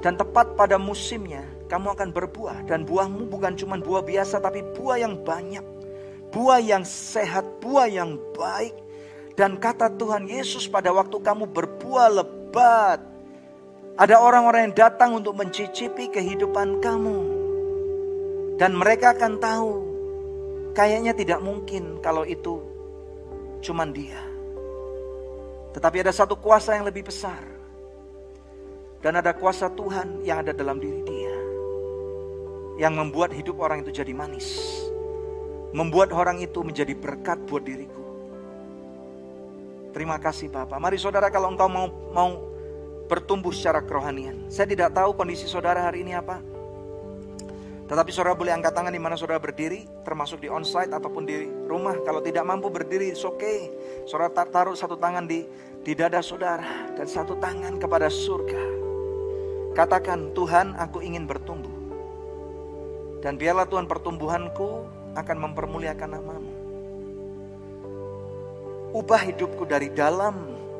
Dan 0.00 0.16
tepat 0.16 0.56
pada 0.56 0.80
musimnya 0.80 1.44
kamu 1.70 1.94
akan 1.94 2.08
berbuah. 2.10 2.66
Dan 2.66 2.82
buahmu 2.82 3.30
bukan 3.30 3.54
cuma 3.54 3.78
buah 3.78 4.02
biasa 4.02 4.42
tapi 4.42 4.66
buah 4.74 4.98
yang 4.98 5.22
banyak. 5.22 5.62
Buah 6.34 6.58
yang 6.58 6.82
sehat, 6.82 7.46
buah 7.62 7.86
yang 7.86 8.18
baik. 8.34 8.74
Dan 9.38 9.56
kata 9.56 9.94
Tuhan 9.94 10.26
Yesus 10.26 10.66
pada 10.66 10.90
waktu 10.90 11.16
kamu 11.22 11.46
berbuah 11.54 12.08
lebat. 12.10 13.00
Ada 13.94 14.18
orang-orang 14.18 14.70
yang 14.70 14.76
datang 14.90 15.14
untuk 15.14 15.38
mencicipi 15.38 16.10
kehidupan 16.10 16.82
kamu. 16.82 17.20
Dan 18.58 18.74
mereka 18.74 19.14
akan 19.14 19.38
tahu. 19.38 19.72
Kayaknya 20.74 21.12
tidak 21.14 21.40
mungkin 21.42 22.02
kalau 22.02 22.26
itu 22.26 22.62
cuman 23.62 23.90
dia. 23.94 24.20
Tetapi 25.70 26.02
ada 26.02 26.12
satu 26.14 26.34
kuasa 26.34 26.74
yang 26.74 26.86
lebih 26.86 27.06
besar. 27.06 27.42
Dan 29.00 29.16
ada 29.16 29.32
kuasa 29.32 29.72
Tuhan 29.72 30.20
yang 30.26 30.44
ada 30.44 30.52
dalam 30.52 30.76
diri 30.76 31.00
dia. 31.06 31.29
Yang 32.80 32.94
membuat 32.96 33.36
hidup 33.36 33.60
orang 33.60 33.84
itu 33.84 33.92
jadi 33.92 34.16
manis. 34.16 34.56
Membuat 35.76 36.16
orang 36.16 36.40
itu 36.40 36.64
menjadi 36.64 36.96
berkat 36.96 37.44
buat 37.44 37.60
diriku. 37.60 38.00
Terima 39.92 40.16
kasih 40.16 40.48
Bapak. 40.48 40.80
Mari 40.80 40.96
saudara 40.96 41.28
kalau 41.28 41.52
engkau 41.52 41.68
mau 41.68 41.92
mau 42.16 42.30
bertumbuh 43.10 43.52
secara 43.52 43.84
kerohanian. 43.84 44.48
Saya 44.48 44.70
tidak 44.70 44.94
tahu 44.94 45.12
kondisi 45.12 45.44
saudara 45.44 45.82
hari 45.84 46.06
ini 46.06 46.16
apa. 46.16 46.40
Tetapi 47.90 48.10
saudara 48.14 48.38
boleh 48.38 48.54
angkat 48.54 48.70
tangan 48.70 48.94
di 48.94 49.02
mana 49.02 49.18
saudara 49.18 49.42
berdiri, 49.42 49.82
termasuk 50.06 50.38
di 50.38 50.46
onsite 50.46 50.94
ataupun 50.94 51.26
di 51.26 51.42
rumah. 51.66 51.98
Kalau 52.06 52.22
tidak 52.22 52.46
mampu 52.46 52.70
berdiri, 52.70 53.10
it's 53.10 53.26
okay. 53.26 53.66
Saudara 54.06 54.30
taruh 54.30 54.78
satu 54.78 54.94
tangan 54.94 55.26
di 55.26 55.42
di 55.82 55.98
dada 55.98 56.22
saudara 56.22 56.86
dan 56.94 57.10
satu 57.10 57.34
tangan 57.42 57.82
kepada 57.82 58.06
surga. 58.06 58.62
Katakan, 59.74 60.30
Tuhan 60.38 60.78
aku 60.78 61.02
ingin 61.02 61.26
bertumbuh. 61.26 61.69
Dan 63.20 63.36
biarlah 63.36 63.68
Tuhan 63.68 63.84
pertumbuhanku 63.84 64.68
akan 65.16 65.36
mempermuliakan 65.36 66.10
namamu. 66.10 66.54
Ubah 68.96 69.22
hidupku 69.22 69.68
dari 69.68 69.92
dalam 69.92 70.34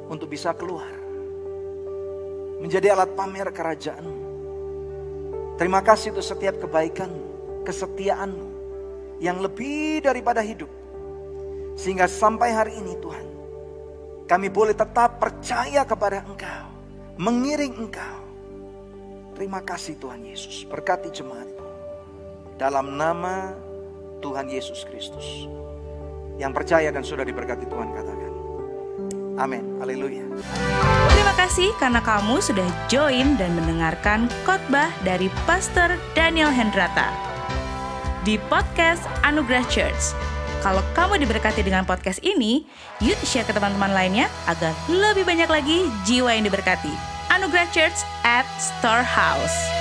untuk 0.08 0.32
bisa 0.32 0.56
keluar. 0.56 0.90
Menjadi 2.60 2.92
alat 2.92 3.12
pamer 3.16 3.48
kerajaanmu 3.52 4.20
Terima 5.60 5.84
kasih 5.84 6.16
untuk 6.16 6.24
setiap 6.24 6.56
kebaikanmu, 6.56 7.60
kesetiaanmu 7.68 8.48
yang 9.20 9.44
lebih 9.44 10.00
daripada 10.00 10.40
hidup. 10.40 10.72
Sehingga 11.76 12.08
sampai 12.08 12.48
hari 12.48 12.80
ini 12.80 12.96
Tuhan, 12.96 13.26
kami 14.24 14.48
boleh 14.48 14.72
tetap 14.72 15.20
percaya 15.20 15.84
kepada 15.84 16.24
Engkau, 16.24 16.64
mengiring 17.20 17.76
Engkau. 17.76 18.24
Terima 19.36 19.60
kasih 19.60 20.00
Tuhan 20.00 20.24
Yesus, 20.24 20.64
berkati 20.64 21.12
jemaatmu. 21.12 21.59
Dalam 22.60 23.00
nama 23.00 23.56
Tuhan 24.20 24.52
Yesus 24.52 24.84
Kristus. 24.84 25.48
Yang 26.36 26.52
percaya 26.60 26.92
dan 26.92 27.00
sudah 27.00 27.24
diberkati 27.24 27.64
Tuhan 27.64 27.88
katakan. 27.88 28.32
Amin. 29.40 29.80
Haleluya 29.80 30.28
kasih 31.50 31.74
karena 31.82 31.98
kamu 31.98 32.38
sudah 32.38 32.68
join 32.86 33.34
dan 33.34 33.50
mendengarkan 33.58 34.30
khotbah 34.46 34.86
dari 35.02 35.26
Pastor 35.50 35.98
Daniel 36.14 36.46
Hendrata 36.46 37.10
di 38.22 38.38
podcast 38.46 39.02
Anugerah 39.26 39.66
Church. 39.66 40.14
Kalau 40.62 40.78
kamu 40.94 41.26
diberkati 41.26 41.66
dengan 41.66 41.82
podcast 41.82 42.22
ini, 42.22 42.68
yuk 43.02 43.18
share 43.26 43.42
ke 43.42 43.50
teman-teman 43.50 43.90
lainnya 43.90 44.30
agar 44.46 44.70
lebih 44.86 45.26
banyak 45.26 45.50
lagi 45.50 45.90
jiwa 46.06 46.38
yang 46.38 46.46
diberkati. 46.46 46.94
Anugerah 47.34 47.66
Church 47.74 47.98
at 48.22 48.46
Storehouse. 48.62 49.79